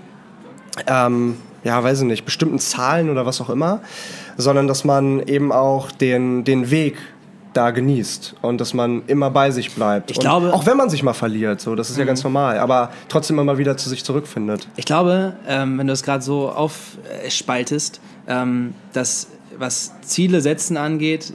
ähm, 0.87 1.37
ja, 1.65 1.83
weiß 1.83 2.01
ich 2.01 2.07
nicht, 2.07 2.25
bestimmten 2.25 2.59
Zahlen 2.59 3.09
oder 3.11 3.25
was 3.25 3.41
auch 3.41 3.51
immer, 3.51 3.81
sondern 4.37 4.67
dass 4.67 4.85
man 4.85 5.21
eben 5.27 5.53
auch 5.53 5.91
den, 5.93 6.45
den 6.45 6.71
Weg 6.71 6.97
da 7.53 7.71
genießt 7.71 8.37
und 8.41 8.61
dass 8.61 8.73
man 8.73 9.03
immer 9.07 9.31
bei 9.31 9.51
sich 9.51 9.75
bleibt. 9.75 10.11
Ich 10.11 10.17
und 10.17 10.23
glaube- 10.23 10.55
auch 10.55 10.65
wenn 10.67 10.77
man 10.77 10.89
sich 10.89 11.03
mal 11.03 11.13
verliert, 11.13 11.61
so, 11.61 11.75
das 11.75 11.91
ist 11.91 11.99
ja 11.99 12.05
ganz 12.05 12.25
normal, 12.25 12.59
aber 12.59 12.91
trotzdem 13.09 13.39
immer 13.39 13.59
wieder 13.59 13.77
zu 13.77 13.89
sich 13.89 14.05
zurückfindet. 14.05 14.69
Ich 14.77 14.87
glaube, 14.87 15.37
ähm, 15.47 15.79
wenn 15.79 15.87
du 15.87 15.93
es 15.93 16.03
gerade 16.03 16.23
so 16.23 16.49
aufspaltest, 16.51 18.01
ähm, 18.27 18.75
dass 18.93 19.29
was 19.59 19.93
Ziele 20.01 20.41
setzen 20.41 20.77
angeht, 20.77 21.35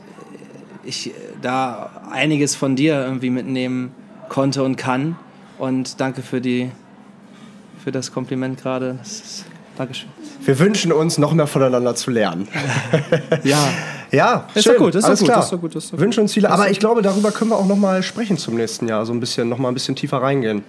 ich 0.83 1.12
äh, 1.12 1.13
da 1.41 1.91
einiges 2.12 2.55
von 2.55 2.75
dir 2.75 2.95
irgendwie 3.03 3.29
mitnehmen 3.29 3.91
konnte 4.29 4.63
und 4.63 4.75
kann. 4.75 5.17
Und 5.60 6.00
danke 6.00 6.21
für 6.21 6.41
die 6.41 6.71
für 7.83 7.91
das 7.91 8.12
Kompliment 8.12 8.62
gerade. 8.62 9.00
Dankeschön. 9.77 10.10
Wir 10.48 10.58
wünschen 10.60 10.93
uns, 10.93 11.17
noch 11.17 11.33
mehr 11.33 11.45
voneinander 11.45 11.93
zu 11.95 12.10
lernen. 12.10 12.48
Ja. 13.43 13.69
Ja, 14.10 14.48
Ist 14.56 14.63
schön, 14.63 14.75
doch 14.75 14.85
gut, 14.85 14.95
ist 14.95 15.04
doch 15.04 15.10
alles 15.10 15.19
gut, 15.19 15.27
klar. 15.27 15.43
ist 15.43 15.52
doch 15.52 15.60
gut, 15.60 15.75
ist 15.75 15.87
doch 15.87 15.91
gut. 15.91 16.00
Wünsche 16.00 16.21
und 16.21 16.29
Ziele, 16.29 16.50
aber 16.50 16.71
ich 16.71 16.79
glaube, 16.79 17.02
darüber 17.02 17.31
können 17.31 17.52
wir 17.52 17.58
auch 17.58 17.65
noch 17.67 17.75
mal 17.75 18.02
sprechen 18.02 18.37
zum 18.37 18.56
nächsten 18.56 18.87
Jahr, 18.87 19.06
so 19.06 19.12
ein 19.12 19.19
bisschen, 19.19 19.50
noch 19.50 19.58
mal 19.58 19.67
ein 19.67 19.73
bisschen 19.73 19.98
tiefer 19.98 20.21
reingehen. 20.21 20.63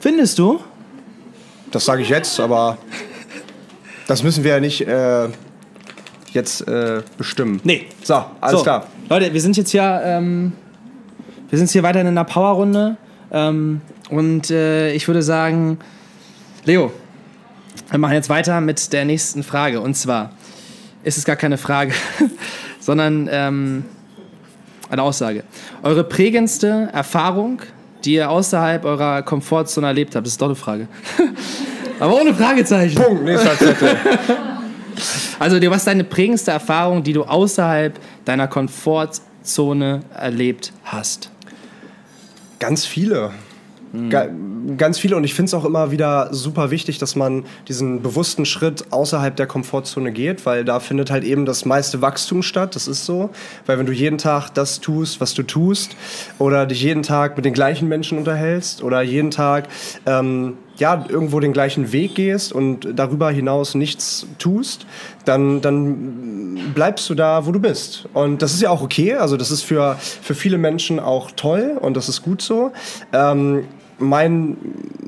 Findest 0.00 0.40
du? 0.40 0.58
Das 1.70 1.84
sage 1.84 2.02
ich 2.02 2.08
jetzt, 2.08 2.40
aber 2.40 2.78
das 4.08 4.24
müssen 4.24 4.42
wir 4.42 4.54
ja 4.54 4.60
nicht 4.60 4.80
äh, 4.88 5.28
jetzt 6.32 6.66
äh, 6.66 7.02
bestimmen. 7.16 7.60
Nee. 7.62 7.86
So, 8.02 8.24
alles 8.40 8.58
so, 8.58 8.64
klar. 8.64 8.88
Leute, 9.08 9.32
wir 9.32 9.40
sind 9.40 9.56
jetzt 9.56 9.70
hier, 9.70 10.02
ähm, 10.04 10.52
wir 11.48 11.58
sind 11.58 11.70
hier 11.70 11.84
weiterhin 11.84 12.08
in 12.08 12.18
einer 12.18 12.24
Powerrunde. 12.24 12.96
Ähm, 13.30 13.82
und 14.10 14.50
äh, 14.50 14.92
ich 14.94 15.06
würde 15.06 15.22
sagen, 15.22 15.78
Leo, 16.64 16.92
wir 17.90 17.98
machen 17.98 18.14
jetzt 18.14 18.28
weiter 18.28 18.60
mit 18.60 18.92
der 18.92 19.04
nächsten 19.04 19.42
Frage. 19.42 19.80
Und 19.80 19.94
zwar 19.94 20.30
ist 21.02 21.18
es 21.18 21.24
gar 21.24 21.36
keine 21.36 21.58
Frage, 21.58 21.92
sondern 22.80 23.28
ähm, 23.30 23.84
eine 24.88 25.02
Aussage. 25.02 25.44
Eure 25.82 26.04
prägendste 26.04 26.88
Erfahrung, 26.92 27.62
die 28.04 28.14
ihr 28.14 28.30
außerhalb 28.30 28.84
eurer 28.84 29.22
Komfortzone 29.22 29.88
erlebt 29.88 30.14
habt, 30.14 30.26
das 30.26 30.34
ist 30.34 30.40
doch 30.40 30.46
eine 30.46 30.56
Frage. 30.56 30.88
Aber 32.00 32.20
ohne 32.20 32.34
Fragezeichen. 32.34 32.96
Punkt, 32.96 33.24
nächster 33.24 33.56
Zettel. 33.58 33.96
Also, 35.38 35.58
du 35.58 35.70
was 35.70 35.78
ist 35.78 35.86
deine 35.86 36.04
prägendste 36.04 36.50
Erfahrung, 36.50 37.02
die 37.02 37.14
du 37.14 37.22
außerhalb 37.22 37.98
deiner 38.26 38.46
Komfortzone 38.46 40.02
erlebt 40.14 40.74
hast? 40.84 41.30
Ganz 42.58 42.84
viele. 42.84 43.30
Ga 43.92 44.28
ganz 44.76 44.98
viele 44.98 45.16
und 45.16 45.24
ich 45.24 45.34
finde 45.34 45.46
es 45.48 45.54
auch 45.54 45.64
immer 45.64 45.90
wieder 45.90 46.28
super 46.32 46.70
wichtig, 46.70 46.98
dass 46.98 47.16
man 47.16 47.44
diesen 47.66 48.02
bewussten 48.02 48.44
Schritt 48.44 48.92
außerhalb 48.92 49.34
der 49.34 49.46
Komfortzone 49.46 50.12
geht, 50.12 50.46
weil 50.46 50.64
da 50.64 50.78
findet 50.78 51.10
halt 51.10 51.24
eben 51.24 51.44
das 51.44 51.64
meiste 51.64 52.00
Wachstum 52.00 52.42
statt, 52.42 52.76
das 52.76 52.86
ist 52.86 53.04
so. 53.04 53.30
Weil 53.66 53.78
wenn 53.78 53.86
du 53.86 53.92
jeden 53.92 54.18
Tag 54.18 54.50
das 54.50 54.80
tust, 54.80 55.20
was 55.20 55.34
du 55.34 55.42
tust, 55.42 55.96
oder 56.38 56.66
dich 56.66 56.82
jeden 56.82 57.02
Tag 57.02 57.36
mit 57.36 57.44
den 57.44 57.54
gleichen 57.54 57.88
Menschen 57.88 58.18
unterhältst, 58.18 58.82
oder 58.82 59.02
jeden 59.02 59.30
Tag 59.30 59.68
ähm, 60.06 60.58
ja, 60.76 61.04
irgendwo 61.08 61.40
den 61.40 61.52
gleichen 61.52 61.92
Weg 61.92 62.14
gehst 62.14 62.52
und 62.52 62.88
darüber 62.94 63.30
hinaus 63.30 63.74
nichts 63.74 64.26
tust, 64.38 64.86
dann, 65.24 65.60
dann 65.60 66.72
bleibst 66.74 67.08
du 67.10 67.14
da, 67.14 67.44
wo 67.46 67.52
du 67.52 67.60
bist. 67.60 68.08
Und 68.14 68.40
das 68.40 68.54
ist 68.54 68.62
ja 68.62 68.70
auch 68.70 68.82
okay, 68.82 69.14
also 69.14 69.36
das 69.36 69.50
ist 69.50 69.62
für, 69.62 69.96
für 69.98 70.34
viele 70.34 70.58
Menschen 70.58 70.98
auch 70.98 71.32
toll 71.32 71.76
und 71.80 71.96
das 71.96 72.08
ist 72.08 72.22
gut 72.22 72.40
so. 72.40 72.72
Ähm, 73.12 73.64
mein, 74.00 74.56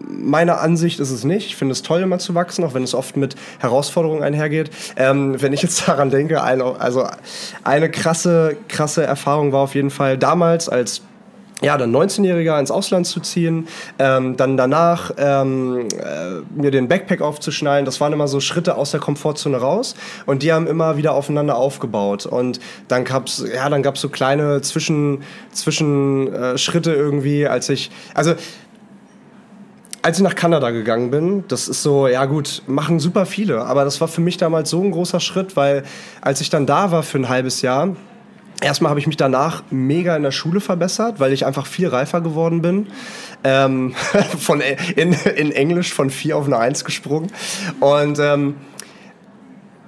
meiner 0.09 0.61
Ansicht 0.61 1.01
ist 1.01 1.11
es 1.11 1.25
nicht. 1.25 1.47
Ich 1.47 1.57
finde 1.57 1.73
es 1.73 1.83
toll, 1.83 2.01
immer 2.01 2.19
zu 2.19 2.35
wachsen, 2.35 2.65
auch 2.65 2.75
wenn 2.75 2.83
es 2.83 2.95
oft 2.95 3.17
mit 3.17 3.35
Herausforderungen 3.59 4.23
einhergeht. 4.23 4.71
Ähm, 4.97 5.41
wenn 5.41 5.53
ich 5.53 5.63
jetzt 5.63 5.89
daran 5.89 6.11
denke, 6.11 6.43
eine, 6.43 6.81
also 6.81 7.07
eine 7.65 7.91
krasse, 7.91 8.57
krasse 8.69 9.05
Erfahrung 9.05 9.53
war 9.53 9.61
auf 9.61 9.75
jeden 9.75 9.91
Fall 9.91 10.19
damals 10.19 10.69
als 10.69 11.03
ja, 11.63 11.79
dann 11.79 11.95
19-Jähriger 11.95 12.59
ins 12.59 12.71
Ausland 12.71 13.07
zu 13.07 13.21
ziehen, 13.21 13.69
ähm, 13.99 14.37
dann 14.37 14.57
danach 14.57 15.13
ähm, 15.17 15.87
äh, 15.91 16.61
mir 16.61 16.73
den 16.73 16.89
Backpack 16.89 17.23
aufzuschneiden. 17.23 17.85
Das 17.85 18.01
waren 18.01 18.13
immer 18.13 18.27
so 18.27 18.41
Schritte 18.41 18.77
aus 18.77 18.91
der 18.91 19.01
Komfortzone 19.01 19.57
raus 19.57 19.95
und 20.27 20.43
die 20.43 20.53
haben 20.53 20.67
immer 20.67 20.97
wieder 20.97 21.15
aufeinander 21.15 21.57
aufgebaut. 21.57 22.27
Und 22.27 22.59
dann 22.89 23.05
gab's 23.05 23.45
ja, 23.55 23.71
so 23.95 24.09
kleine 24.09 24.61
Zwischen, 24.63 25.23
Zwischen 25.53 26.33
äh, 26.33 26.57
irgendwie, 26.85 27.47
als 27.47 27.69
ich, 27.69 27.91
also 28.15 28.35
als 30.03 30.19
ich 30.19 30.25
nach 30.25 30.35
Kanada 30.35 30.71
gegangen 30.71 31.11
bin, 31.11 31.45
das 31.49 31.69
ist 31.69 31.83
so, 31.83 32.09
ja 32.09 32.25
gut, 32.25 32.63
machen 32.67 32.99
super 32.99 33.25
viele, 33.25 33.65
aber 33.65 33.85
das 33.85 34.01
war 34.01 34.09
für 34.09 34.21
mich 34.21 34.37
damals 34.37 34.69
so 34.71 34.83
ein 34.83 34.91
großer 34.91 35.21
Schritt, 35.21 35.57
weil 35.57 35.85
als 36.21 36.41
ich 36.41 36.51
dann 36.51 36.67
da 36.67 36.91
war 36.91 37.03
für 37.03 37.19
ein 37.19 37.29
halbes 37.29 37.63
Jahr, 37.63 37.97
Erstmal 38.63 38.91
habe 38.91 39.01
ich 39.01 39.09
mich 39.09 39.17
danach 39.17 39.65
mega 39.71 40.15
in 40.15 40.23
der 40.23 40.31
Schule 40.31 40.61
verbessert, 40.61 41.19
weil 41.19 41.33
ich 41.33 41.45
einfach 41.45 41.67
viel 41.67 41.89
reifer 41.89 42.21
geworden 42.21 42.63
bin. 42.63 42.87
Ähm, 43.43 43.93
von, 44.39 44.61
in, 44.95 45.15
in 45.15 45.51
Englisch 45.51 45.93
von 45.93 46.11
4 46.11 46.37
auf 46.37 46.47
eine 46.47 46.59
1 46.59 46.85
gesprungen. 46.85 47.33
Und 47.81 48.21
ähm, 48.21 48.55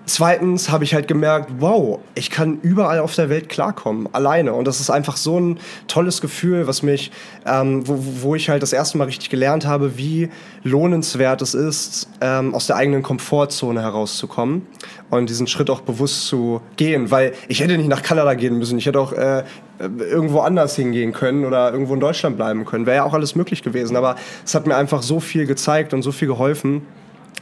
Zweitens 0.06 0.70
habe 0.70 0.84
ich 0.84 0.92
halt 0.92 1.08
gemerkt, 1.08 1.50
wow, 1.60 1.98
ich 2.14 2.28
kann 2.28 2.58
überall 2.60 2.98
auf 2.98 3.14
der 3.14 3.30
Welt 3.30 3.48
klarkommen, 3.48 4.06
alleine. 4.12 4.52
Und 4.52 4.66
das 4.66 4.78
ist 4.78 4.90
einfach 4.90 5.16
so 5.16 5.40
ein 5.40 5.58
tolles 5.88 6.20
Gefühl, 6.20 6.66
was 6.66 6.82
mich, 6.82 7.10
ähm, 7.46 7.88
wo, 7.88 7.98
wo 8.20 8.34
ich 8.34 8.50
halt 8.50 8.62
das 8.62 8.74
erste 8.74 8.98
Mal 8.98 9.04
richtig 9.04 9.30
gelernt 9.30 9.66
habe, 9.66 9.96
wie 9.96 10.28
lohnenswert 10.62 11.40
es 11.40 11.54
ist, 11.54 12.08
ähm, 12.20 12.54
aus 12.54 12.66
der 12.66 12.76
eigenen 12.76 13.02
Komfortzone 13.02 13.80
herauszukommen 13.80 14.66
und 15.08 15.30
diesen 15.30 15.46
Schritt 15.46 15.70
auch 15.70 15.80
bewusst 15.80 16.26
zu 16.26 16.60
gehen. 16.76 17.10
Weil 17.10 17.32
ich 17.48 17.60
hätte 17.60 17.78
nicht 17.78 17.88
nach 17.88 18.02
Kanada 18.02 18.34
gehen 18.34 18.58
müssen, 18.58 18.76
ich 18.76 18.84
hätte 18.84 19.00
auch 19.00 19.14
äh, 19.14 19.44
irgendwo 19.78 20.40
anders 20.40 20.76
hingehen 20.76 21.12
können 21.12 21.46
oder 21.46 21.72
irgendwo 21.72 21.94
in 21.94 22.00
Deutschland 22.00 22.36
bleiben 22.36 22.66
können. 22.66 22.84
Wäre 22.84 22.96
ja 22.96 23.04
auch 23.04 23.14
alles 23.14 23.36
möglich 23.36 23.62
gewesen. 23.62 23.96
Aber 23.96 24.16
es 24.44 24.54
hat 24.54 24.66
mir 24.66 24.76
einfach 24.76 25.02
so 25.02 25.18
viel 25.18 25.46
gezeigt 25.46 25.94
und 25.94 26.02
so 26.02 26.12
viel 26.12 26.28
geholfen 26.28 26.82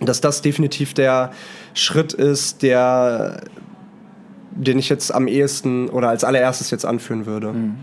dass 0.06 0.20
das 0.20 0.42
definitiv 0.42 0.94
der 0.94 1.32
Schritt 1.74 2.12
ist, 2.12 2.62
der, 2.62 3.42
den 4.50 4.78
ich 4.78 4.88
jetzt 4.88 5.14
am 5.14 5.26
ehesten 5.26 5.88
oder 5.88 6.08
als 6.08 6.24
allererstes 6.24 6.70
jetzt 6.70 6.84
anführen 6.84 7.26
würde. 7.26 7.52
Mhm. 7.52 7.74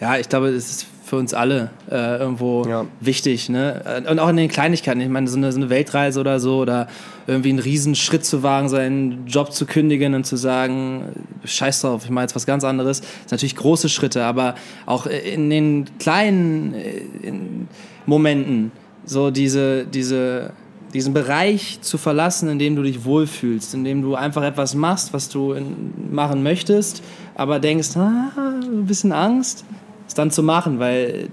Ja, 0.00 0.16
ich 0.16 0.28
glaube, 0.28 0.48
es 0.48 0.70
ist 0.70 0.86
für 1.08 1.16
uns 1.16 1.34
alle 1.34 1.70
äh, 1.90 2.18
irgendwo 2.18 2.64
ja. 2.66 2.84
wichtig. 3.00 3.48
Ne? 3.48 4.04
Und 4.08 4.18
auch 4.18 4.28
in 4.28 4.36
den 4.36 4.48
Kleinigkeiten. 4.48 5.00
Ich 5.00 5.08
meine, 5.08 5.26
so 5.26 5.36
eine, 5.36 5.50
so 5.50 5.58
eine, 5.58 5.70
Weltreise 5.70 6.20
oder 6.20 6.38
so 6.38 6.58
oder 6.58 6.86
irgendwie 7.26 7.48
einen 7.48 7.58
riesen 7.58 7.94
Schritt 7.94 8.24
zu 8.24 8.42
wagen, 8.42 8.68
seinen 8.68 9.26
Job 9.26 9.52
zu 9.52 9.66
kündigen 9.66 10.14
und 10.14 10.24
zu 10.24 10.36
sagen, 10.36 11.26
scheiß 11.44 11.80
drauf, 11.80 12.04
ich 12.04 12.10
mache 12.10 12.24
jetzt 12.24 12.36
was 12.36 12.46
ganz 12.46 12.62
anderes. 12.62 13.00
Das 13.00 13.08
sind 13.08 13.32
natürlich 13.32 13.56
große 13.56 13.88
Schritte, 13.88 14.24
aber 14.24 14.54
auch 14.86 15.06
in 15.06 15.48
den 15.50 15.86
kleinen 15.98 16.74
äh, 16.74 17.02
in 17.22 17.68
Momenten 18.06 18.70
so 19.04 19.30
diese, 19.30 19.86
diese 19.86 20.52
diesen 20.94 21.14
Bereich 21.14 21.80
zu 21.82 21.98
verlassen, 21.98 22.48
in 22.48 22.58
dem 22.58 22.76
du 22.76 22.82
dich 22.82 23.04
wohlfühlst, 23.04 23.74
in 23.74 23.84
dem 23.84 24.02
du 24.02 24.14
einfach 24.14 24.42
etwas 24.42 24.74
machst, 24.74 25.12
was 25.12 25.28
du 25.28 25.52
in, 25.52 25.92
machen 26.10 26.42
möchtest, 26.42 27.02
aber 27.34 27.58
denkst, 27.58 27.96
ah, 27.96 28.30
ein 28.62 28.86
bisschen 28.86 29.12
Angst, 29.12 29.64
es 30.06 30.14
dann 30.14 30.30
zu 30.30 30.42
machen, 30.42 30.78
weil 30.78 31.28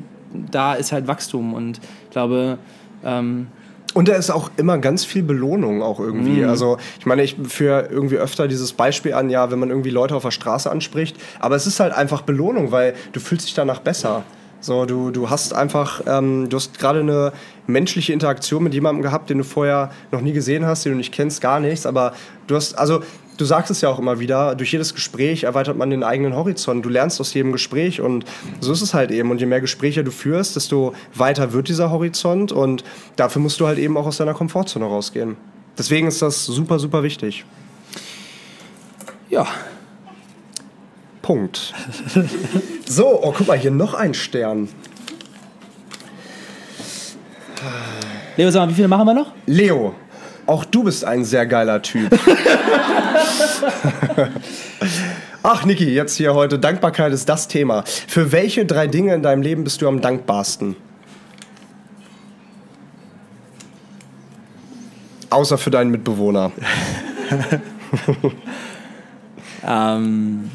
da 0.51 0.73
ist 0.73 0.91
halt 0.91 1.07
Wachstum 1.07 1.53
und 1.53 1.79
ich 2.05 2.09
glaube, 2.11 2.57
ähm, 3.03 3.47
und 3.93 4.09
da 4.09 4.13
ist 4.15 4.29
auch 4.29 4.51
immer 4.57 4.77
ganz 4.77 5.05
viel 5.05 5.23
Belohnung 5.23 5.81
auch 5.81 6.01
irgendwie. 6.01 6.41
Mm. 6.41 6.49
Also 6.49 6.77
ich 6.99 7.05
meine, 7.05 7.23
ich 7.23 7.37
führe 7.47 7.87
irgendwie 7.89 8.17
öfter 8.17 8.49
dieses 8.49 8.73
Beispiel 8.73 9.13
an, 9.13 9.29
ja, 9.29 9.51
wenn 9.51 9.59
man 9.59 9.69
irgendwie 9.69 9.89
Leute 9.89 10.15
auf 10.15 10.23
der 10.23 10.31
Straße 10.31 10.69
anspricht, 10.69 11.15
aber 11.39 11.55
es 11.55 11.65
ist 11.65 11.79
halt 11.79 11.93
einfach 11.93 12.21
Belohnung, 12.23 12.73
weil 12.73 12.93
du 13.13 13.21
fühlst 13.21 13.47
dich 13.47 13.53
danach 13.53 13.79
besser. 13.79 14.23
So, 14.59 14.85
du, 14.85 15.11
du 15.11 15.29
hast 15.29 15.53
einfach, 15.53 16.01
ähm, 16.07 16.49
du 16.49 16.57
hast 16.57 16.77
gerade 16.77 16.99
eine 16.99 17.31
menschliche 17.67 18.13
Interaktion 18.13 18.63
mit 18.63 18.73
jemandem 18.73 19.01
gehabt, 19.01 19.29
den 19.29 19.39
du 19.39 19.43
vorher 19.43 19.91
noch 20.11 20.21
nie 20.21 20.33
gesehen 20.33 20.65
hast, 20.65 20.85
den 20.85 20.93
du 20.93 20.97
nicht 20.97 21.13
kennst, 21.13 21.41
gar 21.41 21.59
nichts. 21.59 21.85
Aber 21.85 22.13
du 22.47 22.55
hast, 22.55 22.75
also 22.75 23.01
du 23.37 23.45
sagst 23.45 23.71
es 23.71 23.81
ja 23.81 23.89
auch 23.89 23.99
immer 23.99 24.19
wieder, 24.19 24.55
durch 24.55 24.71
jedes 24.71 24.93
Gespräch 24.93 25.43
erweitert 25.43 25.77
man 25.77 25.89
den 25.89 26.03
eigenen 26.03 26.35
Horizont. 26.35 26.85
Du 26.85 26.89
lernst 26.89 27.19
aus 27.19 27.33
jedem 27.33 27.51
Gespräch 27.51 28.01
und 28.01 28.25
so 28.59 28.71
ist 28.71 28.81
es 28.81 28.93
halt 28.93 29.11
eben. 29.11 29.31
Und 29.31 29.39
je 29.39 29.45
mehr 29.45 29.61
Gespräche 29.61 30.03
du 30.03 30.11
führst, 30.11 30.55
desto 30.55 30.93
weiter 31.13 31.53
wird 31.53 31.67
dieser 31.67 31.91
Horizont 31.91 32.51
und 32.51 32.83
dafür 33.15 33.41
musst 33.41 33.59
du 33.59 33.67
halt 33.67 33.79
eben 33.79 33.97
auch 33.97 34.05
aus 34.05 34.17
deiner 34.17 34.33
Komfortzone 34.33 34.85
rausgehen. 34.85 35.37
Deswegen 35.77 36.07
ist 36.07 36.21
das 36.21 36.45
super, 36.45 36.79
super 36.79 37.03
wichtig. 37.03 37.45
Ja, 39.29 39.47
Punkt. 41.25 41.73
So, 42.87 43.19
oh, 43.23 43.33
guck 43.35 43.47
mal, 43.47 43.57
hier 43.57 43.71
noch 43.71 43.95
ein 43.95 44.13
Stern. 44.13 44.69
Leo, 48.37 48.49
sag 48.51 48.61
mal, 48.65 48.69
wie 48.69 48.75
viele 48.75 48.87
machen 48.89 49.07
wir 49.07 49.13
noch? 49.13 49.31
Leo, 49.45 49.95
auch 50.45 50.65
du 50.65 50.83
bist 50.83 51.05
ein 51.05 51.23
sehr 51.23 51.45
geiler 51.45 51.81
Typ. 51.81 52.11
Ach, 55.43 55.63
Niki, 55.65 55.93
jetzt 55.93 56.17
hier 56.17 56.33
heute. 56.33 56.59
Dankbarkeit 56.59 57.13
ist 57.13 57.29
das 57.29 57.47
Thema. 57.47 57.83
Für 57.85 58.33
welche 58.33 58.65
drei 58.65 58.87
Dinge 58.87 59.13
in 59.13 59.23
deinem 59.23 59.41
Leben 59.41 59.63
bist 59.63 59.81
du 59.81 59.87
am 59.87 60.01
dankbarsten? 60.01 60.75
Außer 65.29 65.57
für 65.57 65.71
deinen 65.71 65.91
Mitbewohner. 65.91 66.51
ähm, 69.65 70.49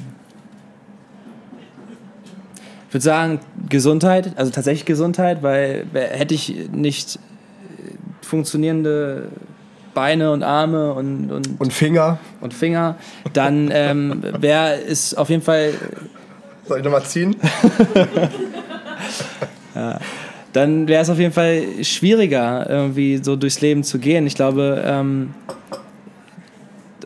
ich 2.89 2.95
würde 2.95 3.05
sagen 3.05 3.41
Gesundheit, 3.69 4.33
also 4.37 4.51
tatsächlich 4.51 4.85
Gesundheit, 4.85 5.43
weil 5.43 5.87
hätte 5.93 6.35
ich 6.35 6.69
nicht 6.73 7.19
funktionierende 8.31 9.29
Beine 9.93 10.31
und 10.31 10.43
Arme 10.43 10.95
und, 10.95 11.33
und, 11.33 11.61
und 11.61 11.73
Finger. 11.73 12.19
Und 12.41 12.55
Finger, 12.55 12.97
dann 13.33 13.71
ähm, 13.73 14.23
wäre 14.39 14.81
es 14.81 15.15
auf 15.15 15.29
jeden 15.29 15.43
Fall. 15.43 15.75
Soll 16.67 16.79
ich 16.79 16.85
nochmal 16.85 17.03
ziehen? 17.03 17.35
ja, 19.75 19.99
dann 20.53 20.87
wäre 20.87 21.03
es 21.03 21.11
auf 21.11 21.19
jeden 21.19 21.33
Fall 21.33 21.65
schwieriger, 21.83 22.71
irgendwie 22.71 23.21
so 23.23 23.35
durchs 23.35 23.61
Leben 23.61 23.83
zu 23.83 23.99
gehen. 23.99 24.27
Ich 24.27 24.37
glaube, 24.37 24.83
ähm, 24.87 25.35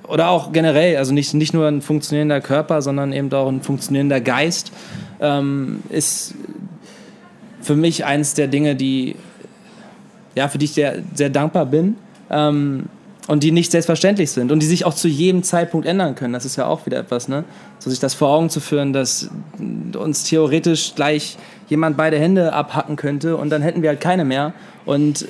oder 0.06 0.28
auch 0.28 0.52
generell, 0.52 0.98
also 0.98 1.14
nicht, 1.14 1.32
nicht 1.32 1.54
nur 1.54 1.66
ein 1.66 1.80
funktionierender 1.80 2.42
Körper, 2.42 2.82
sondern 2.82 3.14
eben 3.14 3.32
auch 3.32 3.48
ein 3.48 3.62
funktionierender 3.62 4.20
Geist 4.20 4.72
ähm, 5.20 5.82
ist 5.88 6.34
für 7.62 7.76
mich 7.76 8.04
eines 8.04 8.34
der 8.34 8.46
Dinge, 8.46 8.76
die, 8.76 9.16
ja, 10.34 10.48
für 10.48 10.58
die 10.58 10.66
ich 10.66 10.72
sehr, 10.72 11.02
sehr 11.14 11.30
dankbar 11.30 11.66
bin. 11.66 11.96
Ähm, 12.30 12.84
und 13.26 13.42
die 13.42 13.52
nicht 13.52 13.70
selbstverständlich 13.70 14.30
sind 14.30 14.52
und 14.52 14.60
die 14.60 14.66
sich 14.66 14.84
auch 14.84 14.94
zu 14.94 15.08
jedem 15.08 15.42
Zeitpunkt 15.42 15.86
ändern 15.86 16.14
können. 16.14 16.34
Das 16.34 16.44
ist 16.44 16.56
ja 16.56 16.66
auch 16.66 16.84
wieder 16.84 16.98
etwas, 16.98 17.26
ne? 17.28 17.44
So 17.78 17.88
sich 17.88 17.98
das 17.98 18.14
vor 18.14 18.28
Augen 18.28 18.50
zu 18.50 18.60
führen, 18.60 18.92
dass 18.92 19.30
uns 19.96 20.24
theoretisch 20.24 20.94
gleich 20.94 21.38
jemand 21.68 21.96
beide 21.96 22.18
Hände 22.18 22.52
abhacken 22.52 22.96
könnte 22.96 23.36
und 23.36 23.50
dann 23.50 23.62
hätten 23.62 23.82
wir 23.82 23.88
halt 23.88 24.00
keine 24.00 24.24
mehr. 24.24 24.52
Und 24.84 25.26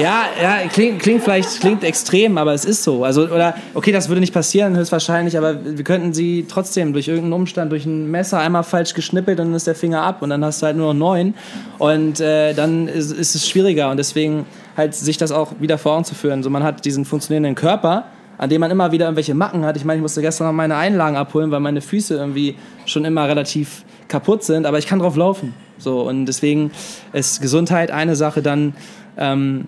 ja, 0.00 0.24
ja, 0.42 0.68
klingt, 0.68 1.02
klingt 1.02 1.22
vielleicht 1.22 1.60
klingt 1.60 1.84
extrem, 1.84 2.38
aber 2.38 2.54
es 2.54 2.64
ist 2.64 2.82
so. 2.82 3.04
Also, 3.04 3.24
oder, 3.24 3.54
okay, 3.74 3.92
das 3.92 4.08
würde 4.08 4.20
nicht 4.20 4.32
passieren, 4.32 4.76
höchstwahrscheinlich, 4.76 5.36
aber 5.36 5.58
wir 5.62 5.84
könnten 5.84 6.14
sie 6.14 6.46
trotzdem 6.48 6.92
durch 6.92 7.08
irgendeinen 7.08 7.34
Umstand, 7.34 7.70
durch 7.70 7.84
ein 7.84 8.10
Messer 8.10 8.38
einmal 8.38 8.62
falsch 8.62 8.94
geschnippelt 8.94 9.38
und 9.40 9.48
dann 9.48 9.54
ist 9.54 9.66
der 9.66 9.74
Finger 9.74 10.02
ab 10.02 10.22
und 10.22 10.30
dann 10.30 10.44
hast 10.44 10.62
du 10.62 10.66
halt 10.66 10.76
nur 10.76 10.94
noch 10.94 10.98
neun. 10.98 11.34
Und 11.78 12.20
äh, 12.20 12.54
dann 12.54 12.88
ist, 12.88 13.12
ist 13.12 13.34
es 13.34 13.48
schwieriger 13.48 13.90
und 13.90 13.98
deswegen 13.98 14.46
halt 14.76 14.94
sich 14.94 15.18
das 15.18 15.32
auch 15.32 15.52
wieder 15.60 15.76
vor 15.76 15.92
Augen 15.92 16.04
zu 16.04 16.14
führen. 16.14 16.42
So, 16.42 16.50
man 16.50 16.62
hat 16.62 16.84
diesen 16.84 17.04
funktionierenden 17.04 17.54
Körper, 17.54 18.06
an 18.38 18.48
dem 18.48 18.60
man 18.60 18.70
immer 18.70 18.92
wieder 18.92 19.04
irgendwelche 19.04 19.34
Macken 19.34 19.66
hat. 19.66 19.76
Ich 19.76 19.84
meine, 19.84 19.98
ich 19.98 20.02
musste 20.02 20.22
gestern 20.22 20.46
noch 20.46 20.54
meine 20.54 20.76
Einlagen 20.76 21.16
abholen, 21.16 21.50
weil 21.50 21.60
meine 21.60 21.82
Füße 21.82 22.14
irgendwie 22.14 22.56
schon 22.86 23.04
immer 23.04 23.28
relativ 23.28 23.84
kaputt 24.08 24.44
sind, 24.44 24.66
aber 24.66 24.78
ich 24.78 24.86
kann 24.86 24.98
drauf 24.98 25.16
laufen. 25.16 25.54
So, 25.76 26.02
und 26.02 26.26
deswegen 26.26 26.70
ist 27.12 27.40
Gesundheit 27.42 27.90
eine 27.90 28.16
Sache, 28.16 28.42
dann 28.42 28.74
ähm, 29.16 29.66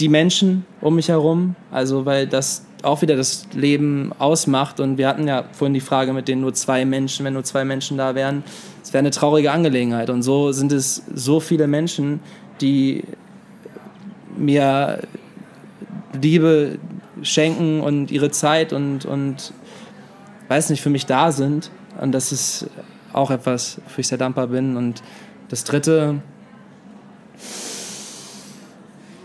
die 0.00 0.08
Menschen 0.08 0.64
um 0.80 0.96
mich 0.96 1.08
herum, 1.08 1.56
also 1.70 2.04
weil 2.06 2.26
das 2.26 2.64
auch 2.82 3.02
wieder 3.02 3.16
das 3.16 3.46
Leben 3.52 4.12
ausmacht. 4.18 4.80
Und 4.80 4.98
wir 4.98 5.08
hatten 5.08 5.26
ja 5.26 5.44
vorhin 5.52 5.74
die 5.74 5.80
Frage 5.80 6.12
mit 6.12 6.28
den 6.28 6.40
nur 6.40 6.54
zwei 6.54 6.84
Menschen, 6.84 7.24
wenn 7.24 7.32
nur 7.32 7.44
zwei 7.44 7.64
Menschen 7.64 7.96
da 7.96 8.14
wären, 8.14 8.44
es 8.82 8.92
wäre 8.92 9.00
eine 9.00 9.10
traurige 9.10 9.50
Angelegenheit. 9.50 10.10
Und 10.10 10.22
so 10.22 10.52
sind 10.52 10.72
es 10.72 11.02
so 11.14 11.40
viele 11.40 11.66
Menschen, 11.66 12.20
die 12.60 13.04
mir 14.36 15.00
Liebe 16.20 16.78
schenken 17.22 17.80
und 17.80 18.10
ihre 18.10 18.30
Zeit 18.30 18.72
und, 18.72 19.06
und 19.06 19.52
weiß 20.48 20.70
nicht, 20.70 20.82
für 20.82 20.90
mich 20.90 21.06
da 21.06 21.32
sind. 21.32 21.70
Und 22.00 22.12
das 22.12 22.32
ist 22.32 22.66
auch 23.12 23.30
etwas, 23.30 23.80
wofür 23.84 24.00
ich 24.00 24.08
sehr 24.08 24.18
dankbar 24.18 24.48
bin. 24.48 24.76
Und 24.76 25.02
das 25.48 25.64
Dritte, 25.64 26.20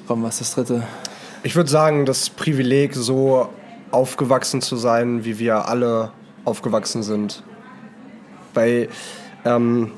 komm, 0.09 0.23
was 0.23 0.41
ist 0.41 0.57
das 0.57 0.65
Dritte? 0.65 0.87
Ich 1.43 1.55
würde 1.55 1.69
sagen, 1.69 2.07
das 2.07 2.31
Privileg, 2.31 2.95
so 2.95 3.47
aufgewachsen 3.91 4.59
zu 4.59 4.75
sein, 4.75 5.23
wie 5.23 5.37
wir 5.37 5.67
alle 5.67 6.11
aufgewachsen 6.45 7.03
sind. 7.03 7.43
Weil 8.55 8.89
ähm, 9.45 9.91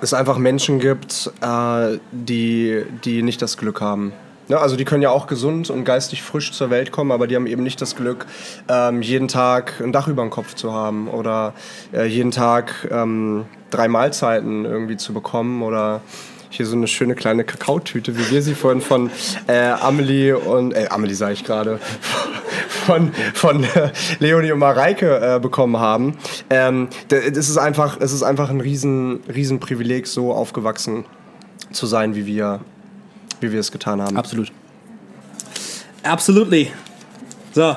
es 0.00 0.14
einfach 0.14 0.38
Menschen 0.38 0.80
gibt, 0.80 1.30
äh, 1.42 1.98
die, 2.10 2.84
die 3.04 3.22
nicht 3.22 3.42
das 3.42 3.58
Glück 3.58 3.82
haben. 3.82 4.14
Ne, 4.48 4.58
also 4.58 4.76
die 4.76 4.86
können 4.86 5.02
ja 5.02 5.10
auch 5.10 5.26
gesund 5.26 5.68
und 5.68 5.84
geistig 5.84 6.22
frisch 6.22 6.50
zur 6.52 6.70
Welt 6.70 6.90
kommen, 6.90 7.12
aber 7.12 7.26
die 7.26 7.36
haben 7.36 7.46
eben 7.46 7.62
nicht 7.62 7.82
das 7.82 7.94
Glück, 7.94 8.24
ähm, 8.70 9.02
jeden 9.02 9.28
Tag 9.28 9.78
ein 9.82 9.92
Dach 9.92 10.08
über 10.08 10.22
dem 10.22 10.30
Kopf 10.30 10.54
zu 10.54 10.72
haben 10.72 11.08
oder 11.08 11.52
äh, 11.92 12.06
jeden 12.06 12.30
Tag 12.30 12.88
ähm, 12.90 13.44
drei 13.68 13.88
Mahlzeiten 13.88 14.64
irgendwie 14.64 14.96
zu 14.96 15.12
bekommen 15.12 15.62
oder 15.62 16.00
hier 16.52 16.66
so 16.66 16.76
eine 16.76 16.86
schöne 16.86 17.14
kleine 17.14 17.44
Kakaotüte, 17.44 18.16
wie 18.16 18.30
wir 18.30 18.42
sie 18.42 18.54
vorhin 18.54 18.82
von 18.82 19.10
äh, 19.46 19.70
Amelie 19.70 20.34
und, 20.36 20.72
äh, 20.72 20.88
Amelie 20.90 21.14
sage 21.14 21.32
ich 21.32 21.44
gerade, 21.44 21.80
von, 22.68 23.12
von 23.32 23.64
äh, 23.64 23.90
Leonie 24.18 24.52
und 24.52 24.58
Mareike 24.58 25.36
äh, 25.36 25.40
bekommen 25.40 25.78
haben. 25.78 26.18
Ähm, 26.50 26.88
das 27.08 27.48
ist 27.48 27.56
einfach, 27.56 27.98
es 28.00 28.12
ist 28.12 28.22
einfach 28.22 28.50
ein 28.50 28.60
riesen, 28.60 29.20
riesen 29.32 29.60
Privileg, 29.60 30.06
so 30.06 30.32
aufgewachsen 30.32 31.04
zu 31.70 31.86
sein, 31.86 32.14
wie 32.14 32.26
wir, 32.26 32.60
wie 33.40 33.50
wir 33.50 33.60
es 33.60 33.72
getan 33.72 34.02
haben. 34.02 34.16
Absolut. 34.16 34.52
Absolutely. 36.02 36.70
So. 37.52 37.76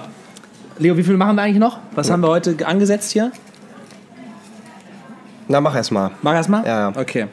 Leo, 0.78 0.98
wie 0.98 1.04
viel 1.04 1.16
machen 1.16 1.38
wir 1.38 1.44
eigentlich 1.44 1.60
noch? 1.60 1.80
Was 1.94 2.10
haben 2.10 2.22
wir 2.22 2.28
heute 2.28 2.68
angesetzt 2.68 3.12
hier? 3.14 3.32
Na, 5.48 5.62
mach 5.62 5.76
erst 5.76 5.92
mal. 5.92 6.12
Mach 6.22 6.34
erst 6.34 6.50
mal? 6.50 6.66
Ja, 6.66 6.90
ja. 6.90 6.94
Okay. 7.00 7.28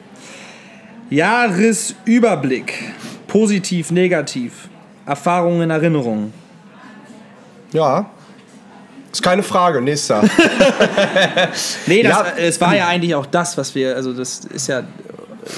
Jahresüberblick. 1.13 2.73
Positiv, 3.27 3.91
negativ. 3.91 4.67
Erfahrungen, 5.05 5.69
Erinnerungen. 5.69 6.33
Ja. 7.71 8.05
Ist 9.11 9.21
keine 9.21 9.43
Frage, 9.43 9.81
nächster. 9.81 10.23
Nee, 11.85 12.01
das, 12.03 12.11
Ja. 12.17 12.25
es 12.37 12.59
war 12.61 12.75
ja 12.75 12.87
eigentlich 12.87 13.13
auch 13.15 13.25
das, 13.27 13.57
was 13.57 13.75
wir, 13.75 13.95
also 13.95 14.13
das 14.13 14.39
ist 14.45 14.67
ja 14.67 14.83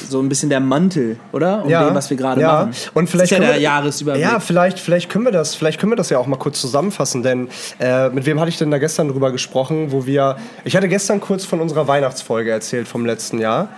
so 0.10 0.20
ein 0.20 0.28
bisschen 0.28 0.50
der 0.50 0.60
Mantel, 0.60 1.18
oder? 1.32 1.64
Um 1.64 1.70
ja, 1.70 1.86
dem, 1.88 1.94
was 1.96 2.10
wir 2.10 2.18
gerade 2.18 2.42
ja. 2.42 2.48
machen. 2.52 2.72
Und 2.94 3.08
vielleicht 3.10 3.32
das 3.32 3.38
ist 3.40 3.44
ja 3.44 3.46
der 3.52 3.56
wir- 3.56 3.62
Jahresüberblick. 3.62 4.24
Ja, 4.24 4.40
vielleicht, 4.40 4.80
vielleicht 4.80 5.10
können 5.10 5.26
wir 5.26 5.32
das, 5.32 5.56
vielleicht 5.56 5.80
können 5.80 5.92
wir 5.92 5.96
das 5.98 6.10
ja 6.10 6.18
auch 6.18 6.28
mal 6.28 6.38
kurz 6.38 6.60
zusammenfassen, 6.60 7.22
denn 7.24 7.48
äh, 7.80 8.10
mit 8.10 8.26
wem 8.26 8.40
hatte 8.40 8.50
ich 8.50 8.58
denn 8.58 8.72
da 8.72 8.78
gestern 8.80 9.08
drüber 9.10 9.32
gesprochen, 9.32 9.92
wo 9.92 10.06
wir, 10.06 10.38
ich 10.64 10.76
hatte 10.76 10.88
gestern 10.90 11.22
kurz 11.22 11.46
von 11.46 11.62
unserer 11.62 11.88
Weihnachtsfolge 11.88 12.52
erzählt 12.52 12.88
vom 12.88 13.06
letzten 13.06 13.40
Jahr 13.40 13.70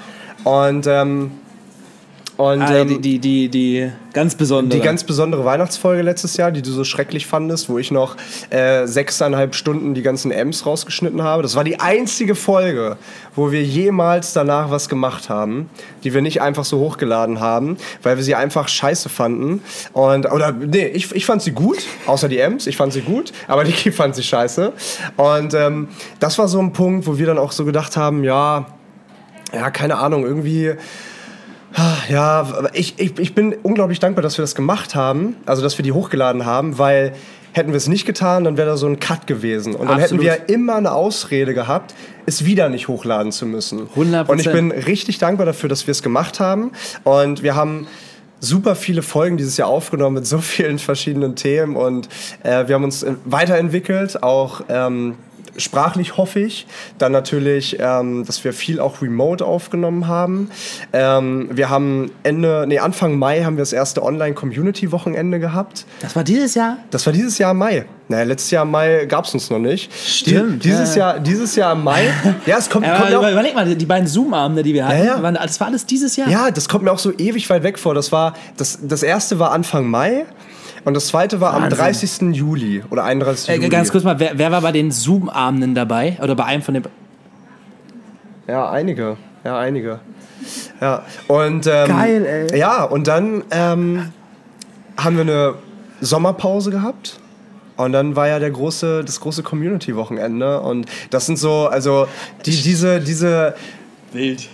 und 0.45 0.87
ähm, 0.87 1.31
und 2.37 2.61
Ah, 2.61 2.75
ähm, 2.75 2.87
die, 2.87 2.99
die, 2.99 3.19
die, 3.19 3.49
die 3.49 3.91
ganz 4.13 4.35
besondere. 4.35 4.79
die 4.79 4.85
ganz 4.85 5.03
besondere 5.03 5.43
Weihnachtsfolge 5.43 6.03
letztes 6.03 6.37
Jahr, 6.37 6.51
die 6.51 6.61
du 6.61 6.71
so 6.71 6.83
schrecklich 6.83 7.25
fandest, 7.25 7.67
wo 7.67 7.79
ich 7.79 7.89
noch 7.89 8.15
äh, 8.51 8.85
sechseinhalb 8.85 9.55
Stunden 9.55 9.95
die 9.95 10.03
ganzen 10.03 10.31
M's 10.31 10.65
rausgeschnitten 10.65 11.23
habe. 11.23 11.41
Das 11.41 11.55
war 11.55 11.63
die 11.63 11.79
einzige 11.79 12.35
Folge, 12.35 12.97
wo 13.35 13.51
wir 13.51 13.63
jemals 13.63 14.33
danach 14.33 14.69
was 14.69 14.87
gemacht 14.87 15.29
haben, 15.29 15.69
die 16.03 16.13
wir 16.13 16.21
nicht 16.21 16.41
einfach 16.41 16.63
so 16.63 16.77
hochgeladen 16.79 17.39
haben, 17.39 17.77
weil 18.03 18.17
wir 18.17 18.23
sie 18.23 18.35
einfach 18.35 18.67
scheiße 18.67 19.09
fanden. 19.09 19.61
Und, 19.93 20.31
oder, 20.31 20.51
nee, 20.51 20.87
ich, 20.87 21.11
ich 21.15 21.25
fand 21.25 21.41
sie 21.41 21.51
gut, 21.51 21.79
außer 22.05 22.29
die 22.29 22.37
M's, 22.37 22.67
ich 22.67 22.77
fand 22.77 22.93
sie 22.93 23.01
gut, 23.01 23.33
aber 23.47 23.63
die 23.63 23.71
fand 23.91 24.15
sie 24.15 24.23
scheiße. 24.23 24.73
Und 25.15 25.55
ähm, 25.55 25.87
das 26.19 26.37
war 26.37 26.47
so 26.47 26.59
ein 26.59 26.71
Punkt, 26.71 27.07
wo 27.07 27.17
wir 27.17 27.25
dann 27.25 27.39
auch 27.39 27.51
so 27.51 27.65
gedacht 27.65 27.97
haben, 27.97 28.23
ja, 28.23 28.67
ja, 29.53 29.71
keine 29.71 29.97
Ahnung, 29.97 30.23
irgendwie. 30.23 30.75
Ja, 32.09 32.39
aber 32.39 32.69
ich, 32.73 32.97
ich, 32.97 33.19
ich 33.19 33.35
bin 33.35 33.55
unglaublich 33.63 33.99
dankbar, 33.99 34.21
dass 34.21 34.37
wir 34.37 34.43
das 34.43 34.55
gemacht 34.55 34.95
haben, 34.95 35.35
also 35.45 35.61
dass 35.61 35.77
wir 35.77 35.83
die 35.83 35.91
hochgeladen 35.91 36.45
haben, 36.45 36.77
weil 36.77 37.13
hätten 37.51 37.71
wir 37.71 37.77
es 37.77 37.87
nicht 37.87 38.05
getan, 38.05 38.43
dann 38.43 38.55
wäre 38.55 38.67
da 38.67 38.77
so 38.77 38.87
ein 38.87 38.99
Cut 38.99 39.27
gewesen. 39.27 39.75
Und 39.75 39.89
dann 39.89 39.99
Absolut. 39.99 40.23
hätten 40.25 40.47
wir 40.47 40.53
immer 40.53 40.75
eine 40.75 40.91
Ausrede 40.91 41.53
gehabt, 41.53 41.93
es 42.25 42.45
wieder 42.45 42.69
nicht 42.69 42.87
hochladen 42.87 43.31
zu 43.31 43.45
müssen. 43.45 43.87
100%. 43.95 44.27
Und 44.27 44.39
ich 44.39 44.51
bin 44.51 44.71
richtig 44.71 45.17
dankbar 45.17 45.45
dafür, 45.45 45.67
dass 45.67 45.87
wir 45.87 45.91
es 45.91 46.03
gemacht 46.03 46.39
haben. 46.39 46.71
Und 47.03 47.43
wir 47.43 47.55
haben 47.55 47.87
super 48.39 48.75
viele 48.75 49.01
Folgen 49.01 49.37
dieses 49.37 49.57
Jahr 49.57 49.69
aufgenommen 49.69 50.15
mit 50.15 50.27
so 50.27 50.37
vielen 50.39 50.79
verschiedenen 50.79 51.35
Themen 51.35 51.75
und 51.75 52.07
äh, 52.43 52.67
wir 52.67 52.75
haben 52.75 52.83
uns 52.83 53.03
äh, 53.03 53.15
weiterentwickelt, 53.25 54.21
auch 54.21 54.61
ähm, 54.69 55.15
sprachlich 55.57 56.17
hoffe 56.17 56.39
ich. 56.39 56.67
Dann 56.97 57.11
natürlich, 57.11 57.77
ähm, 57.79 58.25
dass 58.25 58.43
wir 58.43 58.53
viel 58.53 58.79
auch 58.79 59.01
remote 59.01 59.45
aufgenommen 59.45 60.07
haben. 60.07 60.49
Ähm, 60.93 61.49
wir 61.51 61.69
haben 61.69 62.11
Ende, 62.23 62.65
nee, 62.67 62.79
Anfang 62.79 63.17
Mai 63.17 63.43
haben 63.43 63.57
wir 63.57 63.61
das 63.61 63.73
erste 63.73 64.03
Online-Community-Wochenende 64.03 65.39
gehabt. 65.39 65.85
das 66.01 66.15
war 66.15 66.23
dieses 66.23 66.55
Jahr? 66.55 66.77
Das 66.91 67.05
war 67.05 67.13
dieses 67.13 67.37
Jahr 67.37 67.51
im 67.51 67.57
Mai. 67.57 67.85
Naja, 68.09 68.23
letztes 68.23 68.51
Jahr 68.51 68.63
im 68.63 68.71
Mai 68.71 69.05
gab 69.05 69.25
es 69.25 69.33
uns 69.33 69.49
noch 69.49 69.59
nicht. 69.59 69.91
Stimmt, 69.93 70.63
Die, 70.63 70.69
dieses, 70.69 70.95
ja. 70.95 71.13
Jahr, 71.13 71.19
dieses 71.19 71.55
Jahr 71.55 71.73
im 71.73 71.83
Mai. 71.83 72.09
Ja, 72.45 72.57
es 72.57 72.69
kommt, 72.69 72.85
Ja, 72.85 72.97
kommt 72.99 73.13
aber 73.13 73.31
überleg 73.31 73.53
mal, 73.53 73.75
die 73.75 73.85
beiden 73.85 74.07
Zoom-Abende, 74.07 74.63
die 74.63 74.73
wir 74.73 74.87
hatten, 74.87 74.99
Ja, 74.99 75.05
ja. 75.17 75.21
Waren, 75.23 75.35
das 75.35 75.59
war 75.59 75.67
alles 75.67 75.85
dieses 75.85 76.15
Jahr? 76.15 76.29
ja, 76.29 76.49
das 76.51 76.69
kommt 76.69 76.83
mir 76.85 76.91
auch 76.91 76.99
so 76.99 77.11
ewig 77.17 77.49
weit 77.49 77.63
weg 77.63 77.77
vor. 77.77 77.93
Das 77.93 78.11
war 78.11 78.33
das, 78.55 78.79
das 78.81 79.03
erste 79.03 79.39
war 79.39 79.51
Anfang 79.51 79.87
Mai 79.89 80.25
und 80.87 80.93
das 80.93 81.07
zweite 81.07 81.41
war 81.41 81.53
am 81.53 81.63
Wahnsinn. 81.63 81.79
30. 81.79 82.21
Juli 82.33 82.81
oder 82.89 83.03
31. 83.03 83.49
Äh, 83.49 83.55
Juli. 83.55 83.67
ganz 83.67 83.91
kurz 83.91 84.05
mal, 84.05 84.21
wer, 84.21 84.37
wer 84.37 84.53
war 84.53 84.61
bei 84.61 84.71
den 84.71 84.89
Zoom-Abenden 84.89 85.75
dabei? 85.75 86.17
Oder 86.21 86.33
bei 86.33 86.45
einem 86.45 86.61
von 86.61 86.75
den. 86.75 86.83
Ja, 88.47 88.69
einige. 88.71 89.17
Ja, 89.43 89.59
einige. 89.59 89.99
Ja, 90.79 91.03
und 91.27 91.67
ähm, 91.67 91.87
Geil, 91.89 92.25
ey. 92.25 92.57
Ja, 92.57 92.85
und 92.85 93.05
dann 93.05 93.43
ähm, 93.51 94.13
haben 94.95 95.17
wir 95.17 95.23
eine 95.23 95.55
Sommerpause 95.99 96.71
gehabt. 96.71 97.19
Und 97.75 97.91
dann 97.91 98.15
war 98.15 98.29
ja 98.29 98.39
der 98.39 98.51
große, 98.51 99.03
das 99.03 99.19
große 99.19 99.43
Community-Wochenende. 99.43 100.61
Und 100.61 100.85
das 101.09 101.25
sind 101.25 101.37
so, 101.37 101.67
also 101.67 102.07
die, 102.45 102.51
diese, 102.51 103.01
diese, 103.01 103.55
Wild. 104.13 104.47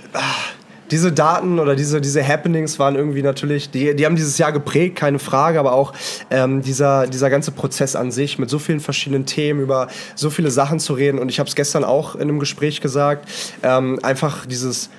Diese 0.93 1.11
Daten 1.11 1.57
oder 1.57 1.75
diese, 1.75 2.01
diese 2.01 2.25
Happenings 2.25 2.77
waren 2.77 2.95
irgendwie 2.95 3.23
natürlich, 3.23 3.71
die, 3.71 3.95
die 3.95 4.05
haben 4.05 4.15
dieses 4.15 4.37
Jahr 4.37 4.51
geprägt, 4.51 4.95
keine 4.95 5.17
Frage, 5.17 5.59
aber 5.59 5.73
auch 5.73 5.91
ähm, 6.29 6.61
dieser, 6.61 7.07
dieser 7.07 7.31
ganze 7.31 7.49
Prozess 7.49 7.95
an 7.95 8.11
sich 8.11 8.37
mit 8.37 8.47
so 8.51 8.59
vielen 8.59 8.79
verschiedenen 8.79 9.25
Themen, 9.25 9.59
über 9.59 9.87
so 10.13 10.29
viele 10.29 10.51
Sachen 10.51 10.79
zu 10.79 10.93
reden. 10.93 11.17
Und 11.17 11.29
ich 11.29 11.39
habe 11.39 11.49
es 11.49 11.55
gestern 11.55 11.83
auch 11.83 12.13
in 12.13 12.21
einem 12.21 12.39
Gespräch 12.39 12.79
gesagt, 12.79 13.27
ähm, 13.63 13.97
einfach 14.03 14.45
dieses, 14.45 14.91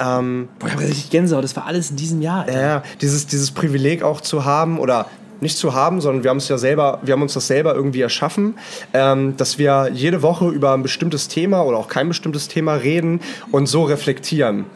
ähm, 0.00 0.48
Boah, 0.58 0.66
ich 0.66 0.72
hab 0.72 0.80
richtig 0.80 1.10
Gänsehaut, 1.10 1.44
das 1.44 1.54
war 1.54 1.66
alles 1.66 1.92
in 1.92 1.96
diesem 1.96 2.20
Jahr. 2.20 2.40
Alter. 2.40 2.60
ja, 2.60 2.82
dieses, 3.00 3.28
dieses 3.28 3.52
Privileg 3.52 4.02
auch 4.02 4.20
zu 4.20 4.44
haben 4.44 4.80
oder 4.80 5.06
nicht 5.40 5.56
zu 5.56 5.74
haben, 5.74 6.00
sondern 6.00 6.24
wir 6.24 6.30
haben 6.30 6.38
es 6.38 6.48
ja 6.48 6.58
selber, 6.58 6.98
wir 7.02 7.12
haben 7.12 7.22
uns 7.22 7.34
das 7.34 7.46
selber 7.46 7.76
irgendwie 7.76 8.00
erschaffen, 8.00 8.54
ähm, 8.92 9.36
dass 9.36 9.58
wir 9.58 9.90
jede 9.92 10.22
Woche 10.22 10.48
über 10.48 10.74
ein 10.74 10.82
bestimmtes 10.82 11.28
Thema 11.28 11.62
oder 11.62 11.78
auch 11.78 11.86
kein 11.86 12.08
bestimmtes 12.08 12.48
Thema 12.48 12.74
reden 12.74 13.20
und 13.52 13.66
so 13.66 13.84
reflektieren. 13.84 14.66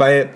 Weil 0.00 0.30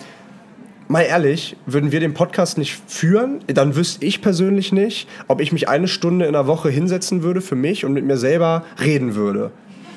mal 0.89 1.01
ehrlich, 1.01 1.57
würden 1.65 1.91
wir 1.91 1.99
den 1.99 2.13
Podcast 2.13 2.59
nicht 2.59 2.79
führen, 2.87 3.41
dann 3.47 3.77
wüsste 3.77 4.05
ich 4.05 4.21
persönlich 4.21 4.73
nicht, 4.73 5.09
ob 5.27 5.41
ich 5.41 5.53
mich 5.53 5.71
eine 5.71 5.89
Stunde 5.89 6.27
in 6.27 6.35
der 6.35 6.47
Woche 6.47 6.69
hinsetzen 6.69 7.23
würde 7.23 7.41
für 7.41 7.55
mich 7.55 7.87
und 7.87 7.95
mit 7.95 8.05
mir 8.05 8.19
selber 8.19 8.65
reden 8.79 9.15
würde. 9.15 9.53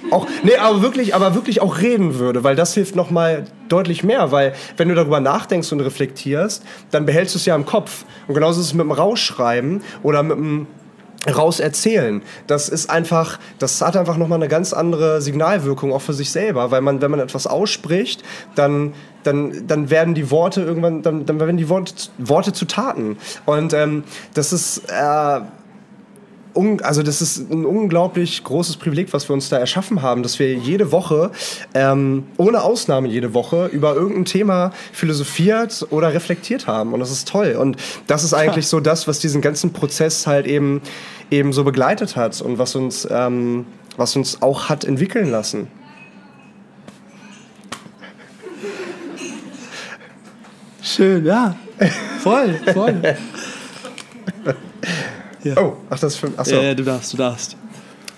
Auch, 0.10 0.26
nee, 0.44 0.56
aber 0.56 0.82
wirklich, 0.82 1.14
aber 1.14 1.36
wirklich 1.36 1.62
auch 1.62 1.82
reden 1.82 2.18
würde, 2.18 2.46
weil 2.46 2.56
das 2.56 2.74
hilft 2.76 2.96
nochmal 2.96 3.44
deutlich 3.68 4.06
mehr, 4.06 4.32
weil 4.32 4.54
wenn 4.78 4.88
du 4.88 4.96
darüber 4.96 5.20
nachdenkst 5.20 5.70
und 5.74 5.82
reflektierst, 5.82 6.64
dann 6.92 7.06
behältst 7.06 7.36
du 7.36 7.40
es 7.40 7.46
ja 7.46 7.54
im 7.54 7.66
Kopf. 7.66 8.06
Und 8.30 8.36
genauso 8.36 8.62
ist 8.62 8.68
es 8.68 8.74
mit 8.74 8.86
dem 8.86 8.94
Rausschreiben 8.94 9.82
oder 10.02 10.24
mit 10.24 10.38
dem 10.38 10.68
raus 11.26 11.60
erzählen. 11.60 12.22
Das 12.46 12.70
ist 12.70 12.90
einfach, 12.90 13.40
das 13.60 13.82
hat 13.82 13.98
einfach 13.98 14.18
nochmal 14.18 14.38
eine 14.38 14.48
ganz 14.48 14.74
andere 14.74 15.22
Signalwirkung 15.22 15.92
auch 15.94 16.02
für 16.02 16.14
sich 16.14 16.32
selber, 16.32 16.72
weil 16.72 16.82
man, 16.82 17.02
wenn 17.02 17.12
man 17.12 17.20
etwas 17.20 17.48
ausspricht, 17.48 18.24
dann, 18.56 18.94
dann, 19.24 19.68
dann 19.68 19.90
werden 19.90 20.14
die 20.14 20.32
Worte 20.32 20.62
irgendwann, 20.62 21.02
dann, 21.02 21.26
dann 21.26 21.40
werden 21.40 21.58
die 21.58 21.70
Worte, 21.70 21.94
Worte 22.18 22.54
zu 22.54 22.66
Taten. 22.66 23.18
Und 23.46 23.74
ähm, 23.74 24.04
das 24.34 24.54
ist, 24.54 24.84
äh, 24.90 25.42
also 26.82 27.04
das 27.04 27.22
ist 27.22 27.52
ein 27.52 27.66
unglaublich 27.66 28.44
großes 28.44 28.78
Privileg, 28.78 29.14
was 29.14 29.30
wir 29.30 29.34
uns 29.34 29.50
da 29.50 29.58
erschaffen 29.58 30.02
haben, 30.02 30.24
dass 30.24 30.40
wir 30.40 30.54
jede 30.56 30.92
Woche, 30.92 31.32
ähm, 31.74 32.26
ohne 32.38 32.64
Ausnahme 32.64 33.08
jede 33.08 33.34
Woche, 33.34 33.68
über 33.68 33.96
irgendein 33.96 34.26
Thema 34.26 34.72
philosophiert 34.92 35.86
oder 35.92 36.14
reflektiert 36.14 36.68
haben. 36.68 36.94
Und 36.94 37.00
das 37.00 37.12
ist 37.12 37.28
toll. 37.28 37.56
Und 37.60 37.78
das 38.08 38.24
ist 38.24 38.34
eigentlich 38.34 38.68
so 38.68 38.80
das, 38.80 39.08
was 39.08 39.20
diesen 39.20 39.42
ganzen 39.42 39.74
Prozess 39.74 40.26
halt 40.26 40.48
eben, 40.48 40.82
eben 41.30 41.54
so 41.54 41.64
begleitet 41.64 42.16
hat 42.16 42.42
und 42.42 42.58
was 42.58 42.76
uns, 42.76 43.08
ähm, 43.10 43.66
was 43.96 44.16
uns 44.16 44.42
auch 44.42 44.70
hat 44.70 44.84
entwickeln 44.84 45.30
lassen. 45.30 45.68
Schön, 50.82 51.26
ja. 51.26 51.56
Voll, 52.22 52.60
voll. 52.74 53.18
Ja. 55.44 55.58
Oh, 55.58 55.78
ach, 55.90 56.00
das 56.00 56.14
ist 56.14 56.20
für. 56.20 56.32
Achso. 56.38 56.56
Ja, 56.56 56.62
ja, 56.64 56.74
du 56.76 56.84
darfst, 56.84 57.14
du 57.14 57.18
darfst. 57.18 57.58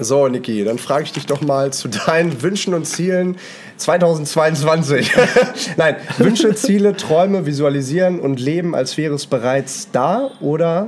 So, 0.02 0.30
Niki, 0.30 0.64
dann 0.64 0.78
frage 0.78 1.04
ich 1.04 1.12
dich 1.12 1.26
doch 1.26 1.42
mal 1.42 1.74
zu 1.74 1.90
deinen 1.90 2.42
Wünschen 2.42 2.74
und 2.74 2.86
Zielen 2.86 3.36
2022. 3.76 5.12
Nein, 5.78 5.98
Wünsche, 6.18 6.56
Ziele, 6.56 6.96
Träume 6.96 7.46
visualisieren 7.46 8.22
und 8.22 8.40
leben, 8.40 8.76
als 8.76 8.98
wäre 8.98 9.16
es 9.16 9.26
bereits 9.26 9.92
da 9.92 10.32
oder 10.40 10.88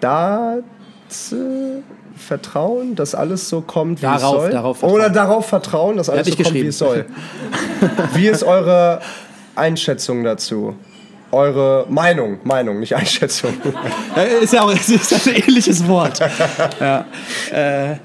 da 0.00 0.58
vertrauen, 2.16 2.94
dass 2.94 3.14
alles 3.14 3.48
so 3.48 3.60
kommt, 3.60 4.00
wie 4.00 4.06
darauf, 4.06 4.36
es 4.36 4.40
soll? 4.42 4.50
Darauf 4.50 4.78
vertrauen. 4.78 5.00
Oder 5.00 5.10
darauf 5.10 5.46
vertrauen, 5.46 5.96
dass 5.98 6.10
alles 6.10 6.26
so 6.26 6.36
kommt, 6.36 6.54
wie 6.54 6.66
es 6.66 6.78
soll. 6.78 7.06
wie 8.14 8.28
ist 8.28 8.44
eure 8.44 9.00
Einschätzung 9.54 10.24
dazu? 10.24 10.74
Eure 11.32 11.86
Meinung, 11.88 12.38
Meinung, 12.44 12.80
nicht 12.80 12.94
Einschätzung. 12.94 13.52
ist 14.42 14.52
ja 14.52 14.62
auch 14.62 14.72
ist 14.72 15.26
ein 15.26 15.34
ähnliches 15.34 15.86
Wort. 15.86 16.20
Ja. 16.80 17.06
Äh, 17.52 17.96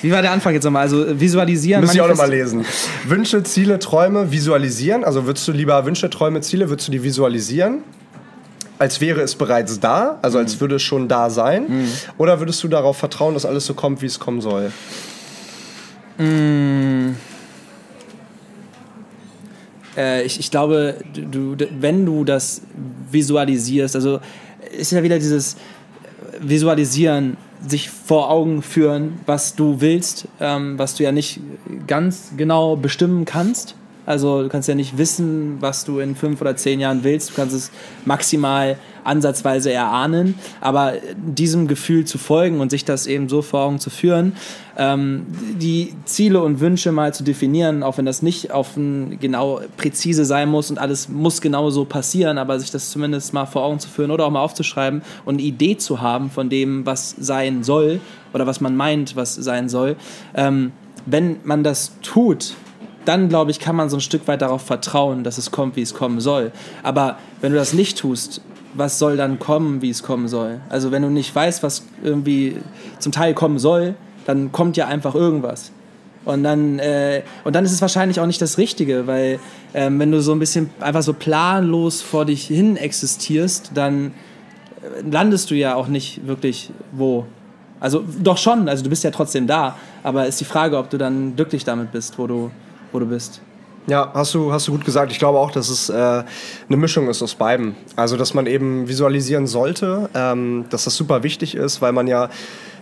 wie 0.00 0.10
war 0.12 0.20
der 0.22 0.32
Anfang 0.32 0.52
jetzt 0.52 0.64
nochmal? 0.64 0.82
Also 0.82 1.18
visualisieren. 1.18 1.82
Muss 1.82 1.94
ich 1.94 2.00
auch 2.00 2.08
nochmal 2.08 2.30
lesen. 2.30 2.64
Wünsche, 3.06 3.42
Ziele, 3.42 3.78
Träume 3.78 4.30
visualisieren. 4.30 5.04
Also 5.04 5.26
würdest 5.26 5.46
du 5.48 5.52
lieber 5.52 5.84
Wünsche, 5.86 6.10
Träume, 6.10 6.40
Ziele, 6.40 6.68
würdest 6.68 6.88
du 6.88 6.92
die 6.92 7.02
visualisieren? 7.02 7.82
Als 8.78 9.00
wäre 9.00 9.22
es 9.22 9.34
bereits 9.34 9.80
da, 9.80 10.18
also 10.20 10.38
als 10.38 10.56
mhm. 10.56 10.60
würde 10.60 10.74
es 10.76 10.82
schon 10.82 11.08
da 11.08 11.30
sein? 11.30 11.64
Mhm. 11.68 11.88
Oder 12.18 12.40
würdest 12.40 12.62
du 12.62 12.68
darauf 12.68 12.98
vertrauen, 12.98 13.34
dass 13.34 13.46
alles 13.46 13.66
so 13.66 13.74
kommt, 13.74 14.02
wie 14.02 14.06
es 14.06 14.18
kommen 14.18 14.40
soll? 14.40 14.72
Mhm 16.18 16.83
äh, 19.96 20.24
ich, 20.24 20.38
ich 20.38 20.50
glaube, 20.50 20.96
du, 21.14 21.56
wenn 21.80 22.06
du 22.06 22.24
das 22.24 22.62
visualisierst, 23.10 23.94
also 23.94 24.20
ist 24.76 24.92
ja 24.92 25.02
wieder 25.02 25.18
dieses 25.18 25.56
Visualisieren, 26.40 27.36
sich 27.66 27.88
vor 27.88 28.30
Augen 28.30 28.62
führen, 28.62 29.20
was 29.26 29.54
du 29.54 29.80
willst, 29.80 30.26
ähm, 30.40 30.78
was 30.78 30.94
du 30.94 31.04
ja 31.04 31.12
nicht 31.12 31.40
ganz 31.86 32.32
genau 32.36 32.76
bestimmen 32.76 33.24
kannst. 33.24 33.74
Also 34.06 34.42
du 34.42 34.48
kannst 34.48 34.68
ja 34.68 34.74
nicht 34.74 34.98
wissen, 34.98 35.56
was 35.60 35.84
du 35.84 35.98
in 35.98 36.14
fünf 36.14 36.40
oder 36.40 36.56
zehn 36.56 36.78
Jahren 36.78 37.04
willst. 37.04 37.30
Du 37.30 37.34
kannst 37.34 37.54
es 37.54 37.70
maximal 38.04 38.76
ansatzweise 39.04 39.72
erahnen, 39.72 40.34
aber 40.60 40.94
diesem 41.16 41.68
Gefühl 41.68 42.04
zu 42.04 42.18
folgen 42.18 42.60
und 42.60 42.70
sich 42.70 42.84
das 42.84 43.06
eben 43.06 43.28
so 43.28 43.42
vor 43.42 43.60
Augen 43.60 43.78
zu 43.78 43.90
führen, 43.90 44.34
ähm, 44.76 45.26
die 45.60 45.94
Ziele 46.04 46.42
und 46.42 46.60
Wünsche 46.60 46.90
mal 46.90 47.14
zu 47.14 47.22
definieren, 47.22 47.82
auch 47.82 47.98
wenn 47.98 48.06
das 48.06 48.22
nicht 48.22 48.50
auf 48.50 48.76
ein 48.76 49.18
genau 49.20 49.60
präzise 49.76 50.24
sein 50.24 50.48
muss 50.48 50.70
und 50.70 50.78
alles 50.78 51.08
muss 51.08 51.40
genau 51.40 51.70
so 51.70 51.84
passieren, 51.84 52.38
aber 52.38 52.58
sich 52.58 52.70
das 52.70 52.90
zumindest 52.90 53.32
mal 53.34 53.46
vor 53.46 53.62
Augen 53.62 53.78
zu 53.78 53.88
führen 53.88 54.10
oder 54.10 54.26
auch 54.26 54.30
mal 54.30 54.42
aufzuschreiben 54.42 55.02
und 55.24 55.34
eine 55.34 55.42
Idee 55.42 55.76
zu 55.76 56.00
haben 56.00 56.30
von 56.30 56.48
dem, 56.48 56.84
was 56.86 57.14
sein 57.18 57.62
soll 57.62 58.00
oder 58.32 58.46
was 58.46 58.60
man 58.60 58.76
meint, 58.76 59.16
was 59.16 59.34
sein 59.34 59.68
soll. 59.68 59.96
Ähm, 60.34 60.72
wenn 61.06 61.36
man 61.44 61.62
das 61.62 61.92
tut, 62.02 62.54
dann 63.04 63.28
glaube 63.28 63.50
ich, 63.50 63.60
kann 63.60 63.76
man 63.76 63.90
so 63.90 63.96
ein 63.96 64.00
Stück 64.00 64.26
weit 64.28 64.42
darauf 64.42 64.62
vertrauen, 64.62 65.24
dass 65.24 65.38
es 65.38 65.50
kommt, 65.50 65.76
wie 65.76 65.82
es 65.82 65.94
kommen 65.94 66.20
soll. 66.20 66.52
Aber 66.82 67.18
wenn 67.40 67.52
du 67.52 67.58
das 67.58 67.74
nicht 67.74 67.98
tust, 67.98 68.40
was 68.74 68.98
soll 68.98 69.16
dann 69.16 69.38
kommen, 69.38 69.82
wie 69.82 69.90
es 69.90 70.02
kommen 70.02 70.28
soll? 70.28 70.60
Also 70.68 70.90
wenn 70.90 71.02
du 71.02 71.08
nicht 71.08 71.34
weißt, 71.34 71.62
was 71.62 71.84
irgendwie 72.02 72.56
zum 72.98 73.12
Teil 73.12 73.34
kommen 73.34 73.58
soll, 73.58 73.94
dann 74.26 74.52
kommt 74.52 74.76
ja 74.76 74.86
einfach 74.86 75.14
irgendwas. 75.14 75.70
Und 76.24 76.42
dann, 76.42 76.78
äh, 76.78 77.22
und 77.44 77.54
dann 77.54 77.64
ist 77.64 77.72
es 77.72 77.82
wahrscheinlich 77.82 78.18
auch 78.18 78.26
nicht 78.26 78.40
das 78.40 78.56
Richtige, 78.56 79.06
weil 79.06 79.38
ähm, 79.74 79.98
wenn 79.98 80.10
du 80.10 80.22
so 80.22 80.32
ein 80.32 80.38
bisschen 80.38 80.70
einfach 80.80 81.02
so 81.02 81.12
planlos 81.12 82.00
vor 82.00 82.24
dich 82.24 82.46
hin 82.46 82.76
existierst, 82.76 83.72
dann 83.74 84.12
äh, 84.82 85.08
landest 85.10 85.50
du 85.50 85.54
ja 85.54 85.74
auch 85.74 85.88
nicht 85.88 86.26
wirklich 86.26 86.70
wo. 86.92 87.26
Also 87.78 88.02
doch 88.22 88.38
schon, 88.38 88.68
also 88.68 88.82
du 88.82 88.88
bist 88.88 89.04
ja 89.04 89.10
trotzdem 89.10 89.46
da, 89.46 89.76
aber 90.02 90.26
ist 90.26 90.40
die 90.40 90.46
Frage, 90.46 90.78
ob 90.78 90.88
du 90.88 90.96
dann 90.96 91.36
glücklich 91.36 91.64
damit 91.64 91.92
bist, 91.92 92.18
wo 92.18 92.26
du, 92.26 92.50
wo 92.92 92.98
du 92.98 93.06
bist. 93.06 93.42
Ja, 93.86 94.10
hast 94.14 94.32
du, 94.32 94.50
hast 94.50 94.66
du 94.66 94.72
gut 94.72 94.86
gesagt. 94.86 95.12
Ich 95.12 95.18
glaube 95.18 95.38
auch, 95.38 95.50
dass 95.50 95.68
es 95.68 95.90
äh, 95.90 95.92
eine 95.94 96.76
Mischung 96.76 97.08
ist 97.08 97.22
aus 97.22 97.34
beiden. 97.34 97.76
Also, 97.96 98.16
dass 98.16 98.32
man 98.32 98.46
eben 98.46 98.88
visualisieren 98.88 99.46
sollte, 99.46 100.08
ähm, 100.14 100.64
dass 100.70 100.84
das 100.84 100.96
super 100.96 101.22
wichtig 101.22 101.54
ist, 101.54 101.82
weil 101.82 101.92
man 101.92 102.06
ja 102.06 102.30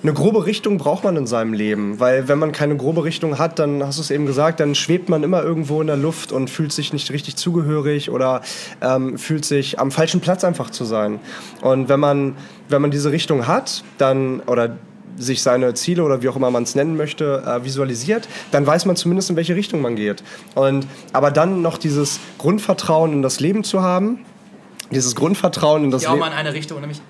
eine 0.05 0.13
grobe 0.13 0.47
Richtung 0.47 0.79
braucht 0.79 1.03
man 1.03 1.17
in 1.17 1.27
seinem 1.27 1.55
Leben. 1.55 1.99
Weil 1.99 2.29
wenn 2.29 2.39
man 2.39 2.53
keine 2.53 2.77
grobe 2.77 3.03
Richtung 3.03 3.39
hat, 3.39 3.59
dann 3.59 3.85
hast 3.85 3.99
du 3.99 4.03
es 4.03 4.13
eben 4.13 4.27
gesagt, 4.27 4.61
dann 4.61 4.77
schwebt 4.77 5.09
man 5.09 5.25
immer 5.25 5.43
irgendwo 5.43 5.81
in 5.81 5.89
der 5.89 5.97
Luft 5.97 6.31
und 6.31 6.51
fühlt 6.51 6.73
sich 6.73 6.93
nicht 6.93 7.11
richtig 7.11 7.35
zugehörig 7.35 8.11
oder 8.11 8.43
ähm, 8.81 9.19
fühlt 9.19 9.45
sich 9.45 9.81
am 9.81 9.91
falschen 9.91 10.21
Platz 10.21 10.45
einfach 10.45 10.71
zu 10.71 10.85
sein. 10.85 11.19
Und 11.63 11.89
wenn 11.89 11.99
man, 11.99 12.37
wenn 12.69 12.81
man 12.81 12.93
diese 12.93 13.11
Richtung 13.11 13.49
hat, 13.49 13.83
dann, 13.99 14.41
oder 14.41 14.77
sich 15.19 15.43
seine 15.43 15.75
Ziele 15.75 16.05
oder 16.05 16.23
wie 16.23 16.29
auch 16.29 16.37
immer 16.37 16.51
man 16.51 16.63
es 16.63 16.75
nennen 16.75 16.97
möchte, 16.97 17.43
äh, 17.47 17.65
visualisiert, 17.65 18.29
dann 18.51 18.67
weiß 18.67 18.87
man 18.87 18.97
zumindest, 18.97 19.31
in 19.31 19.37
welche 19.37 19.55
Richtung 19.55 19.81
man 19.81 19.97
geht. 19.97 20.23
Und, 20.55 20.87
aber 21.13 21.31
dann 21.31 21.63
noch 21.63 21.79
dieses 21.79 22.21
Grundvertrauen 22.39 23.13
in 23.13 23.23
das 23.23 23.41
Leben 23.41 23.65
zu 23.65 23.83
haben, 23.83 24.25
dieses 24.91 25.15
Grundvertrauen 25.15 25.85
in 25.85 25.91
das 25.91 26.03
Leben. 26.03 26.15
Ja, 26.15 26.17
auch 26.17 26.21
mal 26.21 26.33
in 26.33 26.39
eine 26.39 26.53
Richtung, 26.53 26.81
nämlich. 26.81 27.01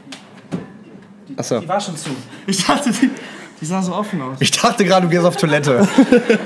Die, 1.29 1.39
Achso. 1.39 1.61
die 1.61 1.69
war 1.69 1.81
schon 1.81 1.97
zu. 1.97 2.11
Ich 2.47 2.65
dachte, 2.65 2.91
die, 2.91 3.11
die 3.61 3.67
sah 3.67 3.83
so 3.83 3.95
offen 3.95 4.21
aus. 4.21 4.37
Ich 4.41 4.51
dachte 4.51 4.85
gerade, 4.85 5.07
du 5.07 5.11
gehst 5.11 5.25
auf 5.25 5.37
Toilette. 5.37 5.87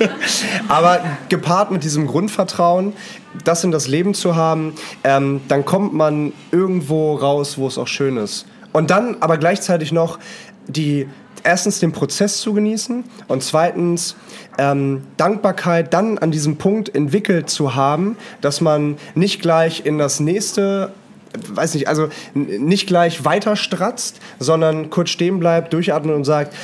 aber 0.68 1.00
gepaart 1.28 1.70
mit 1.70 1.82
diesem 1.82 2.06
Grundvertrauen, 2.06 2.92
das 3.44 3.64
in 3.64 3.70
das 3.70 3.88
Leben 3.88 4.14
zu 4.14 4.36
haben, 4.36 4.74
ähm, 5.04 5.40
dann 5.48 5.64
kommt 5.64 5.94
man 5.94 6.32
irgendwo 6.52 7.14
raus, 7.16 7.58
wo 7.58 7.66
es 7.66 7.78
auch 7.78 7.88
schön 7.88 8.16
ist. 8.16 8.46
Und 8.72 8.90
dann 8.90 9.16
aber 9.20 9.38
gleichzeitig 9.38 9.92
noch 9.92 10.18
die 10.68 11.08
erstens 11.46 11.80
den 11.80 11.92
Prozess 11.92 12.40
zu 12.40 12.52
genießen 12.52 13.04
und 13.28 13.42
zweitens 13.42 14.16
ähm, 14.58 15.04
Dankbarkeit 15.16 15.94
dann 15.94 16.18
an 16.18 16.30
diesem 16.30 16.56
Punkt 16.56 16.94
entwickelt 16.94 17.48
zu 17.48 17.74
haben, 17.74 18.16
dass 18.40 18.60
man 18.60 18.96
nicht 19.14 19.40
gleich 19.40 19.86
in 19.86 19.98
das 19.98 20.20
nächste 20.20 20.92
weiß 21.48 21.74
nicht, 21.74 21.86
also 21.86 22.08
nicht 22.34 22.86
gleich 22.86 23.24
weiter 23.26 23.56
stratzt, 23.56 24.20
sondern 24.38 24.88
kurz 24.88 25.10
stehen 25.10 25.38
bleibt, 25.38 25.72
durchatmet 25.72 26.14
und 26.14 26.24
sagt, 26.24 26.54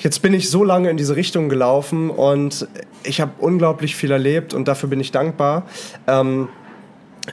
jetzt 0.00 0.22
bin 0.22 0.34
ich 0.34 0.50
so 0.50 0.62
lange 0.62 0.88
in 0.88 0.96
diese 0.96 1.16
Richtung 1.16 1.48
gelaufen 1.48 2.10
und 2.10 2.68
ich 3.02 3.20
habe 3.20 3.32
unglaublich 3.38 3.96
viel 3.96 4.10
erlebt 4.10 4.54
und 4.54 4.68
dafür 4.68 4.88
bin 4.88 5.00
ich 5.00 5.10
dankbar. 5.10 5.64
Ähm, 6.06 6.48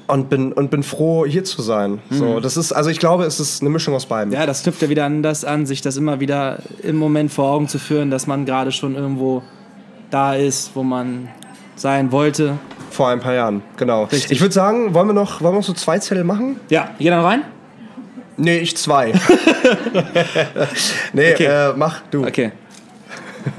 und 0.08 0.30
bin, 0.30 0.54
und 0.54 0.70
bin 0.70 0.84
froh, 0.84 1.26
hier 1.26 1.44
zu 1.44 1.62
sein. 1.62 2.00
Mhm. 2.10 2.16
So, 2.16 2.40
das 2.40 2.58
ist, 2.58 2.72
also 2.72 2.90
ich 2.90 3.00
glaube, 3.00 3.26
es 3.26 3.40
ist 3.40 3.62
eine 3.62 3.70
Mischung 3.70 3.96
aus 3.96 4.06
beiden. 4.06 4.34
Ja, 4.34 4.46
das 4.46 4.64
knüpft 4.64 4.82
ja 4.82 4.90
wieder 4.90 5.06
an 5.06 5.24
das 5.24 5.44
an, 5.44 5.66
sich 5.66 5.82
das 5.82 5.98
immer 5.98 6.20
wieder 6.20 6.60
im 6.84 6.96
Moment 6.96 7.32
vor 7.32 7.52
Augen 7.52 7.68
zu 7.68 7.80
führen, 7.80 8.12
dass 8.12 8.28
man 8.28 8.46
gerade 8.46 8.72
schon 8.72 8.96
irgendwo 8.96 9.44
da 10.12 10.36
ist, 10.36 10.72
wo 10.76 10.84
man 10.84 11.30
sein 11.76 12.12
wollte. 12.12 12.58
Vor 12.92 13.10
ein 13.10 13.20
paar 13.20 13.34
Jahren, 13.34 13.62
genau. 13.78 14.06
Richtig. 14.06 14.32
Ich 14.32 14.42
würde 14.42 14.54
sagen, 14.54 14.94
wollen 14.94 15.08
wir, 15.08 15.14
noch, 15.14 15.42
wollen 15.42 15.54
wir 15.54 15.60
noch 15.60 15.66
so 15.66 15.74
zwei 15.74 16.00
Zettel 16.00 16.24
machen? 16.24 16.60
Ja, 16.70 16.92
jeder 17.00 17.18
noch 17.18 17.26
rein? 17.26 17.44
Nee, 18.38 18.60
ich 18.60 18.78
zwei. 18.78 19.12
nee, 21.14 21.34
okay. 21.34 21.46
äh, 21.46 21.74
mach 21.76 22.02
du. 22.10 22.26
Okay. 22.26 22.52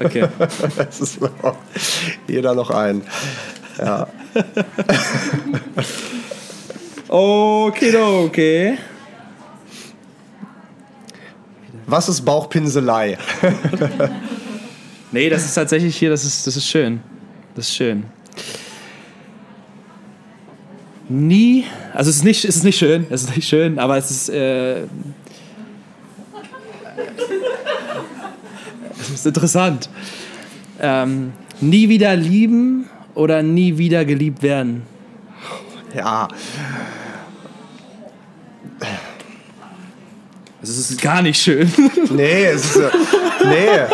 Okay. 0.03 0.27
jeder 2.27 2.55
noch 2.55 2.71
ein. 2.71 3.03
Ja. 3.79 4.07
Okay, 7.13 7.97
okay. 7.97 8.79
Was 11.87 12.09
ist 12.09 12.21
Bauchpinselei? 12.25 13.19
Nee, 15.11 15.29
das 15.29 15.45
ist 15.45 15.55
tatsächlich 15.55 15.97
hier, 15.97 16.11
das 16.11 16.25
ist, 16.25 16.47
das 16.47 16.55
ist 16.57 16.69
schön. 16.69 17.01
Das 17.57 17.67
ist 17.67 17.75
schön. 17.75 18.05
Nie, 21.09 21.65
also 21.93 22.11
es 22.11 22.19
ist 22.19 22.25
nicht, 22.25 22.45
es 22.45 22.55
ist 22.55 22.63
nicht 22.63 22.79
schön, 22.79 23.07
es 23.11 23.25
ist 23.25 23.35
nicht 23.35 23.49
schön, 23.49 23.81
aber 23.81 23.97
es 23.97 24.13
ist, 24.13 24.29
äh, 24.29 24.83
es 29.01 29.11
ist 29.11 29.27
interessant. 29.27 29.91
Ähm, 30.81 31.33
nie 31.61 31.89
wieder 31.89 32.15
lieben 32.15 32.89
oder 33.17 33.43
nie 33.43 33.79
wieder 33.79 34.05
geliebt 34.05 34.45
werden. 34.45 34.83
Ja. 35.93 36.29
Das 40.61 40.71
ist 40.71 41.01
gar 41.01 41.23
nicht 41.23 41.41
schön. 41.41 41.73
Nee, 42.11 42.45
es 42.47 42.77
ist. 42.77 42.93
Nee. 43.45 43.87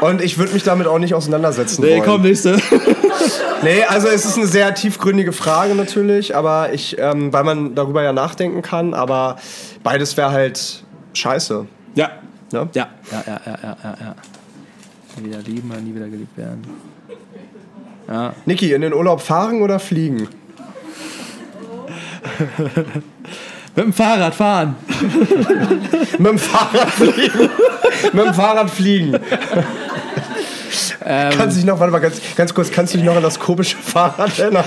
Und 0.00 0.20
ich 0.22 0.36
würde 0.38 0.52
mich 0.52 0.62
damit 0.62 0.86
auch 0.86 0.98
nicht 0.98 1.14
auseinandersetzen 1.14 1.82
Nee, 1.82 1.92
wollen. 1.92 2.02
komm, 2.04 2.22
nächste. 2.22 2.60
Nee, 3.62 3.82
also 3.88 4.08
es 4.08 4.26
ist 4.26 4.36
eine 4.36 4.46
sehr 4.46 4.74
tiefgründige 4.74 5.32
Frage 5.32 5.74
natürlich, 5.74 6.36
aber 6.36 6.72
ich, 6.74 6.96
ähm, 6.98 7.32
weil 7.32 7.44
man 7.44 7.74
darüber 7.74 8.02
ja 8.02 8.12
nachdenken 8.12 8.60
kann, 8.62 8.92
aber 8.92 9.36
beides 9.82 10.16
wäre 10.18 10.30
halt 10.30 10.84
scheiße. 11.14 11.66
Ja. 11.94 12.10
Ne? 12.52 12.68
Ja, 12.74 12.88
ja, 13.10 13.24
ja, 13.26 13.40
ja, 13.46 13.58
ja, 13.62 13.76
ja, 13.82 13.96
ja. 14.00 14.14
Nie 15.18 15.24
wieder 15.30 15.38
lieben 15.40 15.70
oder 15.70 15.80
nie 15.80 15.94
wieder 15.94 16.08
geliebt 16.08 16.36
werden. 16.36 16.62
Ja. 18.06 18.34
Niki, 18.44 18.72
in 18.74 18.82
den 18.82 18.92
Urlaub 18.92 19.22
fahren 19.22 19.62
oder 19.62 19.78
fliegen? 19.80 20.28
Mit 23.76 23.84
dem 23.84 23.92
Fahrrad 23.92 24.34
fahren. 24.34 24.74
Mit 26.18 26.26
dem 26.26 26.38
Fahrrad 26.38 26.90
fliegen. 26.90 27.50
Mit 28.12 28.24
dem 28.24 28.34
Fahrrad 28.34 28.70
fliegen. 28.70 29.18
Ähm, 31.04 31.32
Kannst 31.36 31.56
du 31.56 31.60
dich 31.60 31.64
noch, 31.66 31.78
warte 31.78 31.92
mal 31.92 32.00
ganz, 32.00 32.20
ganz 32.34 32.52
kurz, 32.52 32.70
kannst 32.72 32.94
du 32.94 32.98
dich 32.98 33.06
noch 33.06 33.16
an 33.16 33.22
das 33.22 33.38
komische 33.38 33.76
Fahrrad 33.76 34.36
erinnern? 34.38 34.64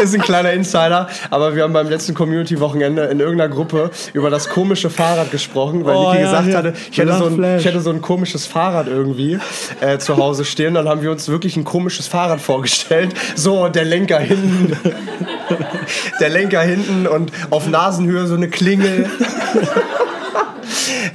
Ist 0.02 0.14
ein 0.14 0.22
kleiner 0.22 0.52
Insider, 0.52 1.08
aber 1.30 1.54
wir 1.54 1.62
haben 1.62 1.72
beim 1.72 1.88
letzten 1.88 2.14
Community-Wochenende 2.14 3.04
in 3.04 3.20
irgendeiner 3.20 3.52
Gruppe 3.52 3.90
über 4.12 4.30
das 4.30 4.48
komische 4.48 4.88
Fahrrad 4.88 5.30
gesprochen, 5.30 5.84
weil 5.84 5.94
Oh, 5.94 6.10
Niki 6.10 6.22
ja, 6.22 6.30
gesagt 6.30 6.48
ja. 6.48 6.58
hatte, 6.58 6.74
ich 6.90 6.98
hätte, 6.98 7.12
so 7.14 7.26
ein, 7.26 7.58
ich 7.58 7.64
hätte 7.64 7.80
so 7.80 7.90
ein 7.90 8.00
komisches 8.00 8.46
Fahrrad 8.46 8.86
irgendwie 8.86 9.38
äh, 9.80 9.98
zu 9.98 10.16
Hause 10.16 10.44
stehen. 10.44 10.74
Dann 10.74 10.88
haben 10.88 11.02
wir 11.02 11.10
uns 11.10 11.28
wirklich 11.28 11.56
ein 11.56 11.64
komisches 11.64 12.06
Fahrrad 12.06 12.40
vorgestellt. 12.40 13.14
So, 13.34 13.68
der 13.68 13.84
Lenker 13.84 14.18
hinten. 14.18 14.76
Der 16.20 16.28
Lenker 16.28 16.60
hinten 16.60 17.08
und 17.08 17.32
auf 17.50 17.66
Nasenhöhe 17.66 18.26
so 18.26 18.34
eine 18.34 18.48
Klingel. 18.48 19.08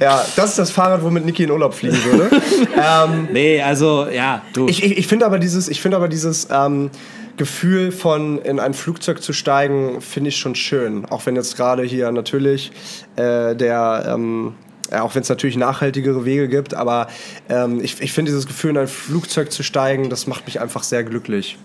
Ja, 0.00 0.24
das 0.36 0.50
ist 0.50 0.58
das 0.58 0.70
Fahrrad, 0.70 1.02
womit 1.02 1.24
Niki 1.24 1.44
in 1.44 1.50
Urlaub 1.50 1.72
fliegen 1.74 1.98
würde. 2.04 2.28
ähm, 2.76 3.28
nee, 3.32 3.62
also, 3.62 4.06
ja, 4.08 4.42
du. 4.52 4.68
ich 4.68 4.82
ich, 4.82 4.98
ich 4.98 5.06
finde 5.06 5.24
aber 5.24 5.38
dieses, 5.38 5.68
ich 5.68 5.80
finde 5.80 5.96
aber 5.96 6.08
dieses 6.08 6.48
ähm, 6.50 6.90
Gefühl 7.36 7.92
von 7.92 8.38
in 8.38 8.58
ein 8.60 8.74
Flugzeug 8.74 9.22
zu 9.22 9.32
steigen, 9.32 10.00
finde 10.00 10.28
ich 10.28 10.36
schon 10.36 10.54
schön. 10.54 11.04
Auch 11.06 11.26
wenn 11.26 11.36
jetzt 11.36 11.56
gerade 11.56 11.82
hier 11.82 12.10
natürlich 12.12 12.72
äh, 13.16 13.54
der 13.54 14.12
ähm, 14.14 14.54
ja, 14.90 15.02
auch 15.02 15.14
wenn 15.14 15.22
es 15.22 15.28
natürlich 15.28 15.56
nachhaltigere 15.56 16.24
Wege 16.24 16.48
gibt, 16.48 16.74
aber 16.74 17.08
ähm, 17.48 17.80
ich, 17.82 18.00
ich 18.00 18.12
finde 18.12 18.30
dieses 18.30 18.46
Gefühl, 18.46 18.70
in 18.70 18.78
ein 18.78 18.88
Flugzeug 18.88 19.50
zu 19.50 19.64
steigen, 19.64 20.10
das 20.10 20.28
macht 20.28 20.46
mich 20.46 20.60
einfach 20.60 20.84
sehr 20.84 21.02
glücklich. 21.02 21.58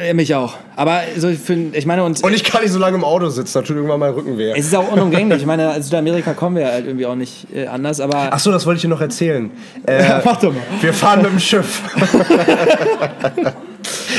Äh, 0.00 0.14
mich 0.14 0.34
auch. 0.34 0.54
Aber 0.76 1.02
so, 1.16 1.28
ich, 1.28 1.38
find, 1.38 1.76
ich 1.76 1.84
meine, 1.84 2.02
und, 2.04 2.22
Und 2.22 2.32
ich 2.32 2.42
kann 2.42 2.62
nicht 2.62 2.72
so 2.72 2.78
lange 2.78 2.96
im 2.96 3.04
Auto 3.04 3.28
sitzen, 3.28 3.52
da 3.52 3.60
tut 3.62 3.76
irgendwann 3.76 4.00
mein 4.00 4.12
Rücken 4.12 4.38
weh. 4.38 4.52
es 4.52 4.66
ist 4.66 4.74
auch 4.74 4.90
unumgänglich. 4.90 5.40
Ich 5.40 5.46
meine, 5.46 5.68
als 5.70 5.86
Südamerika 5.86 6.32
kommen 6.32 6.56
wir 6.56 6.68
halt 6.68 6.86
irgendwie 6.86 7.04
auch 7.04 7.14
nicht 7.14 7.46
äh, 7.54 7.66
anders, 7.66 8.00
aber. 8.00 8.28
Ach 8.30 8.38
so, 8.38 8.50
das 8.50 8.64
wollte 8.64 8.76
ich 8.76 8.82
dir 8.82 8.88
noch 8.88 9.00
erzählen. 9.00 9.50
Äh, 9.86 10.20
Mach 10.24 10.38
doch 10.38 10.52
mal. 10.52 10.60
wir 10.80 10.92
fahren 10.92 11.22
mit 11.22 11.30
dem 11.30 11.38
Schiff. 11.38 11.82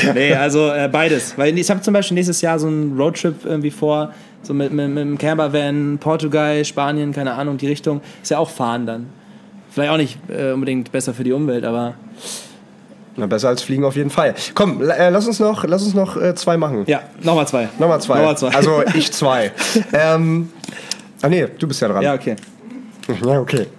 Nee, 0.14 0.34
also 0.34 0.68
äh, 0.70 0.88
beides. 0.90 1.36
Weil 1.36 1.56
ich 1.58 1.70
habe 1.70 1.80
zum 1.80 1.94
Beispiel 1.94 2.14
nächstes 2.14 2.40
Jahr 2.40 2.58
so 2.58 2.66
einen 2.66 2.96
Roadtrip 2.98 3.44
irgendwie 3.44 3.70
vor, 3.70 4.12
so 4.42 4.54
mit, 4.54 4.72
mit, 4.72 4.88
mit 4.88 5.02
einem 5.02 5.18
Campervan, 5.18 5.98
Portugal, 5.98 6.64
Spanien, 6.64 7.12
keine 7.12 7.34
Ahnung, 7.34 7.56
die 7.58 7.66
Richtung. 7.66 8.00
Ist 8.22 8.30
ja 8.30 8.38
auch 8.38 8.50
fahren 8.50 8.86
dann. 8.86 9.06
Vielleicht 9.70 9.90
auch 9.92 9.96
nicht 9.96 10.18
äh, 10.28 10.52
unbedingt 10.52 10.90
besser 10.92 11.14
für 11.14 11.24
die 11.24 11.32
Umwelt, 11.32 11.64
aber 11.64 11.94
Na, 13.16 13.26
besser 13.26 13.48
als 13.48 13.62
fliegen 13.62 13.84
auf 13.84 13.96
jeden 13.96 14.10
Fall. 14.10 14.34
Komm, 14.54 14.82
äh, 14.82 15.10
lass 15.10 15.26
uns 15.26 15.38
noch, 15.38 15.64
lass 15.64 15.82
uns 15.84 15.94
noch 15.94 16.16
äh, 16.20 16.34
zwei 16.34 16.56
machen. 16.56 16.84
ja, 16.86 17.02
nochmal 17.22 17.46
zwei. 17.46 17.68
Nochmal 17.78 18.00
zwei. 18.00 18.16
Nochmal 18.16 18.36
zwei. 18.36 18.48
Also 18.54 18.82
ich 18.94 19.12
zwei. 19.20 19.52
ähm, 19.92 20.50
ah 21.22 21.28
nee, 21.28 21.46
du 21.58 21.68
bist 21.68 21.80
ja 21.82 21.88
dran. 21.88 22.02
Ja, 22.02 22.14
okay. 22.14 22.36
Ja, 23.24 23.40
okay. 23.40 23.66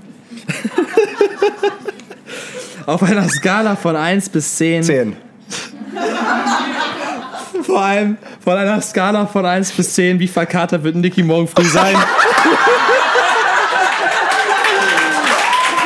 Auf 2.85 3.03
einer 3.03 3.27
Skala 3.29 3.75
von 3.75 3.95
1 3.95 4.29
bis 4.29 4.57
10. 4.57 4.83
Zehn. 4.83 5.15
Vor 7.71 7.81
allem 7.81 8.17
von 8.43 8.57
einer 8.57 8.81
Skala 8.81 9.25
von 9.27 9.45
1 9.45 9.71
bis 9.71 9.93
10, 9.93 10.19
wie 10.19 10.27
verkatert 10.27 10.83
wird 10.83 10.97
Niki 10.97 11.23
morgen 11.23 11.47
früh 11.47 11.63
sein? 11.63 11.95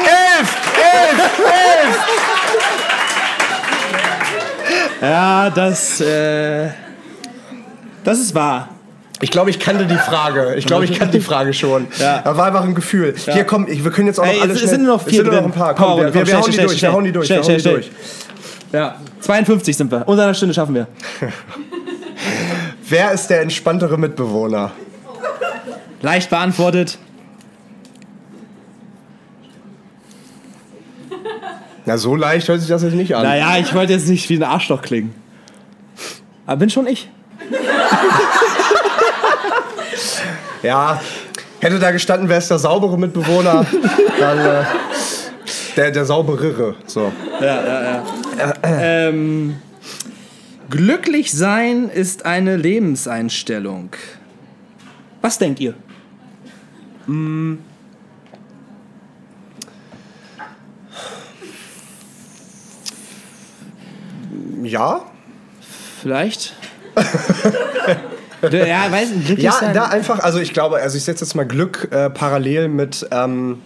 Elf! 0.04 0.58
Elf! 0.82 1.22
Elf! 1.46 2.00
ja, 5.00 5.52
das, 5.52 6.02
äh, 6.02 6.70
das 8.04 8.18
ist 8.20 8.34
wahr. 8.34 8.70
Ich 9.22 9.30
glaube, 9.30 9.52
ich 9.52 9.60
kannte 9.60 9.86
die 9.86 9.96
Frage. 9.96 10.56
Ich 10.56 10.66
glaube, 10.66 10.86
ich 10.86 10.98
kannte 10.98 11.20
die 11.20 11.24
Frage 11.24 11.54
schon. 11.54 11.86
Ja. 12.00 12.22
Da 12.24 12.36
war 12.36 12.48
einfach 12.48 12.64
ein 12.64 12.74
Gefühl. 12.74 13.14
Hier, 13.16 13.44
komm, 13.44 13.68
ich, 13.68 13.84
wir 13.84 13.92
können 13.92 14.08
jetzt 14.08 14.20
auch 14.20 14.26
Ey, 14.26 14.38
noch 14.38 14.42
alle 14.42 14.54
es 14.54 14.58
schnell... 14.58 14.70
sind 14.72 14.86
nur 14.86 14.96
noch 14.96 15.04
es 15.06 15.10
vier 15.10 15.22
sind 15.22 15.32
nur 15.32 15.42
noch 15.42 15.46
ein 15.50 15.52
paar. 15.52 15.76
Komm, 15.76 15.86
Komm, 15.86 15.98
wir, 15.98 16.06
komm, 16.06 16.14
wir, 16.16 16.20
wir 16.22 16.26
schnell, 16.26 16.36
hauen 16.36 16.46
die 16.46 16.54
schnell, 16.54 16.66
durch, 16.66 16.80
schnell, 16.80 16.90
wir 16.90 16.96
hauen 16.96 17.04
die 17.06 17.12
durch, 17.12 17.28
schnell, 17.28 17.40
wir 17.40 17.44
hauen 17.44 17.54
die 17.54 17.62
schnell, 17.62 17.74
durch. 17.76 17.92
Ja, 18.76 18.96
52 19.22 19.78
sind 19.78 19.90
wir. 19.90 20.06
Unter 20.06 20.24
einer 20.24 20.34
Stunde 20.34 20.54
schaffen 20.54 20.76
wir. 20.76 20.88
Wer 22.90 23.14
ist 23.14 23.28
der 23.28 23.42
entspanntere 23.42 23.98
Mitbewohner? 23.98 24.72
Leicht 26.02 26.30
beantwortet. 26.30 26.98
Na, 31.86 31.98
so 31.98 32.18
leicht 32.18 32.50
hört 32.50 32.60
sich 32.60 32.68
das 32.68 32.84
jetzt 32.84 32.96
nicht 32.96 33.16
an. 33.16 33.24
Naja, 33.24 33.58
ich 33.60 33.74
wollte 33.74 33.94
jetzt 33.94 34.10
nicht 34.10 34.28
wie 34.28 34.36
ein 34.36 34.44
Arschloch 34.44 34.82
klingen. 34.82 35.16
Aber 36.46 36.58
bin 36.58 36.70
schon 36.70 36.86
ich. 36.86 37.10
Ja, 40.64 41.00
hätte 41.62 41.80
da 41.80 41.92
gestanden, 41.92 42.28
wer 42.28 42.40
ist 42.40 42.52
der 42.52 42.60
saubere 42.60 42.98
Mitbewohner, 42.98 43.66
dann 44.20 44.40
äh, 44.40 44.64
der, 45.76 45.92
der 45.92 46.06
sauberere. 46.06 46.76
So. 46.86 47.12
Ähm, 48.64 49.58
glücklich 50.70 51.32
sein 51.32 51.90
ist 51.90 52.26
eine 52.26 52.56
Lebenseinstellung. 52.56 53.90
Was 55.22 55.38
denkt 55.38 55.60
ihr? 55.60 55.74
Ja? 64.64 65.02
Vielleicht? 66.02 66.56
Ja, 68.52 68.92
weiß 68.92 69.10
nicht, 69.10 69.26
glücklich 69.26 69.46
Ja, 69.46 69.54
sein. 69.54 69.74
da 69.74 69.86
einfach, 69.86 70.20
also 70.20 70.38
ich 70.38 70.54
glaube, 70.54 70.78
also 70.78 70.98
ich 70.98 71.04
setze 71.04 71.26
jetzt 71.26 71.34
mal 71.34 71.48
Glück 71.48 71.88
äh, 71.92 72.12
parallel 72.12 72.68
mit. 72.68 73.08
Ähm, 73.10 73.60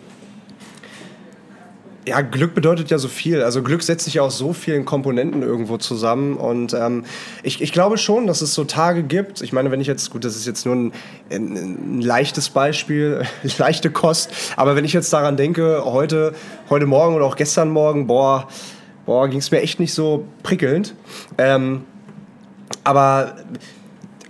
ja, 2.08 2.22
Glück 2.22 2.54
bedeutet 2.56 2.90
ja 2.90 2.98
so 2.98 3.08
viel. 3.08 3.44
Also 3.44 3.62
Glück 3.62 3.84
setzt 3.84 4.06
sich 4.06 4.20
aus 4.20 4.38
so 4.38 4.54
vielen 4.54 4.86
Komponenten 4.86 5.44
irgendwo 5.44 5.78
zusammen. 5.78 6.38
Und 6.38 6.74
ähm, 6.74 7.06
ich, 7.44 7.62
ich 7.62 7.72
glaube 7.72 7.98
schon, 7.98 8.26
dass 8.26 8.42
es 8.42 8.54
so 8.54 8.64
Tage 8.64 9.04
gibt. 9.04 9.42
Ich 9.42 9.54
meine, 9.54 9.70
wenn 9.72 9.82
ich 9.82 9.88
jetzt, 9.88 10.10
gut, 10.10 10.26
das 10.26 10.36
ist 10.36 10.48
jetzt 10.48 10.66
nur 10.66 10.76
ein, 10.76 10.94
ein, 11.30 11.54
ein 11.98 12.02
leichtes 12.02 12.50
Beispiel, 12.50 13.24
leichte 13.58 13.92
Kost. 13.92 14.32
Aber 14.56 14.76
wenn 14.76 14.86
ich 14.86 14.94
jetzt 14.94 15.12
daran 15.12 15.38
denke, 15.38 15.84
heute, 15.86 16.34
heute 16.70 16.86
Morgen 16.86 17.16
oder 17.16 17.26
auch 17.26 17.36
gestern 17.36 17.70
Morgen, 17.70 18.08
boah, 18.08 18.48
boah, 19.06 19.28
ging 19.28 19.40
es 19.40 19.52
mir 19.52 19.62
echt 19.62 19.80
nicht 19.80 19.94
so 19.94 20.26
prickelnd. 20.42 20.96
Ähm, 21.38 21.84
aber 22.84 23.36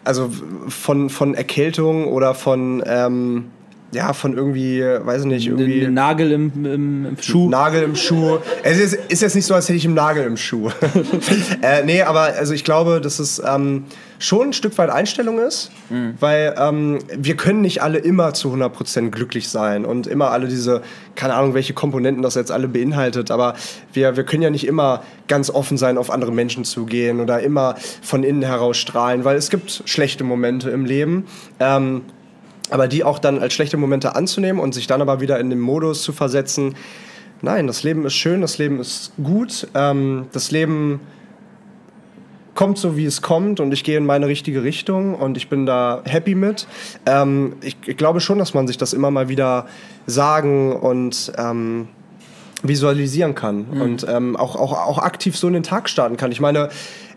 also 0.04 0.32
von, 0.68 1.10
von 1.10 1.36
Erkältung 1.36 2.08
oder 2.08 2.34
von, 2.34 2.84
ähm, 2.86 3.52
ja, 3.92 4.14
von 4.14 4.36
irgendwie, 4.36 4.82
weiß 4.82 5.22
ich 5.22 5.28
nicht, 5.28 5.48
irgendwie. 5.48 5.86
Ein 5.86 5.94
Nagel 5.94 6.32
im, 6.32 6.52
im, 6.66 7.06
im 7.06 7.18
Schuh. 7.22 7.50
Nagel 7.50 7.84
im 7.84 7.96
Schuh. 7.96 8.38
Es 8.62 8.80
ist, 8.80 8.94
ist 8.94 9.22
jetzt 9.22 9.36
nicht 9.36 9.46
so, 9.46 9.56
als 9.56 9.68
hätte 9.68 9.78
ich 9.78 9.86
einen 9.86 9.96
Nagel 9.96 10.26
im 10.26 10.38
Schuh. 10.38 10.70
äh, 11.62 11.84
nee, 11.84 12.04
aber 12.04 12.22
also 12.38 12.54
ich 12.54 12.64
glaube, 12.64 13.02
dass 13.02 13.18
es 13.18 13.42
ähm, 13.44 13.86
schon 14.20 14.50
ein 14.50 14.54
Stück 14.54 14.78
weit 14.78 14.90
Einstellung 14.90 15.40
ist, 15.40 15.72
weil 16.20 16.54
ähm, 16.58 17.00
wir 17.18 17.36
können 17.38 17.62
nicht 17.62 17.82
alle 17.82 17.98
immer 17.98 18.34
zu 18.34 18.54
100% 18.54 19.10
glücklich 19.12 19.48
sein 19.48 19.86
und 19.86 20.08
immer 20.08 20.32
alle 20.32 20.48
diese, 20.48 20.82
keine 21.16 21.34
Ahnung, 21.36 21.54
welche 21.54 21.74
Komponenten 21.74 22.22
das 22.22 22.36
jetzt 22.36 22.52
alle 22.52 22.68
beinhaltet, 22.68 23.32
aber 23.32 23.56
wir, 23.94 24.18
wir 24.18 24.26
können 24.26 24.44
ja 24.44 24.50
nicht 24.50 24.68
immer 24.68 25.04
ganz 25.30 25.50
offen 25.50 25.78
sein, 25.78 25.98
auf 25.98 26.12
andere 26.12 26.34
Menschen 26.34 26.66
zugehen 26.66 27.22
oder 27.22 27.40
immer 27.40 27.76
von 28.02 28.24
innen 28.24 28.42
heraus 28.42 28.78
strahlen, 28.78 29.24
weil 29.24 29.38
es 29.38 29.50
gibt 29.50 29.84
schlechte 29.86 30.26
Momente 30.26 30.70
im 30.70 30.84
Leben. 30.84 31.26
Ähm, 31.62 32.02
aber 32.70 32.88
die 32.88 33.04
auch 33.04 33.20
dann 33.20 33.40
als 33.40 33.54
schlechte 33.54 33.78
Momente 33.78 34.16
anzunehmen 34.16 34.62
und 34.62 34.74
sich 34.74 34.88
dann 34.88 35.02
aber 35.02 35.22
wieder 35.22 35.40
in 35.40 35.50
den 35.50 35.60
Modus 35.60 36.04
zu 36.04 36.14
versetzen, 36.14 36.76
nein, 37.42 37.68
das 37.68 37.84
Leben 37.84 38.06
ist 38.06 38.16
schön, 38.16 38.42
das 38.42 38.58
Leben 38.58 38.80
ist 38.80 39.12
gut, 39.24 39.68
ähm, 39.76 40.28
das 40.32 40.52
Leben 40.52 41.00
kommt 42.56 42.78
so, 42.78 42.98
wie 42.98 43.06
es 43.06 43.22
kommt 43.22 43.62
und 43.62 43.72
ich 43.72 43.84
gehe 43.84 43.98
in 43.98 44.06
meine 44.06 44.28
richtige 44.28 44.64
Richtung 44.64 45.16
und 45.16 45.38
ich 45.38 45.48
bin 45.48 45.66
da 45.66 46.02
happy 46.04 46.36
mit. 46.36 46.68
Ähm, 47.06 47.54
ich, 47.62 47.78
ich 47.86 47.96
glaube 47.96 48.20
schon, 48.20 48.38
dass 48.38 48.54
man 48.54 48.68
sich 48.68 48.78
das 48.78 48.92
immer 48.92 49.12
mal 49.12 49.30
wieder 49.30 49.68
sagen 50.08 50.74
und 50.74 51.32
ähm, 51.38 51.88
visualisieren 52.62 53.36
kann 53.36 53.66
und 53.80 54.06
ähm, 54.10 54.36
auch, 54.36 54.58
auch, 54.58 54.74
auch 54.74 54.98
aktiv 54.98 55.38
so 55.38 55.48
in 55.48 55.54
den 55.54 55.64
Tag 55.64 55.88
starten 55.88 56.18
kann. 56.18 56.34
Ich 56.34 56.42
meine, 56.42 56.68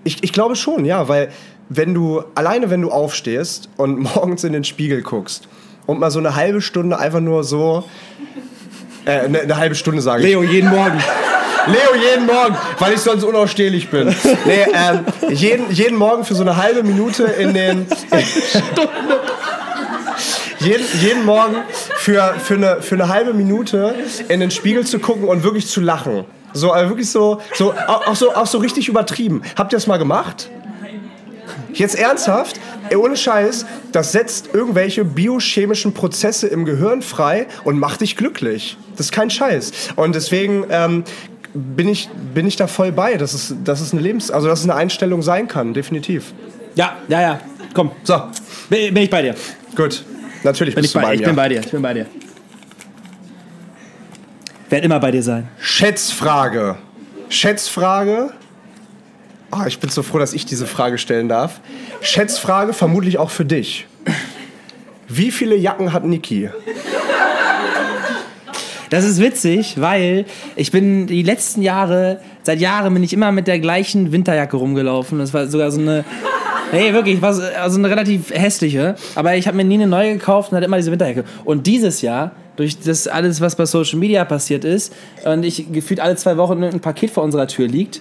ich, 0.04 0.22
ich 0.22 0.32
glaube 0.32 0.54
schon, 0.54 0.84
ja, 0.84 1.08
weil 1.08 1.30
wenn 1.76 1.94
du, 1.94 2.22
alleine 2.34 2.70
wenn 2.70 2.82
du 2.82 2.90
aufstehst 2.90 3.68
und 3.76 3.98
morgens 4.14 4.44
in 4.44 4.52
den 4.52 4.64
Spiegel 4.64 5.02
guckst 5.02 5.48
und 5.86 5.98
mal 6.00 6.10
so 6.10 6.18
eine 6.18 6.34
halbe 6.34 6.60
Stunde 6.60 6.98
einfach 6.98 7.20
nur 7.20 7.44
so, 7.44 7.84
äh, 9.04 9.20
eine, 9.20 9.40
eine 9.40 9.56
halbe 9.56 9.74
Stunde 9.74 10.02
sage 10.02 10.22
ich. 10.22 10.28
Leo, 10.28 10.42
jeden 10.42 10.70
Morgen. 10.70 10.98
Leo 11.66 12.02
jeden 12.10 12.26
Morgen, 12.26 12.56
weil 12.80 12.94
ich 12.94 13.00
sonst 13.00 13.22
unausstehlich 13.22 13.88
bin. 13.88 14.08
Nee, 14.44 14.66
ähm, 14.74 15.04
jeden, 15.30 15.70
jeden 15.70 15.96
Morgen 15.96 16.24
für 16.24 16.34
so 16.34 16.42
eine 16.42 16.56
halbe 16.56 16.82
Minute 16.82 17.22
in 17.24 17.54
den. 17.54 17.86
jeden, 20.58 20.84
jeden 21.00 21.24
Morgen 21.24 21.56
für, 21.96 22.34
für, 22.42 22.54
eine, 22.54 22.82
für 22.82 22.96
eine 22.96 23.08
halbe 23.08 23.32
Minute 23.32 23.94
in 24.28 24.40
den 24.40 24.50
Spiegel 24.50 24.84
zu 24.84 24.98
gucken 24.98 25.28
und 25.28 25.44
wirklich 25.44 25.68
zu 25.68 25.80
lachen. 25.80 26.24
So, 26.52 26.72
also 26.72 26.90
wirklich 26.90 27.10
so, 27.10 27.40
so, 27.54 27.72
auch, 27.86 28.08
auch 28.08 28.16
so, 28.16 28.34
auch 28.34 28.46
so 28.46 28.58
richtig 28.58 28.88
übertrieben. 28.88 29.42
Habt 29.56 29.72
ihr 29.72 29.76
das 29.76 29.86
mal 29.86 29.98
gemacht? 29.98 30.50
Jetzt 31.72 31.98
ernsthaft, 31.98 32.60
ohne 32.96 33.16
Scheiß, 33.16 33.66
das 33.92 34.12
setzt 34.12 34.50
irgendwelche 34.52 35.04
biochemischen 35.04 35.94
Prozesse 35.94 36.46
im 36.48 36.64
Gehirn 36.64 37.02
frei 37.02 37.46
und 37.64 37.78
macht 37.78 38.00
dich 38.00 38.16
glücklich. 38.16 38.76
Das 38.96 39.06
ist 39.06 39.12
kein 39.12 39.30
Scheiß. 39.30 39.72
Und 39.96 40.14
deswegen 40.14 40.64
ähm, 40.70 41.04
bin, 41.54 41.88
ich, 41.88 42.08
bin 42.34 42.46
ich 42.46 42.56
da 42.56 42.66
voll 42.66 42.92
bei, 42.92 43.14
dass 43.14 43.34
es, 43.34 43.54
dass 43.64 43.80
es 43.80 43.92
eine 43.92 44.02
Lebens-, 44.02 44.30
also 44.30 44.48
dass 44.48 44.60
es 44.60 44.64
eine 44.64 44.74
Einstellung 44.74 45.22
sein 45.22 45.48
kann, 45.48 45.74
definitiv. 45.74 46.32
Ja, 46.74 46.96
ja, 47.08 47.20
ja. 47.20 47.40
Komm, 47.74 47.90
so. 48.02 48.14
Bin, 48.68 48.92
bin 48.92 49.04
ich 49.04 49.10
bei 49.10 49.22
dir. 49.22 49.34
Gut, 49.74 50.04
natürlich 50.42 50.74
Bin 50.74 50.82
bist 50.82 50.94
ich, 50.94 51.00
du 51.00 51.00
bei, 51.00 51.08
bei 51.08 51.14
ich 51.14 51.20
mir. 51.20 51.26
bin 51.26 51.36
bei 51.36 51.48
dir. 51.48 51.60
Ich 51.60 51.70
bin 51.70 51.82
bei 51.82 51.94
dir. 51.94 52.06
Werd 54.68 54.84
immer 54.84 55.00
bei 55.00 55.10
dir 55.10 55.22
sein. 55.22 55.48
Schätzfrage. 55.58 56.76
Schätzfrage. 57.28 58.32
Ah, 59.54 59.66
ich 59.66 59.78
bin 59.78 59.90
so 59.90 60.02
froh, 60.02 60.18
dass 60.18 60.32
ich 60.32 60.46
diese 60.46 60.66
Frage 60.66 60.96
stellen 60.96 61.28
darf. 61.28 61.60
Schätzfrage 62.00 62.72
vermutlich 62.72 63.18
auch 63.18 63.28
für 63.30 63.44
dich. 63.44 63.86
Wie 65.08 65.30
viele 65.30 65.54
Jacken 65.56 65.92
hat 65.92 66.04
Niki? 66.06 66.48
Das 68.88 69.04
ist 69.04 69.20
witzig, 69.20 69.80
weil 69.80 70.24
ich 70.56 70.70
bin 70.70 71.06
die 71.06 71.22
letzten 71.22 71.62
Jahre, 71.62 72.20
seit 72.42 72.60
Jahren 72.60 72.92
bin 72.94 73.02
ich 73.02 73.12
immer 73.12 73.30
mit 73.32 73.46
der 73.46 73.58
gleichen 73.58 74.10
Winterjacke 74.12 74.56
rumgelaufen. 74.56 75.18
Das 75.18 75.32
war 75.34 75.46
sogar 75.46 75.70
so 75.70 75.80
eine. 75.80 76.04
Nee, 76.72 76.94
wirklich, 76.94 77.20
war 77.20 77.34
so- 77.34 77.42
also 77.42 77.78
eine 77.78 77.90
relativ 77.90 78.30
hässliche. 78.30 78.94
Aber 79.14 79.36
ich 79.36 79.46
habe 79.46 79.56
mir 79.58 79.64
nie 79.64 79.74
eine 79.74 79.86
neue 79.86 80.14
gekauft 80.14 80.50
und 80.50 80.56
hatte 80.56 80.64
immer 80.66 80.78
diese 80.78 80.90
Winterjacke. 80.90 81.24
Und 81.44 81.66
dieses 81.66 82.00
Jahr, 82.00 82.32
durch 82.56 82.78
das 82.80 83.06
alles, 83.06 83.42
was 83.42 83.56
bei 83.56 83.66
Social 83.66 83.98
Media 83.98 84.24
passiert 84.24 84.64
ist, 84.64 84.94
und 85.24 85.42
ich 85.44 85.70
gefühlt 85.72 86.00
alle 86.00 86.16
zwei 86.16 86.38
Wochen 86.38 86.62
ein 86.64 86.80
Paket 86.80 87.10
vor 87.10 87.22
unserer 87.22 87.46
Tür 87.48 87.68
liegt, 87.68 88.00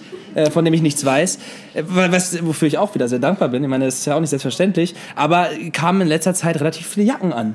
von 0.50 0.64
dem 0.64 0.74
ich 0.74 0.82
nichts 0.82 1.04
weiß, 1.04 1.38
äh, 1.74 1.82
was, 1.86 2.44
wofür 2.44 2.68
ich 2.68 2.78
auch 2.78 2.94
wieder 2.94 3.08
sehr 3.08 3.18
dankbar 3.18 3.48
bin. 3.48 3.62
Ich 3.62 3.68
meine, 3.68 3.86
das 3.86 3.98
ist 3.98 4.06
ja 4.06 4.16
auch 4.16 4.20
nicht 4.20 4.30
selbstverständlich. 4.30 4.94
Aber 5.16 5.48
kamen 5.72 6.02
in 6.02 6.08
letzter 6.08 6.34
Zeit 6.34 6.60
relativ 6.60 6.86
viele 6.86 7.06
Jacken 7.06 7.32
an. 7.32 7.54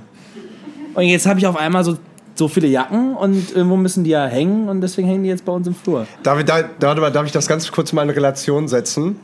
Und 0.93 1.03
jetzt 1.03 1.27
habe 1.27 1.39
ich 1.39 1.47
auf 1.47 1.57
einmal 1.57 1.83
so, 1.83 1.97
so 2.35 2.47
viele 2.47 2.67
Jacken 2.67 3.15
und 3.15 3.55
irgendwo 3.55 3.77
müssen 3.77 4.03
die 4.03 4.11
ja 4.11 4.25
hängen 4.25 4.69
und 4.69 4.81
deswegen 4.81 5.07
hängen 5.07 5.23
die 5.23 5.29
jetzt 5.29 5.45
bei 5.45 5.51
uns 5.51 5.67
im 5.67 5.75
Flur. 5.75 6.07
Darf 6.23 6.39
ich, 6.39 6.45
da, 6.45 6.63
darf 6.79 7.25
ich 7.25 7.31
das 7.31 7.47
ganz 7.47 7.71
kurz 7.71 7.93
mal 7.93 8.03
in 8.03 8.09
Relation 8.09 8.67
setzen? 8.67 9.17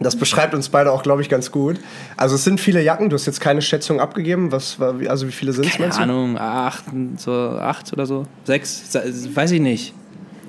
Das 0.00 0.16
beschreibt 0.16 0.54
uns 0.54 0.68
beide 0.68 0.92
auch, 0.92 1.02
glaube 1.02 1.22
ich, 1.22 1.28
ganz 1.28 1.50
gut. 1.50 1.76
Also 2.16 2.36
es 2.36 2.44
sind 2.44 2.60
viele 2.60 2.82
Jacken, 2.82 3.10
du 3.10 3.14
hast 3.14 3.26
jetzt 3.26 3.40
keine 3.40 3.62
Schätzung 3.62 4.00
abgegeben. 4.00 4.52
Was, 4.52 4.78
also 4.80 5.26
wie 5.26 5.32
viele 5.32 5.52
sind 5.52 5.66
es, 5.66 5.72
Keine? 5.72 5.94
Ahnung, 5.94 6.38
acht, 6.38 6.84
so 7.16 7.32
acht 7.32 7.92
oder 7.92 8.06
so, 8.06 8.24
sechs, 8.44 8.84
weiß 9.34 9.50
ich 9.50 9.60
nicht. 9.60 9.94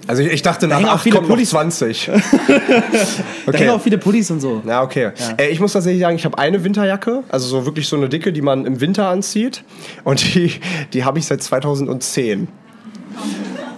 Also 0.10 0.24
ich, 0.24 0.32
ich 0.32 0.42
dachte, 0.42 0.68
nach 0.68 0.78
hängen 0.78 0.90
auch 0.90 0.94
acht 0.94 1.04
viele 1.04 1.18
kommt 1.18 1.30
noch 1.30 1.36
Pullis. 1.36 1.52
20. 1.52 2.10
Da 3.46 3.58
hängen 3.58 3.70
auch 3.70 3.82
viele 3.82 4.00
Pullis 4.00 4.32
und 4.32 4.40
so. 4.40 4.64
Ja, 4.66 4.82
okay. 4.82 5.12
Äh, 5.38 5.50
ich 5.50 5.60
muss 5.60 5.74
tatsächlich 5.74 6.02
sagen, 6.02 6.16
ich 6.16 6.26
habe 6.26 6.36
eine 6.40 6.64
Winterjacke, 6.64 7.24
also 7.30 7.48
so 7.48 7.66
wirklich 7.68 7.88
so 7.88 7.96
eine 7.96 8.10
dicke, 8.10 8.34
die 8.34 8.42
man 8.42 8.66
im 8.66 8.82
Winter 8.82 9.08
anzieht. 9.08 9.64
Und 10.04 10.34
die, 10.34 10.54
die 10.94 11.04
habe 11.04 11.20
ich 11.20 11.28
seit 11.28 11.44
2010. 11.44 12.48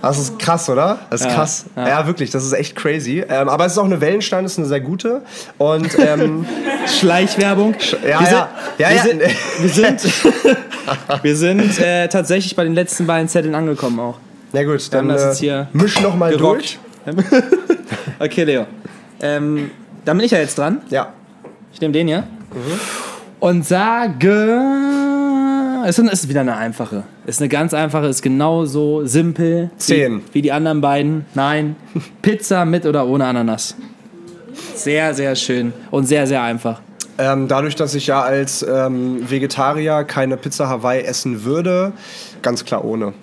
Das 0.01 0.19
ist 0.19 0.39
krass, 0.39 0.69
oder? 0.69 0.99
Das 1.09 1.19
ist 1.19 1.27
Ja, 1.27 1.33
krass. 1.33 1.65
Ja. 1.75 1.87
ja. 1.89 2.07
wirklich, 2.07 2.29
das 2.29 2.45
ist 2.45 2.53
echt 2.53 2.77
crazy. 2.77 3.25
Ähm, 3.27 3.49
aber 3.49 3.65
es 3.65 3.73
ist 3.73 3.77
auch 3.77 3.83
eine 3.83 3.99
Wellenstein, 3.99 4.43
das 4.43 4.53
ist 4.53 4.59
eine 4.59 4.67
sehr 4.67 4.79
gute. 4.79 5.23
Und 5.57 5.99
ähm, 5.99 6.45
Schleichwerbung. 6.87 7.75
ja, 8.07 8.21
wir 8.21 8.27
sind, 8.27 8.37
ja, 8.37 8.49
ja, 8.77 8.89
wir 8.89 8.95
ja. 8.95 9.03
sind, 9.03 9.21
wir 9.59 9.69
sind, 9.69 11.23
wir 11.23 11.35
sind 11.35 11.79
äh, 11.81 12.07
tatsächlich 12.07 12.55
bei 12.55 12.63
den 12.63 12.73
letzten 12.73 13.05
beiden 13.05 13.27
Zetteln 13.27 13.53
angekommen 13.53 13.99
auch. 13.99 14.17
Na 14.53 14.63
gut, 14.63 14.93
dann 14.93 15.09
haben 15.09 15.17
das 15.17 15.41
äh, 15.41 15.65
misch 15.73 16.01
noch 16.01 16.15
mal 16.15 16.31
gerockt. 16.31 16.79
durch. 17.05 17.15
Okay, 18.19 18.43
Leo. 18.43 18.67
Ähm, 19.19 19.71
dann 20.05 20.17
bin 20.17 20.25
ich 20.25 20.31
ja 20.31 20.37
jetzt 20.39 20.57
dran. 20.57 20.81
Ja. 20.89 21.13
Ich 21.73 21.81
nehme 21.81 21.91
den 21.91 22.07
hier. 22.07 22.23
Und 23.39 23.65
sage. 23.65 24.61
Es 25.85 25.97
ist, 25.97 26.13
es 26.13 26.29
wieder 26.29 26.41
eine 26.41 26.55
einfache. 26.55 27.03
Es 27.25 27.35
ist 27.37 27.41
eine 27.41 27.49
ganz 27.49 27.73
einfache, 27.73 28.05
ist 28.05 28.21
genauso 28.21 29.03
simpel 29.05 29.71
Zehn. 29.77 30.21
Wie, 30.27 30.33
wie 30.35 30.41
die 30.43 30.51
anderen 30.51 30.81
beiden. 30.81 31.25
Nein. 31.33 31.75
Pizza 32.21 32.65
mit 32.65 32.85
oder 32.85 33.07
ohne 33.07 33.25
Ananas. 33.25 33.75
Sehr, 34.75 35.15
sehr 35.15 35.35
schön. 35.35 35.73
Und 35.89 36.05
sehr, 36.05 36.27
sehr 36.27 36.43
einfach. 36.43 36.81
Ähm, 37.17 37.47
dadurch, 37.47 37.75
dass 37.75 37.95
ich 37.95 38.07
ja 38.07 38.21
als 38.21 38.63
ähm, 38.63 39.29
Vegetarier 39.29 40.03
keine 40.03 40.37
Pizza 40.37 40.69
Hawaii 40.69 41.01
essen 41.01 41.43
würde, 41.43 41.93
ganz 42.41 42.63
klar 42.63 42.85
ohne. 42.85 43.13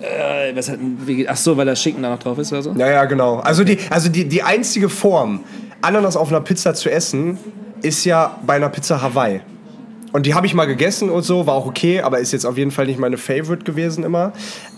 Äh, 0.00 0.54
was 0.56 0.68
hat 0.70 0.78
Vege- 1.06 1.26
Ach 1.28 1.36
so, 1.36 1.56
weil 1.56 1.66
das 1.66 1.80
Schinken 1.82 2.02
da 2.02 2.10
noch 2.10 2.18
drauf 2.18 2.38
ist 2.38 2.52
oder 2.52 2.62
so? 2.62 2.72
Ja, 2.72 2.88
ja, 2.90 3.04
genau. 3.04 3.36
Also 3.40 3.64
die, 3.64 3.78
also 3.90 4.08
die, 4.08 4.26
die 4.28 4.42
einzige 4.42 4.88
Form, 4.88 5.40
Ananas 5.82 6.16
auf 6.16 6.28
einer 6.30 6.40
Pizza 6.40 6.74
zu 6.74 6.90
essen, 6.90 7.38
ist 7.82 8.04
ja 8.04 8.38
bei 8.46 8.54
einer 8.54 8.68
Pizza 8.68 9.00
Hawaii. 9.02 9.40
Und 10.12 10.26
die 10.26 10.34
habe 10.34 10.44
ich 10.46 10.54
mal 10.54 10.64
gegessen 10.66 11.08
und 11.08 11.22
so, 11.22 11.46
war 11.46 11.54
auch 11.54 11.66
okay, 11.66 12.00
aber 12.00 12.18
ist 12.18 12.32
jetzt 12.32 12.44
auf 12.44 12.58
jeden 12.58 12.72
Fall 12.72 12.86
nicht 12.86 12.98
meine 12.98 13.16
Favorite 13.16 13.62
gewesen 13.64 14.02
immer. 14.02 14.32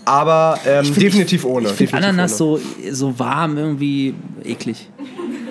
Aber 0.05 0.59
ähm, 0.67 0.93
definitiv 0.93 1.43
ohne. 1.43 1.69
Ich 1.69 1.73
finde 1.75 1.95
Ananas 1.97 2.39
ohne. 2.39 2.61
so, 2.91 2.91
so 2.91 3.19
warm 3.19 3.57
irgendwie 3.57 4.13
eklig. 4.43 4.89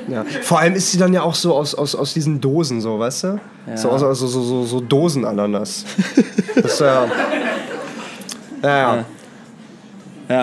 Ja. 0.09 0.25
Vor 0.43 0.61
allem 0.61 0.75
ist 0.75 0.93
sie 0.93 0.99
dann 0.99 1.13
ja 1.13 1.23
auch 1.23 1.35
so 1.35 1.55
aus, 1.55 1.75
aus, 1.75 1.95
aus 1.95 2.13
diesen 2.15 2.41
Dosen, 2.41 2.81
so, 2.81 2.99
weißt 2.99 3.25
du? 3.25 3.41
So, 3.77 3.91
aus, 3.91 4.03
aus, 4.03 4.19
so, 4.21 4.27
so, 4.27 4.43
so, 4.43 4.65
so 4.65 4.81
Dosen-Ananas. 4.81 5.85
das 6.57 6.65
ist 6.75 6.81
ja. 6.81 7.07
Naja. 8.61 8.97
Ja. 8.97 9.05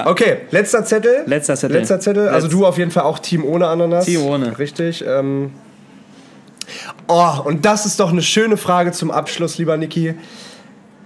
Okay, 0.06 0.38
letzter 0.52 0.86
Zettel. 0.86 1.24
Letzter 1.26 1.56
Zettel. 1.56 1.78
Letzter 1.78 2.00
Zettel. 2.00 2.30
Also 2.30 2.48
Letz- 2.48 2.52
du 2.52 2.66
auf 2.66 2.78
jeden 2.78 2.92
Fall 2.92 3.04
auch 3.04 3.20
Team 3.20 3.44
ohne 3.44 3.68
Ananas. 3.68 4.06
Team 4.06 4.22
ohne. 4.24 4.58
Richtig. 4.60 5.04
Ähm. 5.08 5.52
Oh, 7.08 7.32
und 7.46 7.66
das 7.66 7.86
ist 7.86 8.00
doch 8.00 8.12
eine 8.12 8.22
schöne 8.22 8.58
Frage 8.58 8.92
zum 8.92 9.12
Abschluss, 9.12 9.58
lieber 9.58 9.76
Niki. 9.78 10.14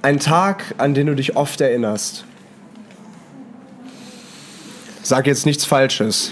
Ein 0.01 0.19
Tag, 0.19 0.75
an 0.77 0.93
den 0.93 1.07
du 1.07 1.15
dich 1.15 1.35
oft 1.37 1.61
erinnerst. 1.61 2.25
Sag 5.01 5.27
jetzt 5.27 5.45
nichts 5.45 5.63
Falsches. 5.65 6.31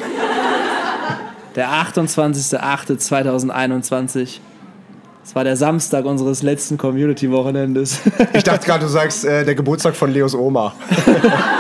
Der 1.56 1.70
28.08.2021. 1.70 4.39
Das 5.24 5.36
war 5.36 5.43
der 5.43 5.56
Samstag 5.56 6.06
unseres 6.06 6.41
letzten 6.41 6.78
Community-Wochenendes. 6.78 7.99
Ich 8.34 8.43
dachte 8.43 8.66
gerade, 8.66 8.86
du 8.86 8.89
sagst 8.89 9.24
äh, 9.24 9.45
der 9.45 9.56
Geburtstag 9.56 9.95
von 9.95 10.12
Leos 10.12 10.34
Oma. 10.34 10.74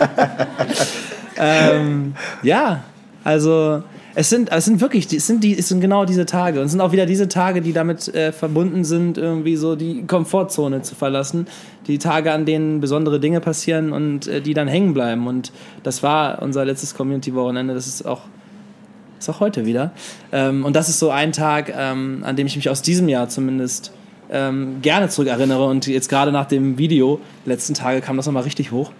ähm, 1.36 2.14
ja, 2.42 2.84
also 3.24 3.82
Es 4.14 4.28
sind, 4.28 4.50
es 4.50 4.64
sind 4.64 4.80
wirklich, 4.80 5.12
es 5.12 5.26
sind, 5.26 5.44
die, 5.44 5.56
es 5.56 5.68
sind 5.68 5.80
genau 5.80 6.04
diese 6.04 6.26
Tage. 6.26 6.58
Und 6.58 6.66
es 6.66 6.72
sind 6.72 6.80
auch 6.80 6.92
wieder 6.92 7.06
diese 7.06 7.28
Tage, 7.28 7.60
die 7.60 7.72
damit 7.72 8.12
äh, 8.12 8.32
verbunden 8.32 8.84
sind, 8.84 9.18
irgendwie 9.18 9.56
so 9.56 9.76
die 9.76 10.04
Komfortzone 10.04 10.82
zu 10.82 10.94
verlassen. 10.96 11.46
Die 11.86 11.98
Tage, 11.98 12.32
an 12.32 12.44
denen 12.44 12.80
besondere 12.80 13.20
Dinge 13.20 13.40
passieren 13.40 13.92
und 13.92 14.26
äh, 14.26 14.40
die 14.40 14.52
dann 14.52 14.66
hängen 14.68 14.94
bleiben. 14.94 15.26
Und 15.28 15.52
das 15.84 16.02
war 16.02 16.42
unser 16.42 16.64
letztes 16.64 16.94
Community-Wochenende. 16.94 17.72
Das 17.72 17.86
ist 17.86 18.04
auch, 18.04 18.22
ist 19.18 19.30
auch 19.30 19.38
heute 19.40 19.64
wieder. 19.64 19.92
Ähm, 20.32 20.64
und 20.64 20.74
das 20.74 20.88
ist 20.88 20.98
so 20.98 21.10
ein 21.10 21.30
Tag, 21.32 21.72
ähm, 21.76 22.24
an 22.24 22.34
dem 22.34 22.46
ich 22.48 22.56
mich 22.56 22.68
aus 22.68 22.82
diesem 22.82 23.08
Jahr 23.08 23.28
zumindest 23.28 23.92
ähm, 24.28 24.82
gerne 24.82 25.08
zurückerinnere. 25.08 25.64
Und 25.66 25.86
jetzt 25.86 26.08
gerade 26.08 26.32
nach 26.32 26.46
dem 26.46 26.78
Video, 26.78 27.20
letzten 27.44 27.74
Tage, 27.74 28.00
kam 28.00 28.16
das 28.16 28.26
nochmal 28.26 28.42
richtig 28.42 28.72
hoch. 28.72 28.90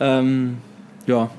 Ähm, 0.00 0.58
ja. 1.06 1.30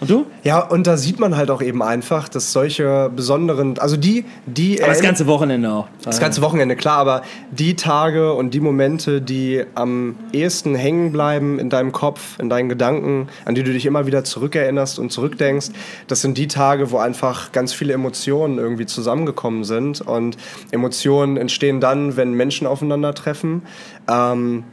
Und 0.00 0.10
du? 0.10 0.26
Ja, 0.42 0.58
und 0.58 0.86
da 0.86 0.96
sieht 0.96 1.18
man 1.18 1.36
halt 1.36 1.50
auch 1.50 1.62
eben 1.62 1.82
einfach, 1.82 2.28
dass 2.28 2.52
solche 2.52 3.10
besonderen, 3.14 3.78
also 3.78 3.96
die, 3.96 4.24
die. 4.44 4.82
Aber 4.82 4.92
das 4.92 5.00
ganze 5.00 5.26
Wochenende 5.26 5.72
auch. 5.72 5.88
Das 6.02 6.20
ganze 6.20 6.42
Wochenende, 6.42 6.76
klar, 6.76 6.98
aber 6.98 7.22
die 7.52 7.74
Tage 7.74 8.34
und 8.34 8.52
die 8.52 8.60
Momente, 8.60 9.22
die 9.22 9.64
am 9.74 10.16
ehesten 10.32 10.74
hängen 10.74 11.12
bleiben 11.12 11.58
in 11.58 11.70
deinem 11.70 11.92
Kopf, 11.92 12.38
in 12.38 12.50
deinen 12.50 12.68
Gedanken, 12.68 13.28
an 13.44 13.54
die 13.54 13.62
du 13.62 13.72
dich 13.72 13.86
immer 13.86 14.04
wieder 14.06 14.24
zurückerinnerst 14.24 14.98
und 14.98 15.10
zurückdenkst, 15.10 15.68
das 16.08 16.20
sind 16.20 16.36
die 16.36 16.48
Tage, 16.48 16.90
wo 16.90 16.98
einfach 16.98 17.52
ganz 17.52 17.72
viele 17.72 17.94
Emotionen 17.94 18.58
irgendwie 18.58 18.86
zusammengekommen 18.86 19.64
sind. 19.64 20.00
Und 20.00 20.36
Emotionen 20.72 21.36
entstehen 21.36 21.80
dann, 21.80 22.16
wenn 22.16 22.34
Menschen 22.34 22.66
aufeinandertreffen. 22.66 23.62
Ähm, 24.10 24.64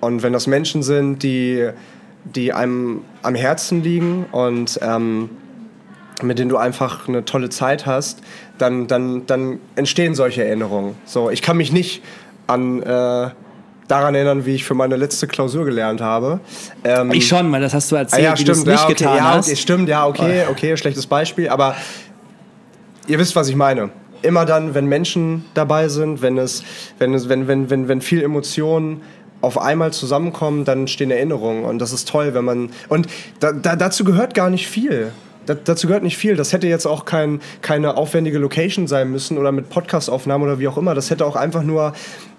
und 0.00 0.22
wenn 0.22 0.34
das 0.34 0.46
Menschen 0.46 0.82
sind, 0.82 1.22
die, 1.22 1.70
die 2.24 2.52
einem 2.52 3.02
am 3.22 3.34
Herzen 3.34 3.82
liegen 3.82 4.26
und 4.32 4.78
ähm, 4.82 5.30
mit 6.22 6.38
denen 6.38 6.48
du 6.48 6.56
einfach 6.56 7.08
eine 7.08 7.24
tolle 7.24 7.50
Zeit 7.50 7.86
hast, 7.86 8.20
dann, 8.58 8.86
dann, 8.86 9.26
dann 9.26 9.58
entstehen 9.76 10.14
solche 10.14 10.44
Erinnerungen. 10.44 10.94
So, 11.04 11.28
ich 11.30 11.42
kann 11.42 11.56
mich 11.56 11.72
nicht 11.72 12.02
an 12.46 12.82
äh, 12.82 13.30
daran 13.88 14.14
erinnern, 14.14 14.46
wie 14.46 14.54
ich 14.54 14.64
für 14.64 14.74
meine 14.74 14.96
letzte 14.96 15.26
Klausur 15.26 15.64
gelernt 15.64 16.00
habe. 16.00 16.40
Ähm, 16.84 17.10
Ich 17.12 17.26
schon, 17.28 17.50
weil 17.52 17.60
das 17.60 17.74
hast 17.74 17.90
du 17.92 17.96
Ah, 17.96 18.00
erzählt, 18.00 18.22
ja, 18.22 18.38
wie 18.38 18.44
du 18.44 18.52
es 18.52 18.64
nicht 18.64 18.68
ja, 18.78 18.84
okay, 18.84 18.94
getan 18.94 19.16
ja, 19.16 19.24
hast. 19.34 19.46
okay, 19.48 19.56
stimmt, 19.56 19.88
ja, 19.88 20.06
okay, 20.06 20.44
okay, 20.50 20.76
schlechtes 20.76 21.06
Beispiel, 21.06 21.48
aber 21.48 21.76
ihr 23.06 23.18
wisst, 23.18 23.36
was 23.36 23.48
ich 23.48 23.56
meine. 23.56 23.90
Immer 24.22 24.46
dann, 24.46 24.74
wenn 24.74 24.86
Menschen 24.86 25.44
dabei 25.52 25.88
sind, 25.88 26.22
wenn 26.22 26.38
es, 26.38 26.62
wenn 26.98 27.12
es, 27.12 27.28
wenn, 27.28 27.46
wenn, 27.46 27.68
wenn, 27.68 27.88
wenn 27.88 28.00
viel 28.00 28.22
Emotionen 28.22 29.02
auf 29.44 29.60
einmal 29.60 29.92
zusammenkommen, 29.92 30.64
dann 30.64 30.80
entstehen 30.80 31.10
Erinnerungen 31.10 31.64
und 31.64 31.78
das 31.78 31.92
ist 31.92 32.08
toll, 32.08 32.34
wenn 32.34 32.44
man 32.44 32.70
und 32.88 33.06
da, 33.40 33.52
da, 33.52 33.76
dazu 33.76 34.04
gehört 34.04 34.34
gar 34.34 34.50
nicht 34.50 34.66
viel. 34.66 35.12
Da, 35.46 35.54
dazu 35.54 35.86
gehört 35.86 36.02
nicht 36.02 36.16
viel. 36.16 36.36
Das 36.36 36.52
hätte 36.52 36.66
jetzt 36.66 36.86
auch 36.86 37.04
kein, 37.04 37.40
keine 37.60 37.96
aufwendige 37.98 38.38
Location 38.38 38.86
sein 38.86 39.10
müssen 39.10 39.36
oder 39.36 39.52
mit 39.52 39.68
Podcastaufnahmen 39.68 40.46
oder 40.48 40.58
wie 40.58 40.68
auch 40.68 40.78
immer. 40.78 40.94
Das 40.94 41.10
hätte 41.10 41.26
auch 41.26 41.36
einfach 41.36 41.62
nur 41.62 41.92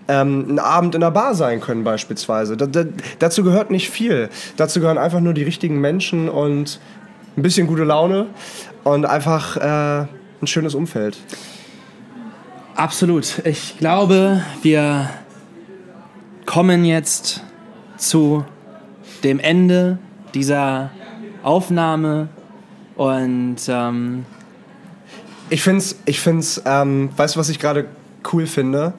ähm, 0.07 0.45
ein 0.49 0.59
Abend 0.59 0.95
in 0.95 1.01
der 1.01 1.11
Bar 1.11 1.35
sein 1.35 1.61
können 1.61 1.83
beispielsweise. 1.83 2.57
Da, 2.57 2.65
da, 2.65 2.85
dazu 3.19 3.43
gehört 3.43 3.69
nicht 3.69 3.89
viel. 3.89 4.29
Dazu 4.57 4.79
gehören 4.79 4.97
einfach 4.97 5.19
nur 5.19 5.33
die 5.33 5.43
richtigen 5.43 5.79
Menschen 5.79 6.29
und 6.29 6.79
ein 7.37 7.41
bisschen 7.41 7.67
gute 7.67 7.83
Laune 7.83 8.27
und 8.83 9.05
einfach 9.05 9.57
äh, 9.57 10.07
ein 10.41 10.47
schönes 10.47 10.73
Umfeld. 10.73 11.17
Absolut. 12.75 13.41
Ich 13.45 13.77
glaube, 13.77 14.41
wir 14.61 15.09
kommen 16.45 16.85
jetzt 16.85 17.43
zu 17.97 18.45
dem 19.23 19.39
Ende 19.39 19.97
dieser 20.33 20.91
Aufnahme 21.43 22.29
und 22.95 23.57
ähm, 23.67 24.25
Ich 25.49 25.61
finde 25.61 25.79
es, 25.79 25.99
ich 26.05 26.19
find's, 26.19 26.61
ähm, 26.65 27.09
weißt 27.15 27.35
du, 27.35 27.39
was 27.39 27.49
ich 27.49 27.59
gerade 27.59 27.85
cool 28.31 28.47
finde, 28.47 28.93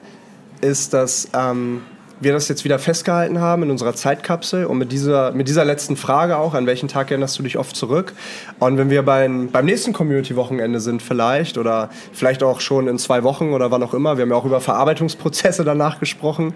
ist, 0.61 0.93
dass 0.93 1.29
ähm, 1.33 1.81
wir 2.19 2.33
das 2.33 2.47
jetzt 2.47 2.63
wieder 2.63 2.79
festgehalten 2.79 3.39
haben 3.39 3.63
in 3.63 3.71
unserer 3.71 3.93
Zeitkapsel 3.93 4.65
und 4.65 4.77
mit 4.77 4.91
dieser, 4.91 5.31
mit 5.31 5.47
dieser 5.47 5.65
letzten 5.65 5.95
Frage 5.95 6.37
auch, 6.37 6.53
an 6.53 6.65
welchen 6.65 6.87
Tag 6.87 7.11
erinnerst 7.11 7.37
du 7.37 7.43
dich 7.43 7.57
oft 7.57 7.75
zurück? 7.75 8.13
Und 8.59 8.77
wenn 8.77 8.89
wir 8.89 9.03
beim, 9.03 9.49
beim 9.49 9.65
nächsten 9.65 9.93
Community-Wochenende 9.93 10.79
sind 10.79 11.01
vielleicht 11.01 11.57
oder 11.57 11.89
vielleicht 12.13 12.43
auch 12.43 12.59
schon 12.59 12.87
in 12.87 12.97
zwei 12.97 13.23
Wochen 13.23 13.53
oder 13.53 13.71
wann 13.71 13.83
auch 13.83 13.93
immer, 13.93 14.17
wir 14.17 14.23
haben 14.23 14.31
ja 14.31 14.35
auch 14.35 14.45
über 14.45 14.61
Verarbeitungsprozesse 14.61 15.63
danach 15.63 15.99
gesprochen, 15.99 16.53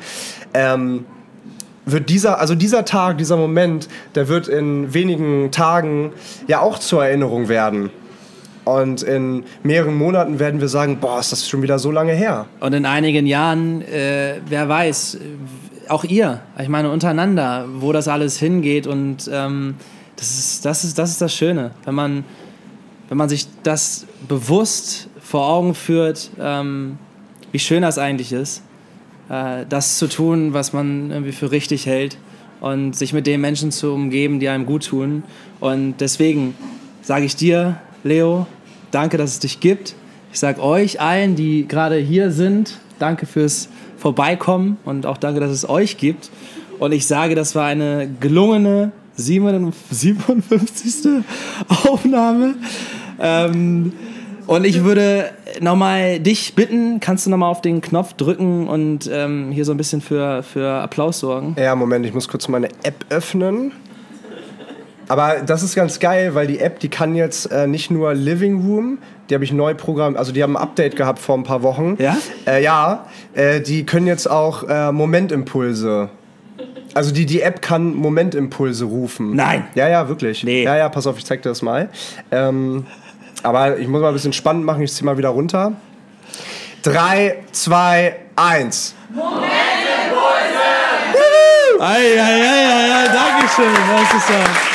ähm, 0.53 1.05
wird 1.86 2.09
dieser, 2.09 2.39
also 2.39 2.55
dieser 2.55 2.86
Tag, 2.86 3.18
dieser 3.18 3.38
Moment, 3.38 3.88
der 4.16 4.28
wird 4.28 4.47
in 4.47 4.93
wenigen 4.93 5.51
Tagen 5.51 6.14
ja 6.47 6.62
auch 6.62 6.80
zur 6.80 7.05
Erinnerung 7.05 7.49
werden. 7.49 7.89
Und 8.80 9.03
in 9.03 9.43
mehreren 9.63 9.95
Monaten 9.95 10.39
werden 10.39 10.61
wir 10.61 10.67
sagen, 10.67 10.97
boah, 10.99 11.19
ist 11.19 11.32
das 11.32 11.47
schon 11.47 11.61
wieder 11.61 11.80
so 11.80 11.91
lange 11.91 12.13
her. 12.13 12.45
Und 12.59 12.74
in 12.74 12.86
einigen 12.86 13.26
Jahren, 13.26 13.82
äh, 13.82 14.36
wer 14.47 14.69
weiß, 14.69 15.17
auch 15.89 16.03
ihr, 16.03 16.41
ich 16.59 16.69
meine 16.69 16.89
untereinander, 16.89 17.65
wo 17.76 17.91
das 17.91 18.07
alles 18.07 18.38
hingeht. 18.38 18.88
Und 18.88 19.30
ähm, 19.32 19.76
das, 20.15 20.38
ist, 20.38 20.65
das, 20.65 20.84
ist, 20.84 20.97
das 20.97 21.11
ist 21.11 21.22
das 21.22 21.34
Schöne, 21.34 21.72
wenn 21.86 21.95
man, 21.95 22.24
wenn 23.09 23.17
man 23.17 23.30
sich 23.30 23.47
das 23.63 24.05
bewusst 24.28 25.09
vor 25.22 25.47
Augen 25.47 25.76
führt, 25.76 26.32
ähm, 26.39 26.97
wie 27.51 27.59
schön 27.59 27.82
das 27.82 27.97
eigentlich 27.97 28.32
ist, 28.32 28.63
äh, 29.30 29.65
das 29.67 29.97
zu 29.97 30.07
tun, 30.07 30.53
was 30.53 30.74
man 30.74 31.11
irgendwie 31.11 31.32
für 31.32 31.51
richtig 31.51 31.86
hält 31.86 32.17
und 32.61 32.95
sich 32.95 33.11
mit 33.11 33.28
den 33.28 33.41
Menschen 33.41 33.72
zu 33.72 33.93
umgeben, 33.93 34.39
die 34.39 34.47
einem 34.47 34.65
gut 34.65 34.86
tun. 34.88 35.24
Und 35.59 35.95
deswegen 35.99 36.55
sage 37.01 37.26
ich 37.26 37.36
dir, 37.36 37.78
Leo, 38.03 38.47
danke, 38.92 39.18
dass 39.18 39.32
es 39.32 39.39
dich 39.39 39.60
gibt. 39.60 39.96
Ich 40.32 40.39
sage 40.39 40.62
euch 40.62 41.02
allen, 41.02 41.36
die 41.36 41.68
gerade 41.68 41.98
hier 41.98 42.32
sind, 42.32 42.80
danke 43.00 43.26
fürs 43.26 43.70
Vorbeikommen 43.98 44.78
und 44.86 45.06
auch 45.06 45.18
danke, 45.18 45.39
dass 45.39 45.52
es 45.52 45.68
euch 45.68 45.98
gibt. 45.98 46.30
Und 46.80 46.94
ich 46.94 47.06
sage, 47.06 47.36
das 47.36 47.54
war 47.54 47.66
eine 47.66 48.10
gelungene 48.20 48.92
57. 49.16 51.24
Aufnahme. 51.88 52.56
Ähm, 53.20 53.94
und 54.48 54.66
ich 54.66 54.84
würde 54.84 55.32
nochmal 55.60 56.20
dich 56.20 56.56
bitten, 56.56 57.00
kannst 57.00 57.26
du 57.26 57.30
nochmal 57.30 57.50
auf 57.50 57.62
den 57.62 57.82
Knopf 57.82 58.14
drücken 58.14 58.68
und 58.68 59.10
ähm, 59.12 59.52
hier 59.52 59.66
so 59.66 59.72
ein 59.72 59.78
bisschen 59.78 60.02
für, 60.02 60.44
für 60.44 60.82
Applaus 60.82 61.20
sorgen? 61.20 61.56
Ja, 61.58 61.76
Moment, 61.76 62.06
ich 62.06 62.14
muss 62.14 62.28
kurz 62.28 62.48
meine 62.48 62.70
App 62.84 63.06
öffnen. 63.10 63.72
Aber 65.12 65.41
das 65.45 65.62
ist 65.62 65.76
ganz 65.76 65.99
geil, 65.99 66.36
weil 66.36 66.47
die 66.47 66.59
App, 66.59 66.80
die 66.80 66.88
kann 66.88 67.16
jetzt 67.16 67.51
äh, 67.51 67.68
nicht 67.68 67.91
nur 67.91 68.14
Living 68.14 68.66
Room, 68.66 68.99
die 69.30 69.34
habe 69.34 69.43
ich 69.43 69.51
neu 69.51 69.74
programmiert, 69.74 70.18
also 70.18 70.32
die 70.32 70.41
haben 70.41 70.55
ein 70.55 70.64
Update 70.64 70.95
gehabt 70.95 71.20
vor 71.20 71.38
ein 71.38 71.43
paar 71.43 71.64
Wochen. 71.64 71.97
Ja? 71.99 72.16
Äh, 72.47 72.64
ja, 72.64 73.07
äh, 73.34 73.59
die 73.59 73.86
können 73.86 74.07
jetzt 74.07 74.32
auch 74.32 74.64
äh, 74.70 74.93
Momentimpulse. 74.93 76.07
Also 76.93 77.12
die, 77.12 77.26
die 77.26 77.41
App 77.41 77.62
kann 77.62 77.93
Momentimpulse 77.93 78.86
rufen. 78.86 79.36
Nein. 79.36 79.68
Ja, 79.76 79.89
ja, 79.89 80.07
wirklich. 80.07 80.45
Nee. 80.45 80.64
Ja, 80.64 80.78
ja, 80.78 80.88
pass 80.88 81.05
auf, 81.05 81.18
ich 81.18 81.26
zeig 81.26 81.41
dir 81.41 81.49
das 81.49 81.62
mal. 81.62 81.89
Ähm, 82.32 82.86
aber 83.43 83.80
ich 83.80 83.89
muss 83.89 83.99
mal 83.99 84.07
ein 84.07 84.14
bisschen 84.14 84.32
spannend 84.32 84.64
machen, 84.64 84.82
ich 84.82 84.93
zieh 84.93 85.03
mal 85.03 85.18
wieder 85.18 85.30
runter. 85.30 85.74
3, 86.84 87.36
2, 87.51 88.16
1. 88.38 88.95
Ei, 91.82 91.84
ei, 91.84 92.22
ei, 92.22 92.45
ei, 92.47 92.93
ei, 92.93 93.07
Dankeschön. 93.07 93.74
Das 93.74 94.14
ist 94.14 94.30
ja. 94.30 94.70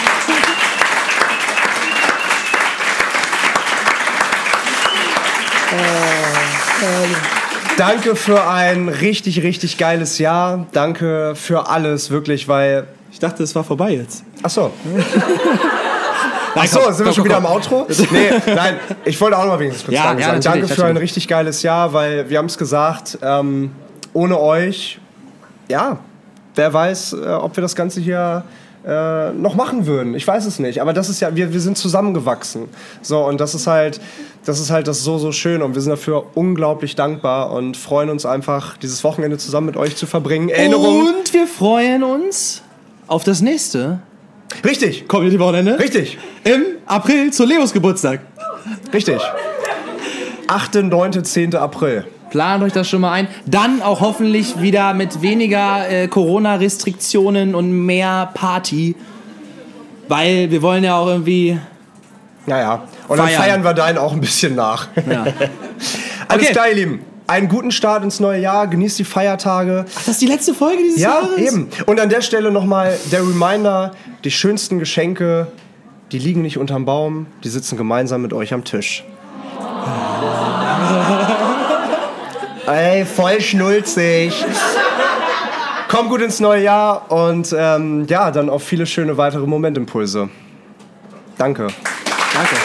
Danke 7.77 8.17
für 8.17 8.49
ein 8.49 8.89
richtig, 8.89 9.43
richtig 9.43 9.77
geiles 9.77 10.19
Jahr. 10.19 10.67
Danke 10.73 11.35
für 11.35 11.69
alles, 11.69 12.11
wirklich, 12.11 12.49
weil. 12.49 12.87
Ich 13.13 13.19
dachte, 13.19 13.43
es 13.43 13.55
war 13.55 13.65
vorbei 13.65 13.93
jetzt. 13.93 14.25
Ach 14.43 14.51
so. 14.51 14.73
Ach 16.55 16.67
so, 16.67 16.91
sind 16.91 17.07
wir 17.07 17.13
schon 17.13 17.25
wieder 17.25 17.37
am 17.37 17.47
Outro? 17.47 17.87
Nee, 18.11 18.31
nein, 18.47 18.77
ich 19.05 19.21
wollte 19.21 19.37
auch 19.37 19.43
noch 19.43 19.53
mal 19.53 19.61
wenigstens 19.61 19.85
kurz 19.85 19.95
Ja, 19.95 20.05
Danke 20.05 20.23
ja, 20.23 20.29
sagen. 20.29 20.43
Danke 20.43 20.69
für 20.69 20.87
ein 20.87 20.97
richtig 20.97 21.29
geiles 21.29 21.63
Jahr, 21.63 21.93
weil 21.93 22.31
wir 22.31 22.39
haben 22.39 22.47
es 22.47 22.57
gesagt, 22.57 23.19
ähm, 23.23 23.73
ohne 24.15 24.41
euch, 24.41 24.99
ja, 25.69 25.99
wer 26.55 26.73
weiß, 26.73 27.13
äh, 27.13 27.27
ob 27.29 27.57
wir 27.57 27.63
das 27.63 27.77
Ganze 27.77 28.01
hier 28.01 28.45
äh, 28.87 29.33
noch 29.33 29.55
machen 29.55 29.87
würden. 29.87 30.15
Ich 30.15 30.27
weiß 30.27 30.47
es 30.47 30.59
nicht, 30.59 30.81
aber 30.81 30.93
das 30.93 31.09
ist 31.09 31.21
ja, 31.21 31.35
wir, 31.35 31.53
wir 31.53 31.61
sind 31.61 31.77
zusammengewachsen. 31.77 32.69
So, 33.03 33.25
und 33.25 33.41
das 33.41 33.55
ist 33.55 33.67
halt, 33.67 34.01
das 34.45 34.61
ist 34.61 34.71
halt 34.71 34.87
das 34.87 35.03
so, 35.03 35.19
so 35.19 35.33
schön 35.33 35.63
und 35.63 35.75
wir 35.75 35.83
sind 35.83 35.91
dafür 35.91 36.27
unglaublich 36.35 36.95
dankbar 36.95 37.51
und 37.51 37.77
freuen 37.77 38.11
uns 38.11 38.25
einfach, 38.25 38.77
dieses 38.77 39.03
Wochenende 39.03 39.39
zusammen 39.39 39.67
mit 39.67 39.77
euch 39.77 39.97
zu 39.97 40.07
verbringen. 40.07 40.49
Erinnerungen. 40.49 41.15
Und 41.17 41.35
wir 41.35 41.47
freuen 41.47 42.05
uns 42.05 42.63
auf 43.09 43.25
das 43.25 43.41
nächste 43.41 44.01
Richtig, 44.65 45.09
Community-Wochenende 45.09 45.79
richtig, 45.79 46.19
im 46.45 46.63
April 46.87 47.33
zu 47.33 47.45
Leos 47.45 47.73
Geburtstag. 47.73 48.21
richtig. 48.93 49.21
8., 50.47 50.85
9., 50.85 51.25
10. 51.25 51.57
April. 51.57 52.05
Plant 52.37 52.63
euch 52.65 52.73
das 52.75 52.87
schon 52.87 53.01
mal 53.01 53.13
ein. 53.13 53.29
Dann 53.47 53.81
auch 53.81 54.03
hoffentlich 54.03 54.61
wieder 54.61 54.93
mit 54.93 55.23
weniger 55.23 55.89
äh, 55.89 56.07
Corona-Restriktionen 56.07 57.55
und 57.55 57.73
mehr 57.73 58.29
Party. 58.35 58.95
Weil 60.07 60.51
wir 60.51 60.61
wollen 60.61 60.85
ja 60.85 60.99
auch 60.99 61.07
irgendwie 61.07 61.59
Ja, 62.47 62.59
ja. 62.61 62.83
Und 63.09 63.17
dann 63.17 63.29
Feiern. 63.29 63.41
feiern 63.43 63.65
wir 63.65 63.73
deinen 63.73 63.97
auch 63.97 64.13
ein 64.13 64.21
bisschen 64.21 64.55
nach. 64.55 64.89
Ja. 65.11 65.23
Alles 66.29 66.45
Okay. 66.45 66.53
klar, 66.53 66.69
ihr 66.69 66.75
Lieben. 66.75 67.01
Einen 67.27 67.49
guten 67.49 67.71
Start 67.71 68.05
ins 68.05 68.21
neue 68.21 68.43
Jahr. 68.43 68.67
Genießt 68.67 68.99
die 68.99 69.05
Feiertage. 69.05 69.87
Das 69.95 70.07
ist 70.09 70.21
die 70.21 70.27
letzte 70.27 70.53
Folge 70.53 70.83
dieses 70.83 71.01
Ja, 71.01 71.21
Jahres? 71.23 71.39
eben. 71.39 71.71
Und 71.87 71.99
an 72.01 72.11
der 72.11 72.21
Stelle 72.21 72.51
nochmal 72.51 72.99
der 73.11 73.21
Reminder: 73.21 73.93
die 74.25 74.31
schönsten 74.31 74.79
Geschenke, 74.79 75.47
die 76.13 76.19
liegen 76.19 76.43
nicht 76.43 76.59
unterm 76.59 76.85
Baum, 76.85 77.29
die 77.45 77.49
sitzen 77.49 77.79
gemeinsam 77.79 78.21
mit 78.21 78.35
euch 78.35 78.53
am 78.53 78.63
Tisch. 78.63 79.05
Ey, 82.67 83.05
voll 83.05 83.41
schnulzig. 83.41 84.45
Kommt 85.89 86.11
gut 86.11 86.21
ins 86.21 86.41
neue 86.41 86.65
Jahr 86.65 87.11
und 87.13 87.55
ähm, 87.57 88.07
ja, 88.09 88.33
dann 88.33 88.51
auf 88.51 88.65
viele 88.65 88.87
schöne 88.87 89.17
weitere 89.17 89.47
Momentimpulse. 89.47 90.29
Danke. 91.39 91.69
Danke. 92.35 92.57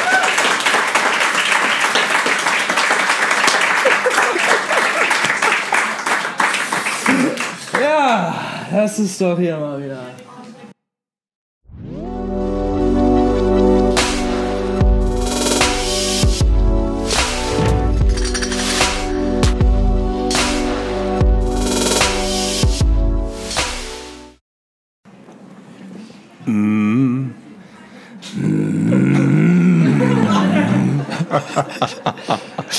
Ja, 7.80 8.36
das 8.72 8.98
ist 8.98 9.22
doch 9.22 9.38
hier 9.38 9.58
mal 9.58 9.84
wieder. 9.84 10.00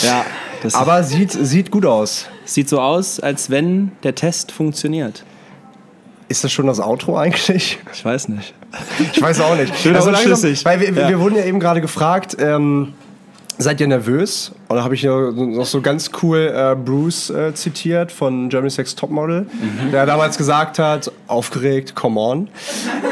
Ja, 0.02 0.24
das 0.62 0.74
Aber 0.74 1.02
sieht, 1.02 1.32
sieht 1.32 1.70
gut 1.70 1.86
aus. 1.86 2.26
sieht 2.44 2.68
so 2.68 2.80
aus, 2.80 3.20
als 3.20 3.50
wenn 3.50 3.92
der 4.02 4.14
Test 4.14 4.52
funktioniert. 4.52 5.24
Ist 6.28 6.44
das 6.44 6.52
schon 6.52 6.66
das 6.66 6.80
Outro 6.80 7.16
eigentlich? 7.18 7.78
Ich 7.92 8.04
weiß 8.04 8.28
nicht. 8.28 8.54
Ich 9.12 9.20
weiß 9.20 9.40
auch 9.40 9.56
nicht. 9.56 9.76
Schön 9.76 9.94
unschlüssig. 9.96 10.64
weil 10.64 10.80
wir, 10.80 10.92
Ja. 10.92 11.08
wir 11.08 11.20
wurden 11.20 11.36
ja 11.36 11.44
eben 11.44 11.60
gerade 11.60 11.80
gefragt, 11.80 12.36
ähm, 12.38 12.94
seid 13.59 13.80
ihr 13.80 13.86
nervös? 13.86 14.53
Und 14.68 14.76
da 14.76 14.84
habe 14.84 14.94
ich 14.94 15.03
ja 15.03 15.30
noch 15.30 15.66
so 15.66 15.80
ganz 15.80 16.11
cool 16.22 16.53
äh, 16.55 16.74
Bruce 16.74 17.30
äh, 17.30 17.55
zitiert 17.55 18.11
von 18.11 18.48
Germany's 18.48 18.78
Next 18.78 18.98
Topmodel, 18.98 19.42
Mhm. 19.42 19.90
der 19.92 20.07
damals 20.07 20.38
gesagt 20.38 20.78
hat, 20.78 21.11
aufgeregt, 21.28 21.94
come 21.94 22.18
on. 22.20 22.48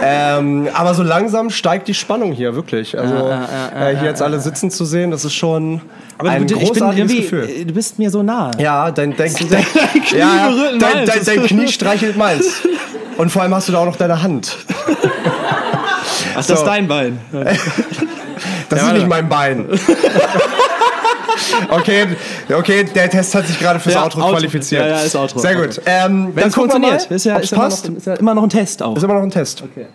Ähm, 0.02 0.66
aber 0.72 0.94
so 0.94 1.02
langsam 1.02 1.50
steigt 1.50 1.86
die 1.86 1.92
Spannung 1.92 2.32
hier, 2.32 2.54
wirklich. 2.54 2.98
Also 2.98 3.14
äh, 3.28 3.94
hier 3.98 4.08
jetzt 4.08 4.22
alle 4.22 4.40
sitzen 4.40 4.70
zu 4.70 4.86
sehen, 4.86 5.10
das 5.10 5.26
ist 5.26 5.34
schon 5.34 5.82
ein 6.16 6.46
du, 6.46 6.58
großartiges 6.58 7.12
Gefühl. 7.14 7.64
du 7.66 7.74
bist 7.74 7.98
mir 7.98 8.10
so 8.10 8.22
nah. 8.22 8.50
Ja, 8.58 8.90
dein, 8.92 9.14
dein, 9.14 9.30
dein, 9.50 9.62
Knie 9.62 10.18
ja, 10.18 10.48
ja, 10.48 10.52
dein, 10.78 11.04
dein, 11.04 11.24
dein 11.26 11.42
Knie 11.44 11.68
streichelt 11.68 12.16
meins. 12.16 12.62
Und 13.18 13.30
vor 13.30 13.42
allem 13.42 13.54
hast 13.54 13.68
du 13.68 13.72
da 13.72 13.80
auch 13.80 13.84
noch 13.84 13.96
deine 13.96 14.22
Hand. 14.22 14.56
Ach, 16.32 16.36
das 16.36 16.46
So. 16.46 16.54
ist 16.54 16.64
dein 16.64 16.88
Bein. 16.88 17.18
Das 18.70 18.78
ist 18.78 18.84
warte. 18.86 18.98
nicht 18.98 19.08
mein 19.08 19.28
Bein. 19.28 19.66
okay, 21.70 22.06
okay, 22.56 22.84
der 22.84 23.10
Test 23.10 23.34
hat 23.34 23.46
sich 23.46 23.58
gerade 23.58 23.80
fürs 23.80 23.94
Ja, 23.94 24.04
Outro, 24.04 24.20
Outro. 24.20 24.32
qualifiziert. 24.36 24.82
Ja, 24.82 24.88
ja, 24.88 25.00
ist 25.00 25.16
Outro. 25.16 25.38
Sehr 25.40 25.54
gut. 25.56 25.80
Ähm, 25.86 26.28
Wenn 26.28 26.34
dann 26.36 26.48
es 26.48 26.54
funktioniert, 26.54 27.10
ist 27.10 27.24
ja, 27.24 27.36
ist, 27.36 27.52
immer 27.52 27.62
passt. 27.62 27.88
noch, 27.88 27.96
ist 27.96 28.06
ja 28.06 28.14
immer 28.14 28.34
noch 28.34 28.42
ein 28.44 28.48
Test 28.50 28.82
auch. 28.82 28.96
Ist 28.96 29.02
immer 29.02 29.14
noch 29.14 29.22
ein 29.22 29.30
Test. 29.30 29.62
Okay. 29.62 29.86